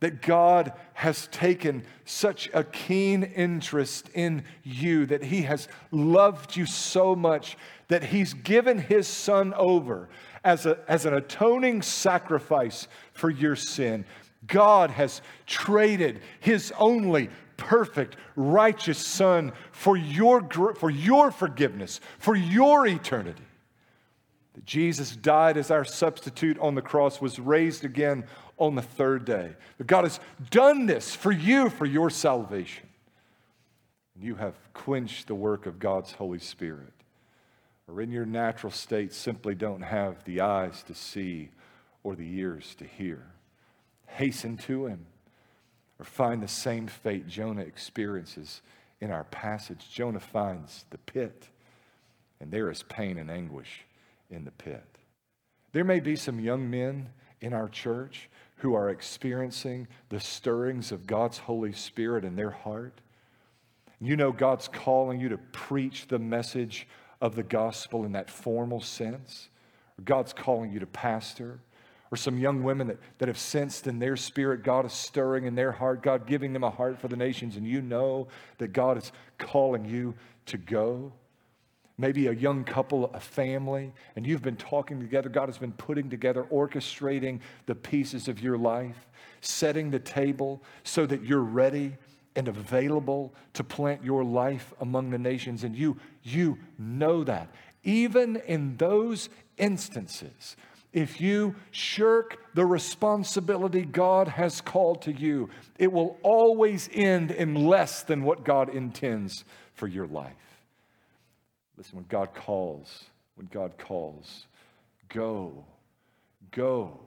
that 0.00 0.22
God 0.22 0.72
has 0.94 1.26
taken 1.28 1.84
such 2.04 2.48
a 2.54 2.62
keen 2.62 3.24
interest 3.24 4.08
in 4.14 4.44
you, 4.62 5.06
that 5.06 5.24
He 5.24 5.42
has 5.42 5.68
loved 5.90 6.56
you 6.56 6.66
so 6.66 7.16
much 7.16 7.56
that 7.88 8.04
He's 8.04 8.34
given 8.34 8.78
His 8.78 9.08
Son 9.08 9.52
over 9.54 10.08
as, 10.44 10.66
a, 10.66 10.78
as 10.86 11.04
an 11.04 11.14
atoning 11.14 11.82
sacrifice 11.82 12.86
for 13.12 13.28
your 13.28 13.56
sin. 13.56 14.04
God 14.46 14.90
has 14.90 15.20
traded 15.46 16.20
His 16.38 16.72
only 16.78 17.28
perfect, 17.58 18.16
righteous 18.36 18.98
Son 18.98 19.52
for 19.70 19.98
your, 19.98 20.48
for 20.74 20.88
your 20.88 21.30
forgiveness, 21.30 22.00
for 22.18 22.34
your 22.34 22.86
eternity. 22.86 23.42
That 24.54 24.64
Jesus 24.64 25.14
died 25.14 25.58
as 25.58 25.70
our 25.70 25.84
substitute 25.84 26.58
on 26.58 26.74
the 26.74 26.82
cross, 26.82 27.20
was 27.20 27.38
raised 27.38 27.84
again 27.84 28.24
on 28.56 28.74
the 28.74 28.82
third 28.82 29.26
day. 29.26 29.50
That 29.76 29.86
God 29.86 30.04
has 30.04 30.18
done 30.50 30.86
this 30.86 31.14
for 31.14 31.30
you, 31.30 31.68
for 31.68 31.84
your 31.84 32.08
salvation. 32.08 32.88
You 34.20 34.36
have 34.36 34.54
quenched 34.72 35.26
the 35.26 35.34
work 35.34 35.66
of 35.66 35.78
God's 35.78 36.12
Holy 36.12 36.40
Spirit, 36.40 36.92
or 37.86 38.00
in 38.00 38.10
your 38.10 38.26
natural 38.26 38.72
state 38.72 39.12
simply 39.12 39.54
don't 39.54 39.82
have 39.82 40.24
the 40.24 40.40
eyes 40.40 40.82
to 40.84 40.94
see 40.94 41.50
or 42.02 42.16
the 42.16 42.38
ears 42.38 42.74
to 42.76 42.84
hear. 42.84 43.26
Hasten 44.06 44.56
to 44.56 44.86
Him, 44.86 45.06
or 45.98 46.04
find 46.04 46.42
the 46.42 46.48
same 46.48 46.86
fate 46.86 47.26
Jonah 47.26 47.62
experiences 47.62 48.62
in 49.00 49.10
our 49.10 49.24
passage. 49.24 49.86
Jonah 49.90 50.20
finds 50.20 50.84
the 50.90 50.98
pit, 50.98 51.48
and 52.40 52.50
there 52.50 52.70
is 52.70 52.82
pain 52.84 53.18
and 53.18 53.30
anguish 53.30 53.84
in 54.30 54.44
the 54.44 54.50
pit. 54.50 54.84
There 55.72 55.84
may 55.84 56.00
be 56.00 56.16
some 56.16 56.40
young 56.40 56.70
men 56.70 57.10
in 57.40 57.52
our 57.52 57.68
church 57.68 58.28
who 58.56 58.74
are 58.74 58.90
experiencing 58.90 59.86
the 60.08 60.20
stirrings 60.20 60.90
of 60.90 61.06
God's 61.06 61.38
Holy 61.38 61.72
Spirit 61.72 62.24
in 62.24 62.36
their 62.36 62.50
heart. 62.50 63.00
You 64.00 64.16
know 64.16 64.32
God's 64.32 64.68
calling 64.68 65.20
you 65.20 65.28
to 65.28 65.38
preach 65.38 66.06
the 66.08 66.18
message 66.18 66.88
of 67.20 67.34
the 67.34 67.42
gospel 67.42 68.04
in 68.04 68.12
that 68.12 68.30
formal 68.30 68.80
sense. 68.80 69.48
God's 70.04 70.32
calling 70.32 70.72
you 70.72 70.78
to 70.80 70.86
pastor. 70.86 71.60
Or 72.10 72.16
some 72.16 72.38
young 72.38 72.62
women 72.62 72.86
that, 72.86 72.98
that 73.18 73.28
have 73.28 73.38
sensed 73.38 73.86
in 73.86 73.98
their 73.98 74.16
spirit 74.16 74.62
God 74.62 74.86
is 74.86 74.92
stirring 74.92 75.44
in 75.44 75.54
their 75.54 75.72
heart, 75.72 76.02
God 76.02 76.26
giving 76.26 76.52
them 76.52 76.64
a 76.64 76.70
heart 76.70 76.98
for 76.98 77.08
the 77.08 77.16
nations, 77.16 77.56
and 77.56 77.66
you 77.66 77.82
know 77.82 78.28
that 78.58 78.72
God 78.72 78.96
is 78.96 79.12
calling 79.36 79.84
you 79.84 80.14
to 80.46 80.56
go 80.56 81.12
maybe 81.98 82.28
a 82.28 82.32
young 82.32 82.62
couple, 82.62 83.06
a 83.12 83.20
family, 83.20 83.92
and 84.14 84.24
you've 84.24 84.42
been 84.42 84.56
talking 84.56 85.00
together. 85.00 85.28
God 85.28 85.48
has 85.48 85.58
been 85.58 85.72
putting 85.72 86.08
together, 86.08 86.44
orchestrating 86.44 87.40
the 87.66 87.74
pieces 87.74 88.28
of 88.28 88.40
your 88.40 88.56
life, 88.56 89.08
setting 89.40 89.90
the 89.90 89.98
table 89.98 90.62
so 90.84 91.04
that 91.06 91.24
you're 91.24 91.40
ready 91.40 91.96
and 92.36 92.46
available 92.46 93.34
to 93.54 93.64
plant 93.64 94.04
your 94.04 94.22
life 94.22 94.72
among 94.80 95.10
the 95.10 95.18
nations. 95.18 95.64
And 95.64 95.74
you, 95.74 95.96
you 96.22 96.58
know 96.78 97.24
that. 97.24 97.50
Even 97.82 98.36
in 98.46 98.76
those 98.76 99.28
instances, 99.56 100.56
if 100.92 101.20
you 101.20 101.54
shirk 101.70 102.38
the 102.54 102.64
responsibility 102.64 103.82
God 103.84 104.28
has 104.28 104.60
called 104.60 105.02
to 105.02 105.12
you, 105.12 105.50
it 105.78 105.92
will 105.92 106.18
always 106.22 106.88
end 106.92 107.30
in 107.30 107.54
less 107.66 108.02
than 108.02 108.22
what 108.22 108.44
God 108.44 108.68
intends 108.68 109.44
for 109.74 109.86
your 109.86 110.06
life. 110.06 110.32
Listen, 111.76 111.96
when 111.96 112.06
God 112.08 112.34
calls, 112.34 113.04
when 113.36 113.48
God 113.52 113.78
calls, 113.78 114.46
go, 115.08 115.64
go. 116.50 116.98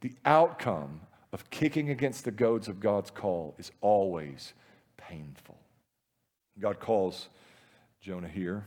The 0.00 0.12
outcome 0.24 1.00
of 1.32 1.48
kicking 1.50 1.90
against 1.90 2.24
the 2.24 2.30
goads 2.30 2.68
of 2.68 2.80
God's 2.80 3.10
call 3.10 3.54
is 3.58 3.70
always 3.80 4.52
painful. 4.96 5.58
God 6.60 6.80
calls 6.80 7.28
Jonah 8.00 8.28
here. 8.28 8.66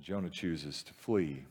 Jonah 0.00 0.30
chooses 0.30 0.82
to 0.82 0.92
flee. 0.94 1.44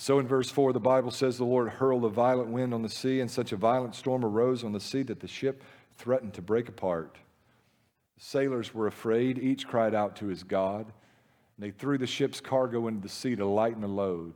So 0.00 0.20
in 0.20 0.28
verse 0.28 0.48
4, 0.48 0.72
the 0.72 0.78
Bible 0.78 1.10
says 1.10 1.38
the 1.38 1.44
Lord 1.44 1.68
hurled 1.68 2.04
a 2.04 2.08
violent 2.08 2.50
wind 2.50 2.72
on 2.72 2.82
the 2.82 2.88
sea, 2.88 3.18
and 3.20 3.28
such 3.28 3.50
a 3.50 3.56
violent 3.56 3.96
storm 3.96 4.24
arose 4.24 4.62
on 4.62 4.72
the 4.72 4.78
sea 4.78 5.02
that 5.02 5.18
the 5.18 5.26
ship 5.26 5.64
threatened 5.96 6.34
to 6.34 6.42
break 6.42 6.68
apart. 6.68 7.16
The 8.16 8.24
sailors 8.24 8.72
were 8.72 8.86
afraid. 8.86 9.38
Each 9.38 9.66
cried 9.66 9.96
out 9.96 10.14
to 10.16 10.26
his 10.26 10.44
God. 10.44 10.86
And 10.86 11.66
they 11.66 11.72
threw 11.72 11.98
the 11.98 12.06
ship's 12.06 12.40
cargo 12.40 12.86
into 12.86 13.00
the 13.00 13.08
sea 13.08 13.34
to 13.34 13.44
lighten 13.44 13.80
the 13.80 13.88
load. 13.88 14.34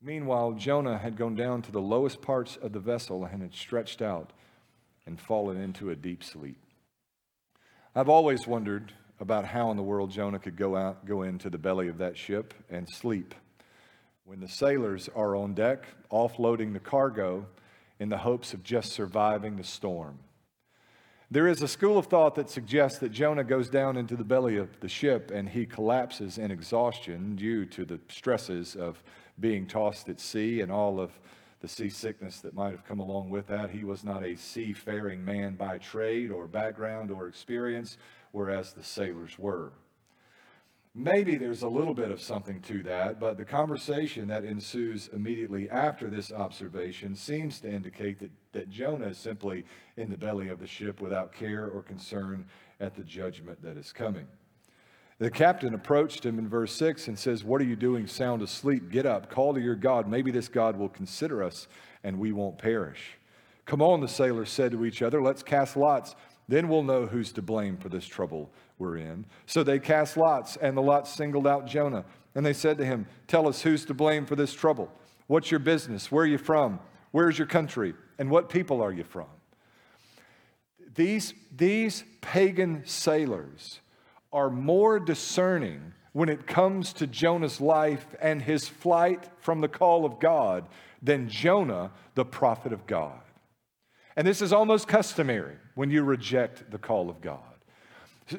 Meanwhile, 0.00 0.52
Jonah 0.52 0.96
had 0.96 1.18
gone 1.18 1.34
down 1.34 1.60
to 1.62 1.72
the 1.72 1.82
lowest 1.82 2.22
parts 2.22 2.56
of 2.56 2.72
the 2.72 2.80
vessel 2.80 3.26
and 3.26 3.42
had 3.42 3.54
stretched 3.54 4.00
out 4.00 4.32
and 5.04 5.20
fallen 5.20 5.60
into 5.60 5.90
a 5.90 5.96
deep 5.96 6.24
sleep. 6.24 6.56
I've 7.94 8.08
always 8.08 8.46
wondered 8.46 8.94
about 9.20 9.44
how 9.44 9.70
in 9.70 9.76
the 9.76 9.82
world 9.82 10.10
Jonah 10.10 10.38
could 10.38 10.56
go 10.56 10.74
out, 10.74 11.04
go 11.04 11.20
into 11.20 11.50
the 11.50 11.58
belly 11.58 11.88
of 11.88 11.98
that 11.98 12.16
ship 12.16 12.54
and 12.70 12.88
sleep 12.88 13.34
when 14.24 14.40
the 14.40 14.48
sailors 14.48 15.10
are 15.14 15.36
on 15.36 15.54
deck 15.54 15.86
offloading 16.10 16.72
the 16.72 16.80
cargo 16.80 17.46
in 17.98 18.08
the 18.08 18.18
hopes 18.18 18.54
of 18.54 18.62
just 18.62 18.92
surviving 18.92 19.56
the 19.56 19.64
storm. 19.64 20.18
There 21.30 21.46
is 21.46 21.62
a 21.62 21.68
school 21.68 21.98
of 21.98 22.06
thought 22.06 22.34
that 22.36 22.48
suggests 22.48 22.98
that 23.00 23.12
Jonah 23.12 23.44
goes 23.44 23.68
down 23.68 23.96
into 23.96 24.16
the 24.16 24.24
belly 24.24 24.56
of 24.56 24.80
the 24.80 24.88
ship 24.88 25.30
and 25.30 25.48
he 25.48 25.66
collapses 25.66 26.38
in 26.38 26.50
exhaustion 26.50 27.36
due 27.36 27.66
to 27.66 27.84
the 27.84 28.00
stresses 28.08 28.76
of 28.76 29.02
being 29.40 29.66
tossed 29.66 30.08
at 30.08 30.20
sea 30.20 30.60
and 30.60 30.70
all 30.70 31.00
of 31.00 31.18
the 31.60 31.68
seasickness 31.68 32.40
that 32.40 32.54
might 32.54 32.70
have 32.70 32.84
come 32.84 33.00
along 33.00 33.30
with 33.30 33.46
that. 33.48 33.70
He 33.70 33.84
was 33.84 34.04
not 34.04 34.22
a 34.22 34.36
seafaring 34.36 35.24
man 35.24 35.54
by 35.54 35.78
trade 35.78 36.30
or 36.30 36.46
background 36.46 37.10
or 37.10 37.26
experience, 37.26 37.96
whereas 38.32 38.72
the 38.72 38.84
sailors 38.84 39.38
were. 39.38 39.72
Maybe 40.96 41.36
there's 41.36 41.62
a 41.62 41.68
little 41.68 41.94
bit 41.94 42.12
of 42.12 42.20
something 42.20 42.60
to 42.62 42.82
that, 42.84 43.18
but 43.18 43.36
the 43.36 43.44
conversation 43.44 44.28
that 44.28 44.44
ensues 44.44 45.08
immediately 45.12 45.68
after 45.68 46.08
this 46.08 46.30
observation 46.30 47.16
seems 47.16 47.58
to 47.60 47.68
indicate 47.68 48.20
that, 48.20 48.30
that 48.52 48.70
Jonah 48.70 49.08
is 49.08 49.18
simply 49.18 49.64
in 49.96 50.08
the 50.08 50.16
belly 50.16 50.48
of 50.48 50.60
the 50.60 50.68
ship 50.68 51.00
without 51.00 51.32
care 51.32 51.66
or 51.66 51.82
concern 51.82 52.46
at 52.78 52.94
the 52.94 53.02
judgment 53.02 53.60
that 53.62 53.76
is 53.76 53.92
coming. 53.92 54.28
The 55.18 55.30
captain 55.30 55.74
approached 55.74 56.24
him 56.24 56.38
in 56.38 56.48
verse 56.48 56.72
6 56.72 57.08
and 57.08 57.18
says, 57.18 57.42
What 57.42 57.60
are 57.60 57.64
you 57.64 57.76
doing 57.76 58.06
sound 58.06 58.42
asleep? 58.42 58.90
Get 58.90 59.04
up, 59.04 59.30
call 59.30 59.54
to 59.54 59.60
your 59.60 59.76
God. 59.76 60.08
Maybe 60.08 60.30
this 60.30 60.48
God 60.48 60.76
will 60.76 60.88
consider 60.88 61.42
us 61.42 61.66
and 62.04 62.20
we 62.20 62.30
won't 62.30 62.58
perish. 62.58 63.18
Come 63.66 63.80
on, 63.80 64.00
the 64.00 64.08
sailors 64.08 64.50
said 64.50 64.72
to 64.72 64.84
each 64.84 65.02
other, 65.02 65.22
let's 65.22 65.42
cast 65.42 65.76
lots. 65.76 66.14
Then 66.48 66.68
we'll 66.68 66.82
know 66.82 67.06
who's 67.06 67.32
to 67.32 67.42
blame 67.42 67.76
for 67.76 67.88
this 67.88 68.06
trouble 68.06 68.50
we're 68.78 68.98
in. 68.98 69.24
So 69.46 69.62
they 69.62 69.78
cast 69.78 70.16
lots, 70.16 70.56
and 70.56 70.76
the 70.76 70.82
lots 70.82 71.12
singled 71.12 71.46
out 71.46 71.66
Jonah. 71.66 72.04
And 72.34 72.44
they 72.44 72.52
said 72.52 72.78
to 72.78 72.84
him, 72.84 73.06
Tell 73.28 73.48
us 73.48 73.62
who's 73.62 73.84
to 73.86 73.94
blame 73.94 74.26
for 74.26 74.36
this 74.36 74.52
trouble. 74.52 74.90
What's 75.26 75.50
your 75.50 75.60
business? 75.60 76.12
Where 76.12 76.24
are 76.24 76.28
you 76.28 76.38
from? 76.38 76.80
Where's 77.12 77.38
your 77.38 77.46
country? 77.46 77.94
And 78.18 78.30
what 78.30 78.48
people 78.48 78.82
are 78.82 78.92
you 78.92 79.04
from? 79.04 79.26
These, 80.94 81.34
these 81.54 82.04
pagan 82.20 82.82
sailors 82.86 83.80
are 84.32 84.50
more 84.50 85.00
discerning 85.00 85.92
when 86.12 86.28
it 86.28 86.46
comes 86.46 86.92
to 86.94 87.06
Jonah's 87.06 87.60
life 87.60 88.06
and 88.20 88.40
his 88.40 88.68
flight 88.68 89.28
from 89.38 89.60
the 89.60 89.68
call 89.68 90.04
of 90.04 90.20
God 90.20 90.68
than 91.02 91.28
Jonah, 91.28 91.90
the 92.14 92.24
prophet 92.24 92.72
of 92.72 92.86
God. 92.86 93.20
And 94.16 94.26
this 94.26 94.40
is 94.40 94.52
almost 94.52 94.86
customary 94.86 95.56
when 95.74 95.90
you 95.90 96.02
reject 96.02 96.70
the 96.70 96.78
call 96.78 97.10
of 97.10 97.20
God. 97.20 97.40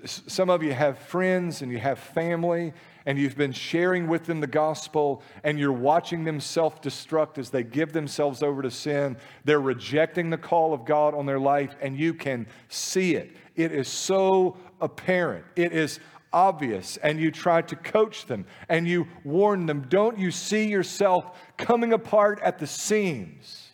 Some 0.05 0.49
of 0.49 0.63
you 0.63 0.73
have 0.73 0.97
friends 0.97 1.61
and 1.61 1.71
you 1.71 1.77
have 1.77 1.99
family, 1.99 2.73
and 3.05 3.19
you've 3.19 3.37
been 3.37 3.51
sharing 3.51 4.07
with 4.07 4.25
them 4.25 4.39
the 4.39 4.47
gospel, 4.47 5.21
and 5.43 5.59
you're 5.59 5.71
watching 5.71 6.23
them 6.23 6.39
self 6.39 6.81
destruct 6.81 7.37
as 7.37 7.51
they 7.51 7.61
give 7.61 7.93
themselves 7.93 8.41
over 8.41 8.63
to 8.63 8.71
sin. 8.71 9.15
They're 9.43 9.61
rejecting 9.61 10.31
the 10.31 10.39
call 10.39 10.73
of 10.73 10.85
God 10.85 11.13
on 11.13 11.27
their 11.27 11.39
life, 11.39 11.75
and 11.81 11.95
you 11.95 12.15
can 12.15 12.47
see 12.67 13.15
it. 13.15 13.35
It 13.55 13.71
is 13.71 13.87
so 13.87 14.57
apparent. 14.81 15.45
It 15.55 15.71
is 15.71 15.99
obvious, 16.33 16.97
and 16.97 17.19
you 17.19 17.29
try 17.29 17.61
to 17.61 17.75
coach 17.75 18.25
them 18.25 18.45
and 18.67 18.87
you 18.87 19.07
warn 19.23 19.67
them. 19.67 19.85
Don't 19.87 20.19
you 20.19 20.31
see 20.31 20.67
yourself 20.67 21.39
coming 21.57 21.93
apart 21.93 22.39
at 22.43 22.59
the 22.59 22.67
seams? 22.67 23.64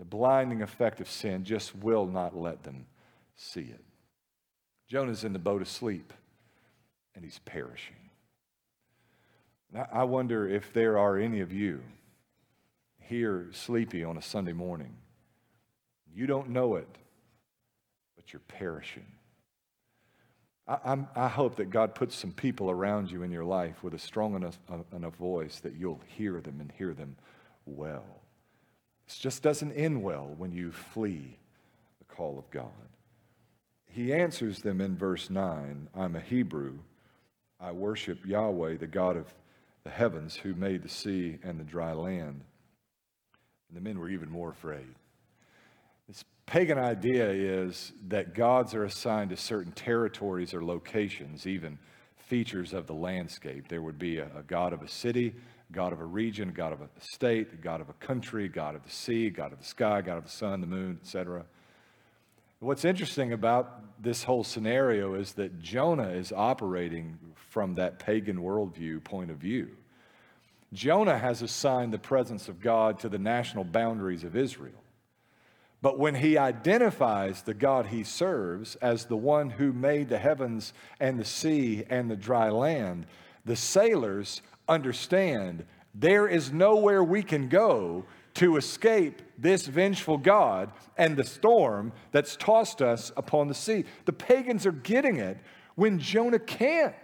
The 0.00 0.06
blinding 0.06 0.62
effect 0.62 1.02
of 1.02 1.10
sin 1.10 1.44
just 1.44 1.76
will 1.76 2.06
not 2.06 2.34
let 2.34 2.62
them 2.62 2.86
see 3.36 3.60
it. 3.60 3.84
Jonah's 4.88 5.24
in 5.24 5.34
the 5.34 5.38
boat 5.38 5.60
asleep, 5.60 6.14
and 7.14 7.22
he's 7.22 7.38
perishing. 7.44 7.96
I 9.92 10.04
wonder 10.04 10.48
if 10.48 10.72
there 10.72 10.96
are 10.96 11.18
any 11.18 11.40
of 11.40 11.52
you 11.52 11.82
here 12.98 13.48
sleepy 13.52 14.02
on 14.02 14.16
a 14.16 14.22
Sunday 14.22 14.54
morning. 14.54 14.96
You 16.14 16.26
don't 16.26 16.48
know 16.48 16.76
it, 16.76 16.88
but 18.16 18.32
you're 18.32 18.40
perishing. 18.48 19.06
I, 20.66 20.98
I, 21.14 21.28
hope 21.28 21.56
that 21.56 21.68
God 21.70 21.94
puts 21.94 22.14
some 22.14 22.32
people 22.32 22.70
around 22.70 23.10
you 23.10 23.22
in 23.22 23.30
your 23.30 23.44
life 23.44 23.82
with 23.82 23.92
a 23.92 23.98
strong 23.98 24.34
enough, 24.34 24.58
uh, 24.70 24.78
enough 24.96 25.16
voice 25.16 25.60
that 25.60 25.74
you'll 25.74 26.00
hear 26.06 26.40
them 26.40 26.60
and 26.60 26.72
hear 26.72 26.94
them 26.94 27.16
well. 27.66 28.20
This 29.10 29.18
just 29.18 29.42
doesn't 29.42 29.72
end 29.72 30.04
well 30.04 30.32
when 30.38 30.52
you 30.52 30.70
flee 30.70 31.36
the 31.98 32.04
call 32.04 32.38
of 32.38 32.48
God. 32.52 32.70
He 33.84 34.12
answers 34.12 34.60
them 34.60 34.80
in 34.80 34.96
verse 34.96 35.30
9 35.30 35.88
I'm 35.96 36.14
a 36.14 36.20
Hebrew. 36.20 36.78
I 37.58 37.72
worship 37.72 38.24
Yahweh, 38.24 38.76
the 38.76 38.86
God 38.86 39.16
of 39.16 39.34
the 39.82 39.90
heavens, 39.90 40.36
who 40.36 40.54
made 40.54 40.84
the 40.84 40.88
sea 40.88 41.38
and 41.42 41.58
the 41.58 41.64
dry 41.64 41.92
land. 41.92 42.42
And 43.68 43.76
the 43.76 43.80
men 43.80 43.98
were 43.98 44.08
even 44.08 44.30
more 44.30 44.50
afraid. 44.50 44.94
This 46.06 46.24
pagan 46.46 46.78
idea 46.78 47.30
is 47.30 47.92
that 48.06 48.32
gods 48.32 48.74
are 48.74 48.84
assigned 48.84 49.30
to 49.30 49.36
certain 49.36 49.72
territories 49.72 50.54
or 50.54 50.64
locations, 50.64 51.48
even 51.48 51.80
features 52.14 52.72
of 52.72 52.86
the 52.86 52.94
landscape. 52.94 53.66
There 53.66 53.82
would 53.82 53.98
be 53.98 54.18
a, 54.18 54.30
a 54.36 54.44
god 54.44 54.72
of 54.72 54.82
a 54.82 54.88
city, 54.88 55.34
God 55.72 55.92
of 55.92 56.00
a 56.00 56.04
region, 56.04 56.52
God 56.52 56.72
of 56.72 56.80
a 56.80 56.88
state, 56.98 57.60
God 57.62 57.80
of 57.80 57.88
a 57.88 57.92
country, 57.94 58.48
God 58.48 58.74
of 58.74 58.82
the 58.82 58.90
sea, 58.90 59.30
God 59.30 59.52
of 59.52 59.58
the 59.58 59.64
sky, 59.64 60.00
God 60.00 60.18
of 60.18 60.24
the 60.24 60.30
sun, 60.30 60.60
the 60.60 60.66
moon, 60.66 60.98
etc. 61.02 61.44
What's 62.58 62.84
interesting 62.84 63.32
about 63.32 64.02
this 64.02 64.24
whole 64.24 64.44
scenario 64.44 65.14
is 65.14 65.32
that 65.34 65.60
Jonah 65.60 66.10
is 66.10 66.32
operating 66.32 67.18
from 67.34 67.76
that 67.76 67.98
pagan 67.98 68.38
worldview 68.38 69.02
point 69.02 69.30
of 69.30 69.38
view. 69.38 69.70
Jonah 70.72 71.18
has 71.18 71.42
assigned 71.42 71.92
the 71.92 71.98
presence 71.98 72.48
of 72.48 72.60
God 72.60 72.98
to 73.00 73.08
the 73.08 73.18
national 73.18 73.64
boundaries 73.64 74.24
of 74.24 74.36
Israel. 74.36 74.82
But 75.82 75.98
when 75.98 76.16
he 76.16 76.36
identifies 76.36 77.42
the 77.42 77.54
God 77.54 77.86
he 77.86 78.04
serves 78.04 78.76
as 78.76 79.06
the 79.06 79.16
one 79.16 79.50
who 79.50 79.72
made 79.72 80.10
the 80.10 80.18
heavens 80.18 80.74
and 81.00 81.18
the 81.18 81.24
sea 81.24 81.84
and 81.88 82.10
the 82.10 82.16
dry 82.16 82.50
land, 82.50 83.06
the 83.44 83.56
sailors 83.56 84.42
understand 84.70 85.66
there 85.94 86.28
is 86.28 86.52
nowhere 86.52 87.02
we 87.02 87.22
can 87.22 87.48
go 87.48 88.04
to 88.34 88.56
escape 88.56 89.20
this 89.36 89.66
vengeful 89.66 90.16
God 90.16 90.70
and 90.96 91.16
the 91.16 91.24
storm 91.24 91.92
that's 92.12 92.36
tossed 92.36 92.80
us 92.80 93.12
upon 93.16 93.48
the 93.48 93.54
sea. 93.54 93.84
The 94.04 94.12
pagans 94.12 94.66
are 94.66 94.72
getting 94.72 95.16
it 95.16 95.38
when 95.74 95.98
Jonah 95.98 96.38
can't. 96.38 96.94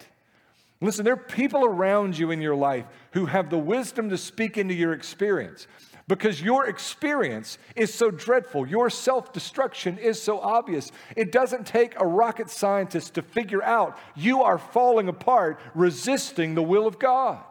Listen, 0.80 1.04
there 1.04 1.14
are 1.14 1.16
people 1.16 1.64
around 1.64 2.16
you 2.16 2.30
in 2.30 2.40
your 2.40 2.54
life 2.54 2.84
who 3.12 3.26
have 3.26 3.50
the 3.50 3.58
wisdom 3.58 4.10
to 4.10 4.18
speak 4.18 4.56
into 4.56 4.74
your 4.74 4.92
experience 4.92 5.66
because 6.08 6.40
your 6.40 6.66
experience 6.66 7.58
is 7.74 7.92
so 7.92 8.10
dreadful. 8.10 8.66
Your 8.66 8.90
self 8.90 9.32
destruction 9.32 9.98
is 9.98 10.22
so 10.22 10.38
obvious. 10.38 10.92
It 11.16 11.32
doesn't 11.32 11.66
take 11.66 12.00
a 12.00 12.06
rocket 12.06 12.50
scientist 12.50 13.14
to 13.14 13.22
figure 13.22 13.62
out 13.62 13.98
you 14.14 14.42
are 14.42 14.58
falling 14.58 15.08
apart, 15.08 15.58
resisting 15.74 16.54
the 16.54 16.62
will 16.62 16.86
of 16.86 16.98
God. 16.98 17.42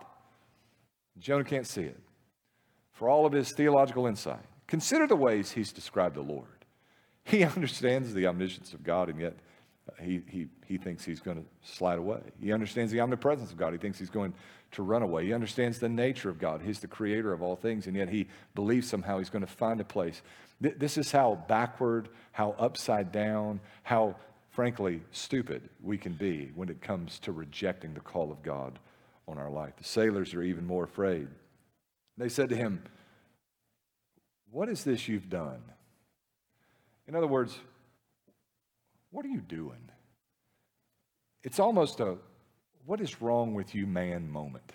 Jonah 1.19 1.43
can't 1.43 1.67
see 1.67 1.83
it. 1.83 1.99
For 2.91 3.09
all 3.09 3.25
of 3.25 3.33
his 3.33 3.51
theological 3.51 4.07
insight, 4.07 4.45
consider 4.67 5.05
the 5.05 5.15
ways 5.15 5.51
he's 5.51 5.71
described 5.71 6.15
the 6.15 6.21
Lord. 6.21 6.47
He 7.23 7.43
understands 7.55 8.13
the 8.13 8.27
omniscience 8.27 8.73
of 8.73 8.83
God, 8.83 9.09
and 9.09 9.19
yet 9.19 9.35
uh, 9.89 10.01
he, 10.01 10.21
he, 10.27 10.47
he 10.65 10.77
thinks 10.77 11.03
he's 11.03 11.19
going 11.19 11.37
to 11.37 11.45
slide 11.61 11.97
away. 11.97 12.21
He 12.39 12.53
understands 12.53 12.91
the 12.91 13.01
omnipresence 13.01 13.51
of 13.51 13.57
God. 13.57 13.73
He 13.73 13.79
thinks 13.79 13.99
he's 13.99 14.09
going 14.09 14.33
to 14.71 14.83
run 14.83 15.03
away. 15.03 15.25
He 15.25 15.33
understands 15.33 15.79
the 15.79 15.89
nature 15.89 16.29
of 16.29 16.39
God. 16.39 16.61
He's 16.61 16.79
the 16.79 16.87
creator 16.87 17.33
of 17.33 17.41
all 17.41 17.55
things, 17.55 17.87
and 17.87 17.95
yet 17.95 18.09
he 18.09 18.27
believes 18.55 18.89
somehow 18.89 19.17
he's 19.17 19.29
going 19.29 19.45
to 19.45 19.51
find 19.51 19.81
a 19.81 19.85
place. 19.85 20.21
This 20.61 20.97
is 20.97 21.11
how 21.11 21.43
backward, 21.47 22.09
how 22.31 22.55
upside 22.57 23.11
down, 23.11 23.59
how 23.83 24.15
frankly 24.51 25.01
stupid 25.11 25.69
we 25.83 25.97
can 25.97 26.13
be 26.13 26.51
when 26.55 26.69
it 26.69 26.81
comes 26.81 27.19
to 27.19 27.33
rejecting 27.33 27.93
the 27.93 27.99
call 27.99 28.31
of 28.31 28.41
God 28.41 28.79
on 29.27 29.37
our 29.37 29.49
life. 29.49 29.73
The 29.77 29.83
sailors 29.83 30.33
are 30.33 30.43
even 30.43 30.65
more 30.65 30.83
afraid. 30.83 31.27
They 32.17 32.29
said 32.29 32.49
to 32.49 32.55
him, 32.55 32.83
What 34.51 34.69
is 34.69 34.83
this 34.83 35.07
you've 35.07 35.29
done? 35.29 35.61
In 37.07 37.15
other 37.15 37.27
words, 37.27 37.57
what 39.11 39.25
are 39.25 39.29
you 39.29 39.41
doing? 39.41 39.89
It's 41.43 41.59
almost 41.59 41.99
a 41.99 42.17
what 42.85 43.01
is 43.01 43.21
wrong 43.21 43.53
with 43.53 43.73
you, 43.73 43.87
man 43.87 44.29
moment. 44.29 44.73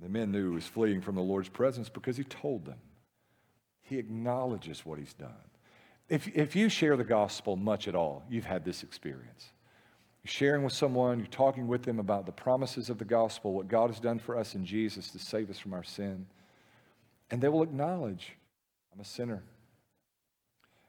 The 0.00 0.08
men 0.08 0.30
knew 0.30 0.50
he 0.50 0.54
was 0.54 0.64
fleeing 0.64 1.00
from 1.00 1.16
the 1.16 1.22
Lord's 1.22 1.48
presence 1.48 1.88
because 1.88 2.16
he 2.16 2.24
told 2.24 2.64
them. 2.64 2.78
He 3.82 3.98
acknowledges 3.98 4.86
what 4.86 4.98
he's 4.98 5.14
done. 5.14 5.32
If, 6.08 6.28
if 6.28 6.54
you 6.54 6.68
share 6.68 6.96
the 6.96 7.04
gospel 7.04 7.56
much 7.56 7.88
at 7.88 7.94
all, 7.94 8.24
you've 8.30 8.44
had 8.44 8.64
this 8.64 8.82
experience. 8.82 9.50
Sharing 10.28 10.62
with 10.62 10.74
someone, 10.74 11.18
you're 11.18 11.26
talking 11.28 11.66
with 11.66 11.84
them 11.84 11.98
about 11.98 12.26
the 12.26 12.32
promises 12.32 12.90
of 12.90 12.98
the 12.98 13.04
gospel, 13.06 13.54
what 13.54 13.66
God 13.66 13.88
has 13.88 13.98
done 13.98 14.18
for 14.18 14.36
us 14.36 14.54
in 14.54 14.66
Jesus 14.66 15.08
to 15.12 15.18
save 15.18 15.48
us 15.48 15.58
from 15.58 15.72
our 15.72 15.82
sin. 15.82 16.26
And 17.30 17.40
they 17.40 17.48
will 17.48 17.62
acknowledge, 17.62 18.36
I'm 18.92 19.00
a 19.00 19.04
sinner 19.04 19.42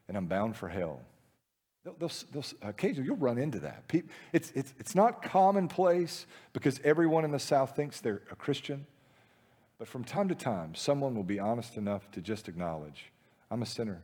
and 0.10 0.18
I'm 0.18 0.26
bound 0.26 0.58
for 0.58 0.68
hell. 0.68 1.00
They'll, 1.86 1.96
they'll, 1.98 2.12
they'll, 2.34 2.44
uh, 2.62 2.68
occasionally, 2.68 3.06
you'll 3.06 3.16
run 3.16 3.38
into 3.38 3.60
that. 3.60 3.86
It's, 4.34 4.52
it's, 4.56 4.74
it's 4.78 4.94
not 4.94 5.24
commonplace 5.24 6.26
because 6.52 6.82
everyone 6.84 7.24
in 7.24 7.32
the 7.32 7.40
South 7.40 7.78
thinks 7.78 8.02
they're 8.02 8.22
a 8.30 8.36
Christian. 8.36 8.86
But 9.78 9.88
from 9.88 10.04
time 10.04 10.28
to 10.28 10.36
time, 10.36 10.76
someone 10.76 11.16
will 11.16 11.24
be 11.24 11.40
honest 11.40 11.78
enough 11.78 12.12
to 12.12 12.20
just 12.20 12.50
acknowledge, 12.50 13.06
I'm 13.50 13.62
a 13.62 13.66
sinner 13.66 14.02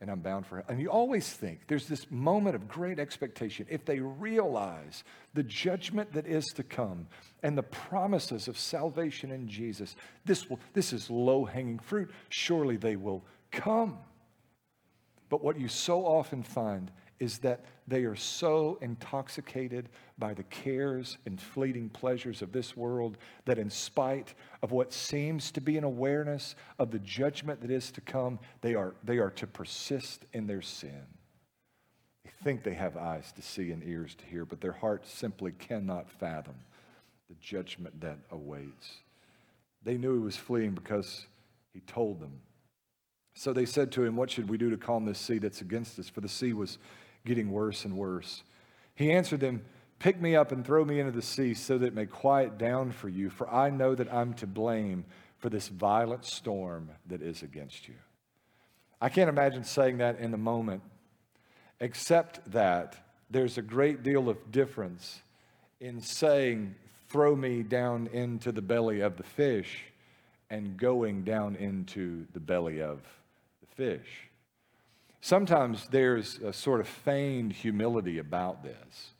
and 0.00 0.10
I'm 0.10 0.20
bound 0.20 0.46
for 0.46 0.56
hell. 0.56 0.64
And 0.68 0.80
you 0.80 0.90
always 0.90 1.28
think 1.32 1.60
there's 1.68 1.88
this 1.88 2.10
moment 2.10 2.54
of 2.54 2.68
great 2.68 2.98
expectation. 2.98 3.66
If 3.70 3.84
they 3.84 4.00
realize 4.00 5.04
the 5.34 5.42
judgment 5.42 6.12
that 6.12 6.26
is 6.26 6.44
to 6.56 6.62
come 6.62 7.06
and 7.42 7.56
the 7.56 7.62
promises 7.62 8.46
of 8.46 8.58
salvation 8.58 9.30
in 9.30 9.48
Jesus, 9.48 9.96
this, 10.24 10.50
will, 10.50 10.60
this 10.74 10.92
is 10.92 11.08
low 11.08 11.44
hanging 11.44 11.78
fruit. 11.78 12.10
Surely 12.28 12.76
they 12.76 12.96
will 12.96 13.24
come. 13.50 13.98
But 15.28 15.42
what 15.42 15.58
you 15.58 15.68
so 15.68 16.04
often 16.04 16.42
find 16.42 16.90
is 17.18 17.38
that 17.38 17.64
they 17.88 18.04
are 18.04 18.16
so 18.16 18.78
intoxicated 18.80 19.88
by 20.18 20.34
the 20.34 20.42
cares 20.44 21.18
and 21.24 21.40
fleeting 21.40 21.88
pleasures 21.88 22.42
of 22.42 22.52
this 22.52 22.76
world 22.76 23.16
that, 23.44 23.58
in 23.58 23.70
spite 23.70 24.34
of 24.62 24.72
what 24.72 24.92
seems 24.92 25.50
to 25.52 25.60
be 25.60 25.78
an 25.78 25.84
awareness 25.84 26.56
of 26.78 26.90
the 26.90 26.98
judgment 26.98 27.60
that 27.60 27.70
is 27.70 27.90
to 27.92 28.00
come, 28.00 28.38
they 28.60 28.74
are, 28.74 28.94
they 29.04 29.18
are 29.18 29.30
to 29.30 29.46
persist 29.46 30.26
in 30.32 30.46
their 30.46 30.62
sin. 30.62 31.02
They 32.24 32.30
think 32.42 32.62
they 32.62 32.74
have 32.74 32.96
eyes 32.96 33.32
to 33.32 33.42
see 33.42 33.70
and 33.70 33.82
ears 33.84 34.14
to 34.16 34.26
hear, 34.26 34.44
but 34.44 34.60
their 34.60 34.72
hearts 34.72 35.12
simply 35.12 35.52
cannot 35.52 36.10
fathom 36.10 36.56
the 37.28 37.36
judgment 37.40 38.00
that 38.00 38.18
awaits. 38.30 38.96
They 39.82 39.96
knew 39.96 40.14
he 40.14 40.24
was 40.24 40.36
fleeing 40.36 40.72
because 40.72 41.26
he 41.72 41.80
told 41.80 42.20
them. 42.20 42.40
So 43.34 43.52
they 43.52 43.66
said 43.66 43.92
to 43.92 44.04
him, 44.04 44.16
What 44.16 44.30
should 44.30 44.48
we 44.48 44.56
do 44.56 44.70
to 44.70 44.76
calm 44.76 45.04
this 45.04 45.18
sea 45.18 45.38
that's 45.38 45.60
against 45.60 45.98
us? 45.98 46.08
For 46.08 46.22
the 46.22 46.28
sea 46.28 46.54
was 46.54 46.78
getting 47.26 47.50
worse 47.50 47.84
and 47.84 47.96
worse. 47.96 48.42
He 48.94 49.12
answered 49.12 49.40
them, 49.40 49.62
Pick 49.98 50.20
me 50.20 50.36
up 50.36 50.52
and 50.52 50.64
throw 50.64 50.84
me 50.84 51.00
into 51.00 51.12
the 51.12 51.22
sea 51.22 51.54
so 51.54 51.78
that 51.78 51.86
it 51.86 51.94
may 51.94 52.06
quiet 52.06 52.58
down 52.58 52.92
for 52.92 53.08
you, 53.08 53.30
for 53.30 53.48
I 53.50 53.70
know 53.70 53.94
that 53.94 54.12
I'm 54.12 54.34
to 54.34 54.46
blame 54.46 55.04
for 55.38 55.48
this 55.48 55.68
violent 55.68 56.24
storm 56.24 56.90
that 57.06 57.22
is 57.22 57.42
against 57.42 57.88
you. 57.88 57.94
I 59.00 59.08
can't 59.08 59.28
imagine 59.28 59.64
saying 59.64 59.98
that 59.98 60.18
in 60.18 60.30
the 60.30 60.38
moment, 60.38 60.82
except 61.80 62.50
that 62.52 62.96
there's 63.30 63.58
a 63.58 63.62
great 63.62 64.02
deal 64.02 64.28
of 64.28 64.50
difference 64.50 65.22
in 65.80 66.00
saying, 66.00 66.74
Throw 67.08 67.36
me 67.36 67.62
down 67.62 68.08
into 68.08 68.50
the 68.50 68.62
belly 68.62 69.00
of 69.00 69.16
the 69.16 69.22
fish, 69.22 69.84
and 70.50 70.76
going 70.76 71.22
down 71.22 71.56
into 71.56 72.26
the 72.32 72.40
belly 72.40 72.82
of 72.82 73.00
the 73.60 73.66
fish. 73.74 74.25
Sometimes 75.20 75.88
there's 75.88 76.38
a 76.38 76.52
sort 76.52 76.80
of 76.80 76.88
feigned 76.88 77.52
humility 77.52 78.18
about 78.18 78.62
this 78.62 79.14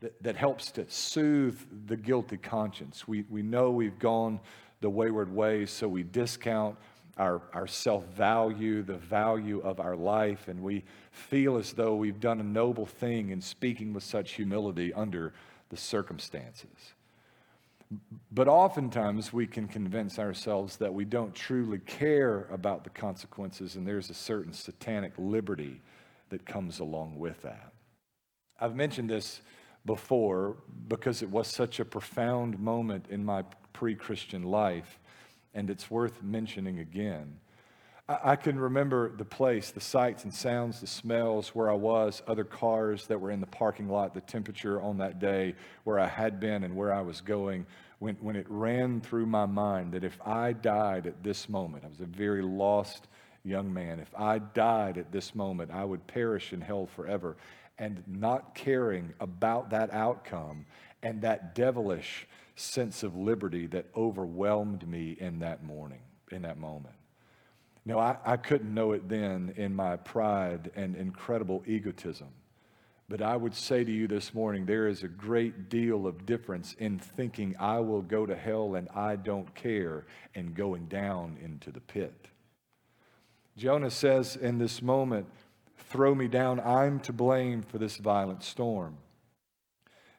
that, 0.00 0.22
that 0.22 0.36
helps 0.36 0.70
to 0.72 0.88
soothe 0.90 1.58
the 1.86 1.96
guilty 1.96 2.36
conscience. 2.36 3.06
We, 3.06 3.24
we 3.30 3.42
know 3.42 3.70
we've 3.70 3.98
gone 3.98 4.40
the 4.80 4.90
wayward 4.90 5.32
ways, 5.34 5.70
so 5.70 5.88
we 5.88 6.02
discount 6.02 6.76
our, 7.16 7.42
our 7.52 7.66
self 7.66 8.04
value, 8.08 8.82
the 8.82 8.96
value 8.96 9.60
of 9.60 9.80
our 9.80 9.96
life, 9.96 10.48
and 10.48 10.60
we 10.60 10.84
feel 11.12 11.56
as 11.56 11.72
though 11.72 11.94
we've 11.94 12.20
done 12.20 12.40
a 12.40 12.44
noble 12.44 12.86
thing 12.86 13.30
in 13.30 13.40
speaking 13.40 13.92
with 13.92 14.02
such 14.02 14.32
humility 14.32 14.92
under 14.92 15.32
the 15.70 15.76
circumstances. 15.76 16.94
But 18.32 18.48
oftentimes 18.48 19.32
we 19.32 19.46
can 19.46 19.68
convince 19.68 20.18
ourselves 20.18 20.76
that 20.78 20.92
we 20.92 21.04
don't 21.04 21.34
truly 21.34 21.78
care 21.78 22.48
about 22.50 22.84
the 22.84 22.90
consequences, 22.90 23.76
and 23.76 23.86
there's 23.86 24.10
a 24.10 24.14
certain 24.14 24.52
satanic 24.52 25.12
liberty 25.18 25.80
that 26.30 26.44
comes 26.46 26.80
along 26.80 27.18
with 27.18 27.42
that. 27.42 27.72
I've 28.58 28.74
mentioned 28.74 29.10
this 29.10 29.40
before 29.86 30.56
because 30.88 31.22
it 31.22 31.30
was 31.30 31.46
such 31.48 31.78
a 31.78 31.84
profound 31.84 32.58
moment 32.58 33.06
in 33.10 33.24
my 33.24 33.44
pre 33.72 33.94
Christian 33.94 34.42
life, 34.42 34.98
and 35.52 35.70
it's 35.70 35.90
worth 35.90 36.22
mentioning 36.22 36.78
again. 36.78 37.38
I 38.06 38.36
can 38.36 38.58
remember 38.58 39.16
the 39.16 39.24
place, 39.24 39.70
the 39.70 39.80
sights 39.80 40.24
and 40.24 40.34
sounds, 40.34 40.80
the 40.80 40.86
smells, 40.86 41.54
where 41.54 41.70
I 41.70 41.74
was, 41.74 42.22
other 42.26 42.44
cars 42.44 43.06
that 43.06 43.18
were 43.18 43.30
in 43.30 43.40
the 43.40 43.46
parking 43.46 43.88
lot, 43.88 44.12
the 44.12 44.20
temperature 44.20 44.78
on 44.80 44.98
that 44.98 45.18
day, 45.18 45.54
where 45.84 45.98
I 45.98 46.06
had 46.06 46.38
been 46.38 46.64
and 46.64 46.76
where 46.76 46.92
I 46.92 47.00
was 47.00 47.22
going 47.22 47.64
when, 48.00 48.16
when 48.16 48.36
it 48.36 48.44
ran 48.50 49.00
through 49.00 49.24
my 49.24 49.46
mind 49.46 49.92
that 49.92 50.04
if 50.04 50.18
I 50.22 50.52
died 50.52 51.06
at 51.06 51.22
this 51.22 51.48
moment, 51.48 51.84
I 51.84 51.88
was 51.88 52.00
a 52.00 52.06
very 52.06 52.42
lost 52.42 53.08
young 53.42 53.72
man, 53.72 54.00
if 54.00 54.14
I 54.14 54.38
died 54.38 54.98
at 54.98 55.10
this 55.10 55.34
moment, 55.34 55.70
I 55.70 55.84
would 55.84 56.06
perish 56.06 56.52
in 56.52 56.60
hell 56.60 56.86
forever. 56.86 57.36
And 57.78 58.02
not 58.06 58.54
caring 58.54 59.14
about 59.20 59.70
that 59.70 59.92
outcome 59.92 60.66
and 61.02 61.22
that 61.22 61.54
devilish 61.54 62.26
sense 62.56 63.02
of 63.02 63.16
liberty 63.16 63.66
that 63.68 63.86
overwhelmed 63.96 64.86
me 64.86 65.16
in 65.18 65.40
that 65.40 65.64
morning, 65.64 66.00
in 66.30 66.42
that 66.42 66.58
moment. 66.58 66.94
No, 67.86 67.98
I, 67.98 68.16
I 68.24 68.36
couldn't 68.36 68.72
know 68.72 68.92
it 68.92 69.08
then 69.08 69.52
in 69.56 69.74
my 69.74 69.96
pride 69.96 70.70
and 70.74 70.96
incredible 70.96 71.62
egotism. 71.66 72.28
But 73.08 73.20
I 73.20 73.36
would 73.36 73.54
say 73.54 73.84
to 73.84 73.92
you 73.92 74.08
this 74.08 74.32
morning, 74.32 74.64
there 74.64 74.88
is 74.88 75.02
a 75.02 75.08
great 75.08 75.68
deal 75.68 76.06
of 76.06 76.24
difference 76.24 76.74
in 76.78 76.98
thinking 76.98 77.54
I 77.58 77.80
will 77.80 78.00
go 78.00 78.24
to 78.24 78.34
hell 78.34 78.76
and 78.76 78.88
I 78.94 79.16
don't 79.16 79.54
care 79.54 80.06
and 80.34 80.54
going 80.54 80.86
down 80.86 81.36
into 81.42 81.70
the 81.70 81.80
pit. 81.80 82.28
Jonah 83.56 83.90
says 83.90 84.36
in 84.36 84.58
this 84.58 84.80
moment, 84.80 85.26
Throw 85.76 86.14
me 86.14 86.26
down, 86.26 86.58
I'm 86.60 86.98
to 87.00 87.12
blame 87.12 87.62
for 87.62 87.78
this 87.78 87.98
violent 87.98 88.42
storm. 88.42 88.96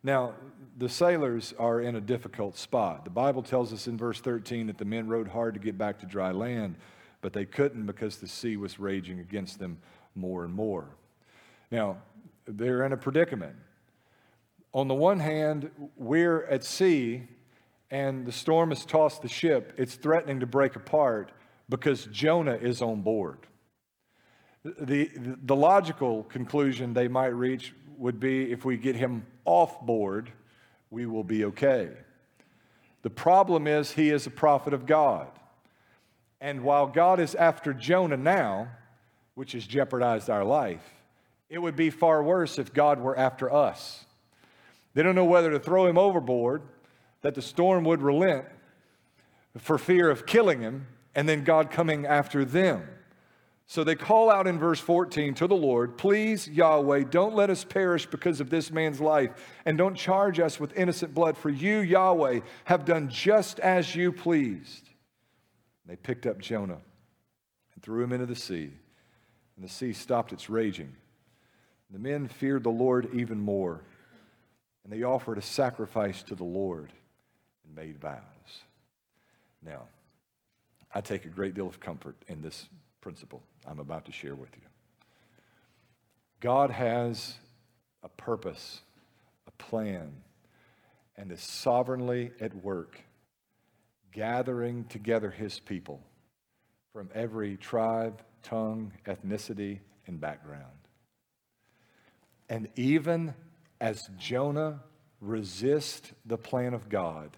Now, 0.04 0.36
the 0.78 0.88
sailors 0.88 1.54
are 1.58 1.82
in 1.82 1.96
a 1.96 2.02
difficult 2.02 2.58
spot. 2.58 3.04
The 3.04 3.10
Bible 3.10 3.42
tells 3.42 3.74
us 3.74 3.88
in 3.88 3.98
verse 3.98 4.22
13 4.22 4.68
that 4.68 4.78
the 4.78 4.86
men 4.86 5.08
rowed 5.08 5.28
hard 5.28 5.56
to 5.56 5.60
get 5.60 5.78
back 5.78 6.00
to 6.00 6.06
dry 6.06 6.32
land, 6.32 6.76
but 7.26 7.34
they 7.34 7.44
couldn't 7.44 7.88
because 7.88 8.18
the 8.18 8.28
sea 8.28 8.56
was 8.56 8.78
raging 8.78 9.20
against 9.20 9.58
them 9.58 9.80
more 10.14 10.46
and 10.46 10.54
more. 10.54 10.86
Now, 11.72 11.98
they're 12.46 12.86
in 12.86 12.94
a 12.94 12.98
predicament. 12.98 13.56
On 14.74 14.88
the 14.88 14.94
one 14.94 15.20
hand, 15.20 15.72
we're 15.98 16.44
at 16.44 16.64
sea 16.64 17.24
and 17.90 18.28
the 18.28 18.32
storm 18.32 18.70
has 18.70 18.86
tossed 18.86 19.24
the 19.24 19.28
ship. 19.28 19.74
It's 19.76 19.96
threatening 19.96 20.40
to 20.42 20.46
break 20.46 20.76
apart 20.76 21.32
because 21.68 22.06
Jonah 22.12 22.58
is 22.62 22.84
on 22.84 23.02
board. 23.02 23.48
The, 24.64 25.10
the 25.16 25.56
logical 25.56 26.26
conclusion 26.26 26.94
they 26.94 27.08
might 27.08 27.34
reach 27.34 27.74
would 27.98 28.20
be 28.20 28.52
if 28.52 28.66
we 28.66 28.78
get 28.78 28.96
him 28.96 29.26
off 29.46 29.84
board, 29.84 30.32
we 30.92 31.08
will 31.08 31.24
be 31.24 31.44
okay. 31.46 31.90
The 33.02 33.10
problem 33.10 33.66
is 33.66 33.94
he 33.94 34.12
is 34.12 34.28
a 34.28 34.30
prophet 34.30 34.76
of 34.76 34.86
God. 34.86 35.32
And 36.42 36.62
while 36.64 36.88
God 36.88 37.20
is 37.20 37.36
after 37.36 37.74
Jonah 37.74 38.18
now, 38.18 38.70
which 39.36 39.54
has 39.54 39.66
jeopardized 39.66 40.30
our 40.30 40.44
life, 40.44 40.84
it 41.50 41.60
would 41.60 41.76
be 41.76 41.90
far 41.90 42.24
worse 42.24 42.58
if 42.58 42.74
God 42.74 43.00
were 43.00 43.18
after 43.18 43.52
us. 43.54 44.06
They 44.94 45.04
don't 45.04 45.16
know 45.16 45.26
whether 45.26 45.52
to 45.52 45.60
throw 45.60 45.86
him 45.88 45.98
overboard, 45.98 46.64
that 47.22 47.36
the 47.36 47.42
storm 47.42 47.84
would 47.86 48.02
relent 48.02 48.46
for 49.58 49.78
fear 49.78 50.10
of 50.10 50.26
killing 50.26 50.62
him, 50.62 50.88
and 51.14 51.30
then 51.30 51.44
God 51.44 51.72
coming 51.72 52.06
after 52.06 52.44
them. 52.44 52.88
So 53.68 53.84
they 53.84 53.96
call 53.96 54.30
out 54.30 54.48
in 54.48 54.60
verse 54.60 54.80
14 54.80 55.34
to 55.36 55.48
the 55.48 55.56
Lord, 55.56 55.98
Please, 55.98 56.48
Yahweh, 56.48 57.06
don't 57.10 57.36
let 57.36 57.50
us 57.50 57.64
perish 57.64 58.06
because 58.06 58.40
of 58.40 58.50
this 58.50 58.70
man's 58.70 59.02
life, 59.02 59.32
and 59.66 59.78
don't 59.78 59.96
charge 59.96 60.40
us 60.40 60.60
with 60.60 60.78
innocent 60.78 61.14
blood, 61.14 61.36
for 61.38 61.50
you, 61.50 61.80
Yahweh, 61.80 62.42
have 62.66 62.86
done 62.86 63.10
just 63.10 63.60
as 63.60 63.96
you 63.96 64.12
pleased. 64.12 64.90
They 65.86 65.96
picked 65.96 66.26
up 66.26 66.40
Jonah 66.40 66.80
and 67.74 67.84
threw 67.84 68.04
him 68.04 68.12
into 68.12 68.26
the 68.26 68.36
sea, 68.36 68.72
and 69.56 69.64
the 69.64 69.70
sea 69.70 69.94
stopped 69.94 70.34
its 70.34 70.50
raging. 70.50 70.96
The 71.92 72.00
men 72.00 72.28
feared 72.28 72.64
the 72.64 72.70
Lord 72.70 73.10
even 73.14 73.40
more, 73.40 73.82
and 74.84 74.92
they 74.92 75.04
offered 75.04 75.38
a 75.38 75.42
sacrifice 75.42 76.24
to 76.24 76.36
the 76.36 76.44
Lord 76.44 76.92
and 77.66 77.76
made 77.76 78.00
vows. 78.00 78.22
Now, 79.64 79.84
I 80.94 81.02
take 81.02 81.26
a 81.26 81.30
great 81.30 81.54
deal 81.54 81.68
of 81.68 81.80
comfort 81.80 82.16
in 82.28 82.42
this 82.42 82.68
principle 83.02 83.44
I'm 83.68 83.80
about 83.80 84.06
to 84.06 84.12
share 84.12 84.36
with 84.36 84.50
you. 84.56 84.62
God 86.40 86.70
has 86.70 87.36
a 88.04 88.10
purpose, 88.10 88.82
a 89.48 89.52
plan, 89.52 90.12
and 91.18 91.32
is 91.32 91.42
sovereignly 91.42 92.32
at 92.40 92.54
work, 92.64 93.00
gathering 94.16 94.86
together 94.86 95.30
his 95.30 95.60
people 95.60 96.02
from 96.94 97.10
every 97.14 97.58
tribe, 97.58 98.22
tongue, 98.44 98.94
ethnicity, 99.06 99.80
and 100.08 100.22
background. 100.22 100.64
And 102.48 102.70
even 102.78 103.34
as 103.82 104.02
Jonah 104.18 104.80
resists 105.20 106.14
the 106.26 106.38
plan 106.38 106.74
of 106.74 106.88
God, 106.88 107.36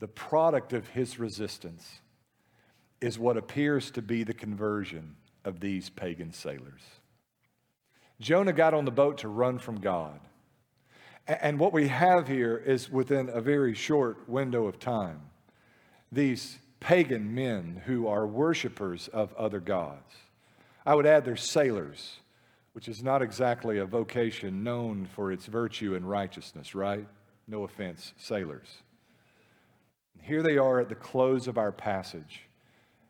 the 0.00 0.08
product 0.08 0.72
of 0.72 0.88
his 0.88 1.20
resistance 1.20 2.00
is 3.00 3.16
what 3.16 3.36
appears 3.36 3.92
to 3.92 4.02
be 4.02 4.24
the 4.24 4.34
conversion 4.34 5.14
of 5.44 5.60
these 5.60 5.88
pagan 5.88 6.32
sailors. 6.32 6.82
Jonah 8.20 8.52
got 8.52 8.74
on 8.74 8.84
the 8.84 8.90
boat 8.90 9.18
to 9.18 9.28
run 9.28 9.60
from 9.60 9.78
God. 9.80 10.18
And 11.28 11.58
what 11.58 11.72
we 11.72 11.88
have 11.88 12.26
here 12.26 12.56
is 12.56 12.90
within 12.90 13.28
a 13.28 13.40
very 13.40 13.74
short 13.74 14.28
window 14.28 14.66
of 14.66 14.80
time, 14.80 15.20
these 16.10 16.58
pagan 16.80 17.34
men 17.34 17.82
who 17.84 18.08
are 18.08 18.26
worshipers 18.26 19.08
of 19.08 19.34
other 19.34 19.60
gods. 19.60 20.14
I 20.86 20.94
would 20.94 21.06
add 21.06 21.24
they're 21.24 21.36
sailors 21.36 22.20
which 22.78 22.86
is 22.86 23.02
not 23.02 23.22
exactly 23.22 23.78
a 23.78 23.84
vocation 23.84 24.62
known 24.62 25.04
for 25.04 25.32
its 25.32 25.46
virtue 25.46 25.96
and 25.96 26.08
righteousness, 26.08 26.76
right? 26.76 27.08
No 27.48 27.64
offense, 27.64 28.12
sailors. 28.16 28.68
Here 30.22 30.44
they 30.44 30.58
are 30.58 30.78
at 30.78 30.88
the 30.88 30.94
close 30.94 31.48
of 31.48 31.58
our 31.58 31.72
passage, 31.72 32.42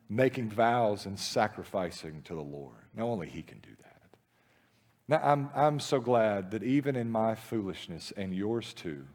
making 0.09 0.49
vows 0.49 1.05
and 1.05 1.19
sacrificing 1.19 2.23
to 2.23 2.35
the 2.35 2.41
Lord. 2.41 2.77
Now, 2.95 3.09
only 3.09 3.29
He 3.29 3.43
can 3.43 3.59
do 3.59 3.69
that. 3.83 3.88
Now, 5.09 5.21
I'm, 5.25 5.51
I'm 5.55 5.81
so 5.81 6.01
glad 6.01 6.51
that 6.51 6.63
even 6.63 6.95
in 6.95 7.11
my 7.11 7.35
foolishness 7.35 8.13
and 8.15 8.35
yours 8.35 8.75
too, 8.75 9.07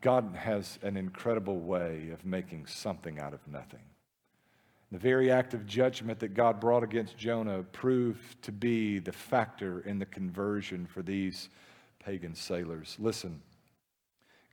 God 0.00 0.34
has 0.36 0.80
an 0.82 0.96
incredible 0.96 1.60
way 1.60 2.10
of 2.12 2.24
making 2.24 2.66
something 2.66 3.20
out 3.20 3.32
of 3.32 3.46
nothing. 3.46 3.84
The 4.90 4.98
very 4.98 5.30
act 5.30 5.54
of 5.54 5.66
judgment 5.66 6.18
that 6.18 6.34
God 6.34 6.58
brought 6.58 6.82
against 6.82 7.16
Jonah 7.16 7.62
proved 7.62 8.42
to 8.42 8.50
be 8.50 8.98
the 8.98 9.12
factor 9.12 9.80
in 9.80 10.00
the 10.00 10.06
conversion 10.06 10.86
for 10.86 11.02
these 11.02 11.48
pagan 12.04 12.34
sailors. 12.34 12.96
Listen, 12.98 13.40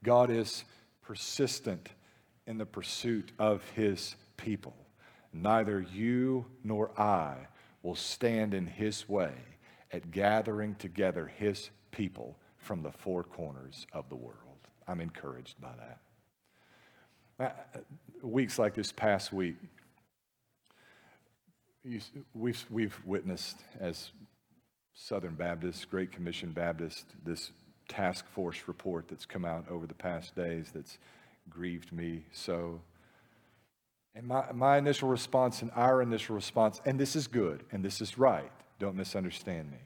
God 0.04 0.30
is 0.30 0.64
persistent 1.02 1.90
in 2.46 2.60
the 2.60 2.66
pursuit 2.68 3.32
of 3.40 3.68
his 3.76 4.16
people. 4.36 4.76
Neither 5.34 5.82
you 5.82 6.46
nor 6.64 6.92
I 7.00 7.48
will 7.82 7.96
stand 7.96 8.54
in 8.54 8.68
his 8.68 9.10
way 9.10 9.34
at 9.92 10.12
gathering 10.12 10.76
together 10.76 11.32
his 11.38 11.70
people 11.92 12.38
from 12.58 12.84
the 12.84 12.92
four 12.92 13.24
corners 13.24 13.88
of 13.94 14.10
the 14.10 14.16
world. 14.16 14.38
I'm 14.88 15.02
encouraged 15.02 15.60
by 15.62 15.74
that. 15.78 16.00
Uh, 17.40 17.80
weeks 18.22 18.58
like 18.58 18.74
this 18.74 18.92
past 18.92 19.32
week, 19.32 19.56
we've, 22.34 22.66
we've 22.70 23.00
witnessed 23.06 23.58
as 23.80 24.12
Southern 24.94 25.36
Baptists, 25.36 25.86
Great 25.86 26.12
Commission 26.12 26.52
Baptist, 26.52 27.06
this 27.24 27.52
task 27.88 28.28
force 28.30 28.64
report 28.68 29.08
that's 29.08 29.26
come 29.26 29.46
out 29.46 29.66
over 29.70 29.86
the 29.88 29.94
past 29.94 30.36
days 30.36 30.72
that's 30.74 30.98
grieved 31.50 31.94
me 31.94 32.24
so. 32.32 32.82
And 34.16 34.28
my, 34.28 34.52
my 34.52 34.78
initial 34.78 35.08
response 35.08 35.62
and 35.62 35.70
our 35.76 36.02
initial 36.02 36.36
response, 36.36 36.82
and 36.86 37.00
this 37.00 37.16
is 37.16 37.28
good 37.28 37.64
and 37.72 37.86
this 37.86 38.02
is 38.02 38.18
right, 38.18 38.52
don't 38.80 38.96
misunderstand 38.96 39.72
me, 39.72 39.78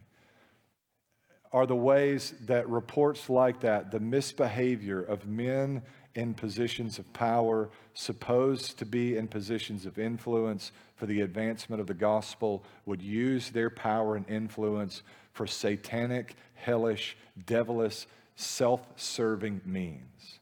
are 1.53 1.65
the 1.65 1.75
ways 1.75 2.33
that 2.45 2.69
reports 2.69 3.29
like 3.29 3.59
that, 3.61 3.91
the 3.91 3.99
misbehavior 3.99 5.01
of 5.01 5.27
men 5.27 5.81
in 6.15 6.33
positions 6.33 6.99
of 6.99 7.11
power, 7.13 7.69
supposed 7.93 8.77
to 8.79 8.85
be 8.85 9.17
in 9.17 9.27
positions 9.27 9.85
of 9.85 9.97
influence 9.97 10.71
for 10.95 11.05
the 11.05 11.21
advancement 11.21 11.79
of 11.79 11.87
the 11.87 11.93
gospel, 11.93 12.63
would 12.85 13.01
use 13.01 13.49
their 13.49 13.69
power 13.69 14.15
and 14.15 14.29
influence 14.29 15.03
for 15.33 15.47
satanic, 15.47 16.35
hellish, 16.55 17.17
devilish, 17.45 18.07
self 18.35 18.81
serving 18.95 19.61
means. 19.65 20.39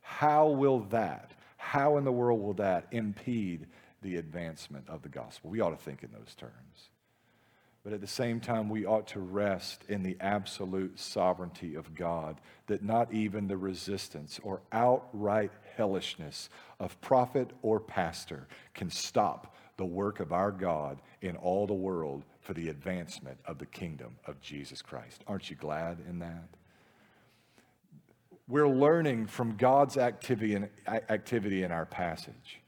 How 0.00 0.48
will 0.48 0.80
that, 0.90 1.32
how 1.56 1.96
in 1.96 2.04
the 2.04 2.12
world 2.12 2.40
will 2.40 2.54
that 2.54 2.86
impede 2.90 3.66
the 4.02 4.16
advancement 4.16 4.88
of 4.88 5.02
the 5.02 5.08
gospel? 5.08 5.50
We 5.50 5.60
ought 5.60 5.70
to 5.70 5.76
think 5.76 6.02
in 6.02 6.10
those 6.12 6.34
terms. 6.34 6.90
But 7.86 7.92
at 7.92 8.00
the 8.00 8.08
same 8.08 8.40
time, 8.40 8.68
we 8.68 8.84
ought 8.84 9.06
to 9.08 9.20
rest 9.20 9.84
in 9.88 10.02
the 10.02 10.16
absolute 10.20 10.98
sovereignty 10.98 11.76
of 11.76 11.94
God, 11.94 12.40
that 12.66 12.82
not 12.82 13.14
even 13.14 13.46
the 13.46 13.56
resistance 13.56 14.40
or 14.42 14.60
outright 14.72 15.52
hellishness 15.76 16.48
of 16.80 17.00
prophet 17.00 17.52
or 17.62 17.78
pastor 17.78 18.48
can 18.74 18.90
stop 18.90 19.54
the 19.76 19.84
work 19.84 20.18
of 20.18 20.32
our 20.32 20.50
God 20.50 20.98
in 21.22 21.36
all 21.36 21.64
the 21.68 21.74
world 21.74 22.24
for 22.40 22.54
the 22.54 22.70
advancement 22.70 23.38
of 23.46 23.58
the 23.58 23.66
kingdom 23.66 24.16
of 24.26 24.40
Jesus 24.40 24.82
Christ. 24.82 25.22
Aren't 25.28 25.48
you 25.48 25.54
glad 25.54 25.98
in 26.08 26.18
that? 26.18 26.48
we're 28.48 28.68
learning 28.68 29.26
from 29.26 29.56
God's 29.56 29.96
activity 29.96 30.54
in, 30.54 30.68
activity 30.86 31.62
in 31.62 31.72
our 31.72 31.86
passage 31.86 32.60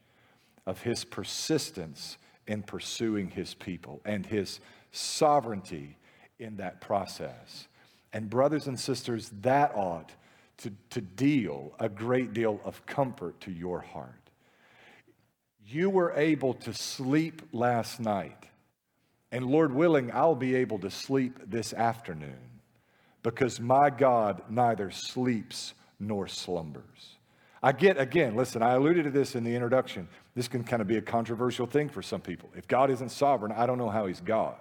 of 0.65 0.81
his 0.81 1.03
persistence 1.03 2.17
in 2.47 2.63
pursuing 2.63 3.29
his 3.29 3.53
people 3.53 4.01
and 4.05 4.25
his 4.25 4.59
sovereignty 4.91 5.97
in 6.39 6.57
that 6.57 6.81
process. 6.81 7.67
And, 8.11 8.29
brothers 8.29 8.67
and 8.67 8.79
sisters, 8.79 9.31
that 9.41 9.75
ought 9.75 10.11
to, 10.57 10.71
to 10.91 11.01
deal 11.01 11.73
a 11.79 11.89
great 11.89 12.33
deal 12.33 12.59
of 12.63 12.85
comfort 12.85 13.39
to 13.41 13.51
your 13.51 13.81
heart. 13.81 14.13
You 15.67 15.89
were 15.89 16.13
able 16.13 16.55
to 16.55 16.73
sleep 16.73 17.43
last 17.51 17.99
night, 17.99 18.47
and 19.31 19.45
Lord 19.45 19.73
willing, 19.73 20.11
I'll 20.11 20.35
be 20.35 20.55
able 20.55 20.79
to 20.79 20.89
sleep 20.89 21.37
this 21.45 21.73
afternoon 21.73 22.39
because 23.21 23.59
my 23.59 23.89
God 23.89 24.41
neither 24.49 24.89
sleeps 24.89 25.73
nor 25.99 26.27
slumbers. 26.27 27.17
I 27.61 27.73
get, 27.73 27.99
again, 27.99 28.35
listen, 28.35 28.63
I 28.63 28.73
alluded 28.73 29.03
to 29.03 29.11
this 29.11 29.35
in 29.35 29.43
the 29.43 29.53
introduction. 29.53 30.07
This 30.33 30.47
can 30.47 30.63
kind 30.63 30.81
of 30.81 30.87
be 30.87 30.97
a 30.97 31.01
controversial 31.01 31.67
thing 31.67 31.89
for 31.89 32.01
some 32.01 32.21
people. 32.21 32.49
If 32.55 32.67
God 32.67 32.89
isn't 32.89 33.09
sovereign, 33.09 33.51
I 33.51 33.65
don't 33.65 33.77
know 33.77 33.89
how 33.89 34.07
he's 34.07 34.21
God. 34.21 34.55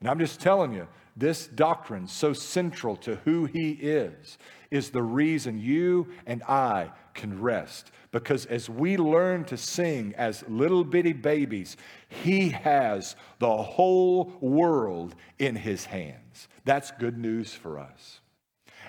And 0.00 0.08
I'm 0.08 0.18
just 0.18 0.40
telling 0.40 0.72
you, 0.72 0.88
this 1.16 1.46
doctrine, 1.46 2.06
so 2.06 2.32
central 2.34 2.96
to 2.96 3.16
who 3.24 3.46
he 3.46 3.70
is, 3.70 4.36
is 4.70 4.90
the 4.90 5.02
reason 5.02 5.58
you 5.58 6.08
and 6.26 6.42
I 6.42 6.90
can 7.14 7.40
rest. 7.40 7.90
Because 8.12 8.46
as 8.46 8.68
we 8.68 8.96
learn 8.96 9.44
to 9.46 9.56
sing 9.56 10.14
as 10.16 10.44
little 10.48 10.84
bitty 10.84 11.14
babies, 11.14 11.76
he 12.08 12.50
has 12.50 13.16
the 13.38 13.56
whole 13.56 14.32
world 14.40 15.14
in 15.38 15.56
his 15.56 15.86
hands. 15.86 16.48
That's 16.64 16.90
good 16.92 17.16
news 17.16 17.52
for 17.54 17.78
us. 17.78 18.20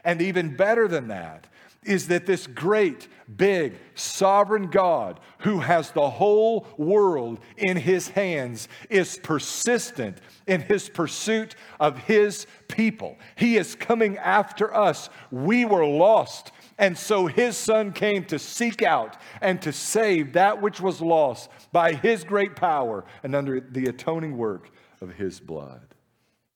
And 0.04 0.22
even 0.22 0.56
better 0.56 0.88
than 0.88 1.08
that, 1.08 1.48
is 1.88 2.08
that 2.08 2.26
this 2.26 2.46
great, 2.48 3.08
big, 3.36 3.78
sovereign 3.96 4.68
God 4.70 5.20
who 5.40 5.60
has 5.60 5.92
the 5.92 6.10
whole 6.10 6.68
world 6.78 7.40
in 7.58 7.78
his 7.78 8.10
hands 8.10 8.68
is 8.90 9.18
persistent 9.18 10.20
in 10.46 10.62
his 10.62 10.90
pursuit 10.90 11.56
of 11.80 11.98
his 12.00 12.46
people. 12.68 13.18
He 13.36 13.58
is 13.58 13.76
coming 13.76 14.18
after 14.18 14.74
us. 14.76 15.10
We 15.32 15.66
were 15.66 15.86
lost. 15.86 16.52
And 16.78 16.98
so 16.98 17.26
his 17.26 17.58
son 17.58 17.92
came 17.92 18.26
to 18.26 18.38
seek 18.38 18.84
out 18.84 19.18
and 19.42 19.62
to 19.64 19.72
save 19.72 20.34
that 20.34 20.62
which 20.62 20.80
was 20.80 21.02
lost 21.02 21.50
by 21.72 21.94
his 21.94 22.24
great 22.24 22.56
power 22.56 23.04
and 23.24 23.36
under 23.36 23.60
the 23.60 23.88
atoning 23.88 24.38
work 24.38 24.70
of 25.02 25.14
his 25.16 25.40
blood. 25.40 25.96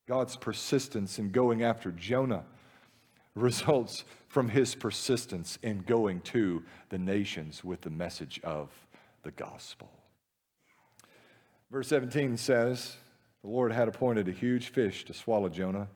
God's 0.07 0.35
persistence 0.35 1.17
in 1.17 1.31
going 1.31 1.63
after 1.63 1.91
Jonah 1.91 2.43
results 3.35 4.03
from 4.27 4.49
his 4.49 4.75
persistence 4.75 5.57
in 5.61 5.79
going 5.79 6.21
to 6.21 6.63
the 6.89 6.97
nations 6.97 7.63
with 7.63 7.81
the 7.81 7.89
message 7.89 8.39
of 8.43 8.69
the 9.23 9.31
gospel. 9.31 9.89
Verse 11.71 11.87
17 11.87 12.37
says, 12.37 12.97
The 13.43 13.49
Lord 13.49 13.71
had 13.71 13.87
appointed 13.87 14.27
a 14.27 14.31
huge 14.31 14.69
fish 14.69 15.05
to 15.05 15.13
swallow 15.13 15.49
Jonah, 15.49 15.87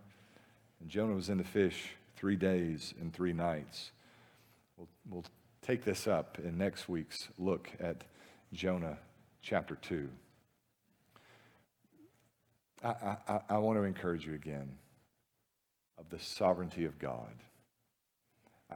and 0.79 0.89
Jonah 0.89 1.13
was 1.13 1.29
in 1.29 1.37
the 1.37 1.43
fish 1.43 1.95
three 2.15 2.35
days 2.35 2.93
and 2.99 3.13
three 3.13 3.33
nights. 3.33 3.91
We'll, 4.77 4.87
we'll 5.09 5.25
take 5.61 5.83
this 5.83 6.07
up 6.07 6.37
in 6.43 6.57
next 6.57 6.87
week's 6.87 7.29
look 7.37 7.69
at 7.79 8.03
Jonah 8.53 8.97
chapter 9.41 9.75
2. 9.75 10.09
I, 12.83 13.17
I, 13.27 13.39
I 13.49 13.57
want 13.57 13.77
to 13.79 13.83
encourage 13.83 14.25
you 14.25 14.33
again 14.33 14.77
of 15.97 16.09
the 16.09 16.19
sovereignty 16.19 16.85
of 16.85 16.99
God. 16.99 17.33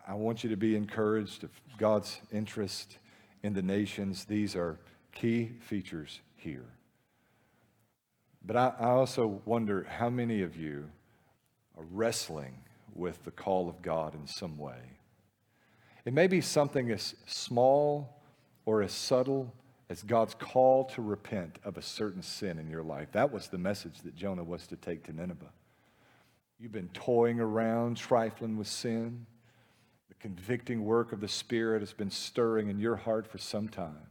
I 0.07 0.13
want 0.13 0.43
you 0.43 0.49
to 0.49 0.57
be 0.57 0.75
encouraged 0.75 1.43
of 1.43 1.51
God's 1.77 2.19
interest 2.31 2.97
in 3.43 3.53
the 3.53 3.61
nations. 3.61 4.25
These 4.25 4.55
are 4.55 4.79
key 5.11 5.51
features 5.61 6.19
here. 6.35 6.65
But 8.45 8.55
I, 8.55 8.73
I, 8.79 8.89
also 8.89 9.41
wonder 9.45 9.85
how 9.89 10.09
many 10.09 10.41
of 10.41 10.55
you 10.55 10.89
are 11.77 11.83
wrestling 11.91 12.55
with 12.95 13.23
the 13.25 13.31
call 13.31 13.67
of 13.67 13.81
God 13.81 14.15
in 14.15 14.25
some 14.27 14.57
way. 14.57 14.79
It 16.05 16.13
may 16.13 16.27
be 16.27 16.41
something 16.41 16.89
as 16.91 17.15
small 17.25 18.21
or 18.65 18.81
as 18.81 18.93
subtle 18.93 19.53
as 19.89 20.03
God's 20.03 20.35
call 20.35 20.85
to 20.85 21.01
repent 21.01 21.59
of 21.63 21.77
a 21.77 21.81
certain 21.81 22.21
sin 22.21 22.59
in 22.59 22.69
your 22.69 22.83
life. 22.83 23.11
That 23.11 23.31
was 23.31 23.47
the 23.47 23.57
message 23.57 23.99
that 24.03 24.15
Jonah 24.15 24.43
was 24.43 24.67
to 24.67 24.75
take 24.75 25.03
to 25.05 25.13
Nineveh. 25.13 25.51
You've 26.59 26.71
been 26.73 26.89
toying 26.89 27.39
around, 27.39 27.95
trifling 27.95 28.57
with 28.57 28.67
sin. 28.67 29.25
The 30.09 30.15
convicting 30.15 30.83
work 30.83 31.13
of 31.13 31.21
the 31.21 31.27
Spirit 31.27 31.81
has 31.81 31.93
been 31.93 32.11
stirring 32.11 32.69
in 32.69 32.79
your 32.79 32.97
heart 32.97 33.25
for 33.27 33.37
some 33.37 33.69
time. 33.69 34.09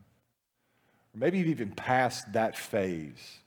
Or 1.15 1.19
maybe 1.19 1.39
you've 1.39 1.49
even 1.49 1.73
passed 1.73 2.33
that 2.33 2.57
phase. 2.57 3.41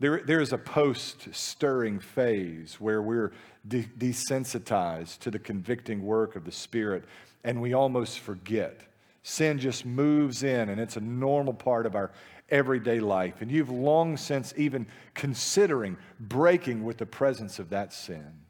There, 0.00 0.22
there 0.24 0.40
is 0.40 0.52
a 0.52 0.58
post 0.58 1.34
stirring 1.34 1.98
phase 1.98 2.76
where 2.80 3.02
we're 3.02 3.32
de- 3.66 3.88
desensitized 3.98 5.18
to 5.20 5.30
the 5.30 5.38
convicting 5.38 6.02
work 6.02 6.36
of 6.36 6.44
the 6.44 6.52
Spirit 6.52 7.04
and 7.44 7.60
we 7.60 7.74
almost 7.74 8.20
forget. 8.20 8.80
Sin 9.22 9.58
just 9.58 9.84
moves 9.84 10.42
in 10.42 10.68
and 10.68 10.80
it's 10.80 10.96
a 10.96 11.00
normal 11.00 11.52
part 11.52 11.84
of 11.84 11.94
our 11.94 12.12
everyday 12.48 13.00
life. 13.00 13.40
And 13.40 13.50
you've 13.50 13.70
long 13.70 14.16
since 14.16 14.54
even 14.56 14.86
considering 15.14 15.96
breaking 16.18 16.84
with 16.84 16.98
the 16.98 17.06
presence 17.06 17.58
of 17.58 17.70
that 17.70 17.92
sin. 17.92 18.40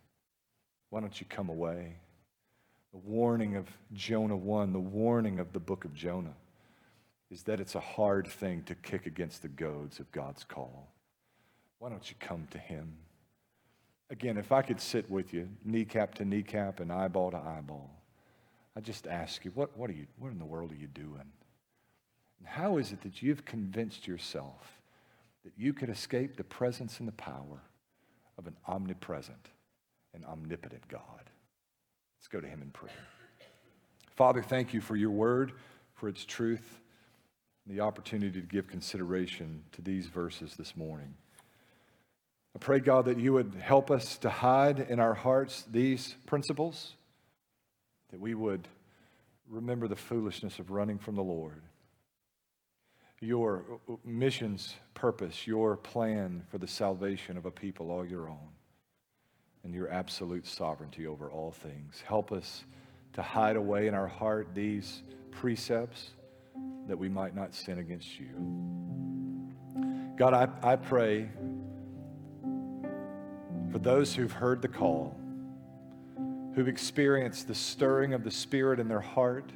Why 0.90 1.00
don't 1.00 1.20
you 1.20 1.26
come 1.28 1.48
away? 1.48 1.96
The 2.92 2.98
warning 2.98 3.56
of 3.56 3.66
Jonah 3.92 4.36
1, 4.36 4.72
the 4.72 4.78
warning 4.78 5.38
of 5.38 5.52
the 5.52 5.60
book 5.60 5.84
of 5.84 5.94
Jonah, 5.94 6.34
is 7.30 7.42
that 7.42 7.60
it's 7.60 7.74
a 7.74 7.80
hard 7.80 8.26
thing 8.26 8.62
to 8.64 8.74
kick 8.74 9.06
against 9.06 9.42
the 9.42 9.48
goads 9.48 10.00
of 10.00 10.10
God's 10.12 10.44
call. 10.44 10.88
Why 11.78 11.90
don't 11.90 12.08
you 12.08 12.16
come 12.18 12.46
to 12.50 12.58
Him? 12.58 12.94
Again, 14.10 14.38
if 14.38 14.52
I 14.52 14.62
could 14.62 14.80
sit 14.80 15.10
with 15.10 15.34
you, 15.34 15.48
kneecap 15.64 16.14
to 16.14 16.24
kneecap 16.24 16.80
and 16.80 16.90
eyeball 16.90 17.30
to 17.32 17.36
eyeball, 17.36 17.90
I 18.74 18.80
just 18.80 19.06
ask 19.06 19.44
you, 19.44 19.50
what, 19.54 19.76
what, 19.76 19.90
are 19.90 19.94
you, 19.94 20.06
what 20.18 20.32
in 20.32 20.38
the 20.38 20.46
world 20.46 20.72
are 20.72 20.76
you 20.76 20.86
doing? 20.86 21.30
And 22.38 22.48
how 22.48 22.78
is 22.78 22.92
it 22.92 23.02
that 23.02 23.22
you've 23.22 23.44
convinced 23.44 24.06
yourself 24.06 24.80
that 25.44 25.52
you 25.56 25.72
could 25.72 25.88
escape 25.88 26.36
the 26.36 26.44
presence 26.44 26.98
and 26.98 27.08
the 27.08 27.12
power 27.12 27.62
of 28.36 28.46
an 28.46 28.56
omnipresent 28.66 29.48
and 30.14 30.24
omnipotent 30.24 30.86
God? 30.88 31.30
Let's 32.18 32.28
go 32.28 32.40
to 32.40 32.48
him 32.48 32.62
in 32.62 32.70
prayer. 32.70 32.92
Father, 34.10 34.42
thank 34.42 34.74
you 34.74 34.80
for 34.80 34.96
your 34.96 35.10
word, 35.10 35.52
for 35.94 36.08
its 36.08 36.24
truth, 36.24 36.80
and 37.64 37.76
the 37.76 37.80
opportunity 37.80 38.40
to 38.40 38.46
give 38.46 38.66
consideration 38.66 39.62
to 39.72 39.82
these 39.82 40.06
verses 40.06 40.54
this 40.56 40.76
morning. 40.76 41.14
I 42.56 42.58
pray, 42.58 42.80
God, 42.80 43.04
that 43.04 43.18
you 43.18 43.34
would 43.34 43.54
help 43.60 43.90
us 43.90 44.18
to 44.18 44.30
hide 44.30 44.80
in 44.80 44.98
our 44.98 45.14
hearts 45.14 45.64
these 45.70 46.16
principles, 46.26 46.94
that 48.10 48.18
we 48.18 48.34
would 48.34 48.66
remember 49.48 49.86
the 49.86 49.96
foolishness 49.96 50.58
of 50.58 50.70
running 50.70 50.98
from 50.98 51.14
the 51.14 51.22
Lord, 51.22 51.62
your 53.20 53.64
uh, 53.88 53.92
uh, 53.92 53.96
mission's 54.04 54.74
purpose, 54.94 55.46
your 55.46 55.76
plan 55.76 56.42
for 56.50 56.58
the 56.58 56.66
salvation 56.66 57.36
of 57.36 57.46
a 57.46 57.50
people 57.50 57.90
all 57.90 58.04
your 58.04 58.28
own 58.28 58.48
and 59.64 59.74
your 59.74 59.90
absolute 59.90 60.46
sovereignty 60.46 61.06
over 61.06 61.30
all 61.30 61.50
things. 61.50 62.02
Help 62.06 62.32
us 62.32 62.64
to 63.12 63.22
hide 63.22 63.56
away 63.56 63.86
in 63.86 63.94
our 63.94 64.06
heart 64.06 64.48
these 64.54 65.02
precepts 65.30 66.10
that 66.86 66.96
we 66.96 67.08
might 67.08 67.34
not 67.34 67.54
sin 67.54 67.78
against 67.78 68.18
you. 68.18 68.28
God, 70.16 70.34
I, 70.34 70.72
I 70.72 70.76
pray 70.76 71.28
for 73.70 73.78
those 73.78 74.14
who've 74.14 74.32
heard 74.32 74.62
the 74.62 74.68
call, 74.68 75.16
who've 76.54 76.68
experienced 76.68 77.46
the 77.46 77.54
stirring 77.54 78.14
of 78.14 78.24
the 78.24 78.30
Spirit 78.30 78.80
in 78.80 78.88
their 78.88 79.00
heart, 79.00 79.52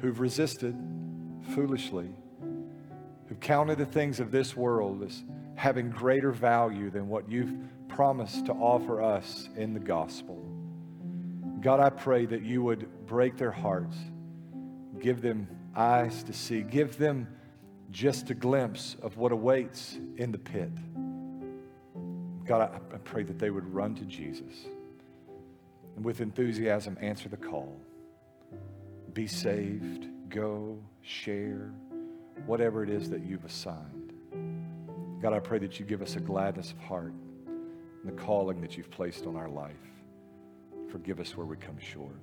who've 0.00 0.18
resisted 0.18 0.74
foolishly, 1.54 2.08
counted 3.42 3.76
the 3.76 3.86
things 3.86 4.20
of 4.20 4.30
this 4.30 4.56
world 4.56 5.02
as 5.02 5.22
having 5.56 5.90
greater 5.90 6.32
value 6.32 6.90
than 6.90 7.08
what 7.08 7.28
you've 7.28 7.54
promised 7.88 8.46
to 8.46 8.52
offer 8.52 9.02
us 9.02 9.48
in 9.56 9.74
the 9.74 9.80
gospel. 9.80 10.42
God, 11.60 11.80
I 11.80 11.90
pray 11.90 12.24
that 12.26 12.42
you 12.42 12.62
would 12.62 13.06
break 13.06 13.36
their 13.36 13.50
hearts, 13.50 13.96
give 14.98 15.20
them 15.20 15.46
eyes 15.76 16.22
to 16.24 16.32
see, 16.32 16.62
give 16.62 16.96
them 16.96 17.28
just 17.90 18.30
a 18.30 18.34
glimpse 18.34 18.96
of 19.02 19.16
what 19.16 19.32
awaits 19.32 19.98
in 20.16 20.32
the 20.32 20.38
pit. 20.38 20.72
God, 22.46 22.80
I, 22.92 22.96
pray 23.04 23.22
that 23.22 23.38
they 23.38 23.50
would 23.50 23.72
run 23.72 23.94
to 23.96 24.04
Jesus 24.04 24.66
and 25.96 26.04
with 26.04 26.20
enthusiasm 26.20 26.96
answer 27.00 27.28
the 27.28 27.36
call. 27.36 27.76
Be 29.12 29.26
saved, 29.26 30.08
go, 30.30 30.78
share, 31.02 31.70
whatever 32.46 32.82
it 32.82 32.90
is 32.90 33.10
that 33.10 33.22
you've 33.22 33.44
assigned. 33.44 34.12
God, 35.20 35.32
I 35.32 35.38
pray 35.38 35.58
that 35.58 35.78
you 35.78 35.86
give 35.86 36.02
us 36.02 36.16
a 36.16 36.20
gladness 36.20 36.72
of 36.72 36.78
heart 36.78 37.12
and 37.46 38.06
the 38.06 38.12
calling 38.12 38.60
that 38.60 38.76
you've 38.76 38.90
placed 38.90 39.26
on 39.26 39.36
our 39.36 39.48
life. 39.48 39.74
Forgive 40.90 41.20
us 41.20 41.36
where 41.36 41.46
we 41.46 41.56
come 41.56 41.78
short. 41.78 42.16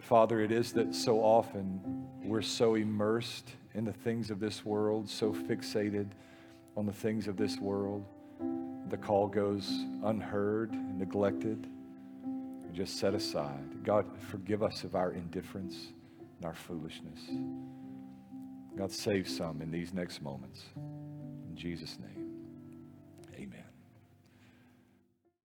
Father, 0.00 0.40
it 0.40 0.52
is 0.52 0.72
that 0.72 0.94
so 0.94 1.20
often 1.20 1.80
we're 2.22 2.42
so 2.42 2.74
immersed 2.74 3.50
in 3.74 3.84
the 3.84 3.92
things 3.92 4.30
of 4.30 4.40
this 4.40 4.64
world, 4.64 5.08
so 5.08 5.32
fixated 5.32 6.08
on 6.76 6.86
the 6.86 6.92
things 6.92 7.28
of 7.28 7.36
this 7.36 7.58
world. 7.58 8.04
The 8.90 8.96
call 8.96 9.28
goes 9.28 9.70
unheard, 10.04 10.72
neglected, 10.72 11.66
just 12.72 12.98
set 12.98 13.14
aside. 13.14 13.82
God, 13.84 14.06
forgive 14.30 14.62
us 14.62 14.84
of 14.84 14.94
our 14.94 15.12
indifference 15.12 15.92
and 16.20 16.46
our 16.46 16.54
foolishness. 16.54 17.20
God, 18.78 18.92
save 18.92 19.28
some 19.28 19.60
in 19.60 19.72
these 19.72 19.92
next 19.92 20.22
moments. 20.22 20.62
In 20.76 21.56
Jesus' 21.56 21.98
name. 21.98 22.17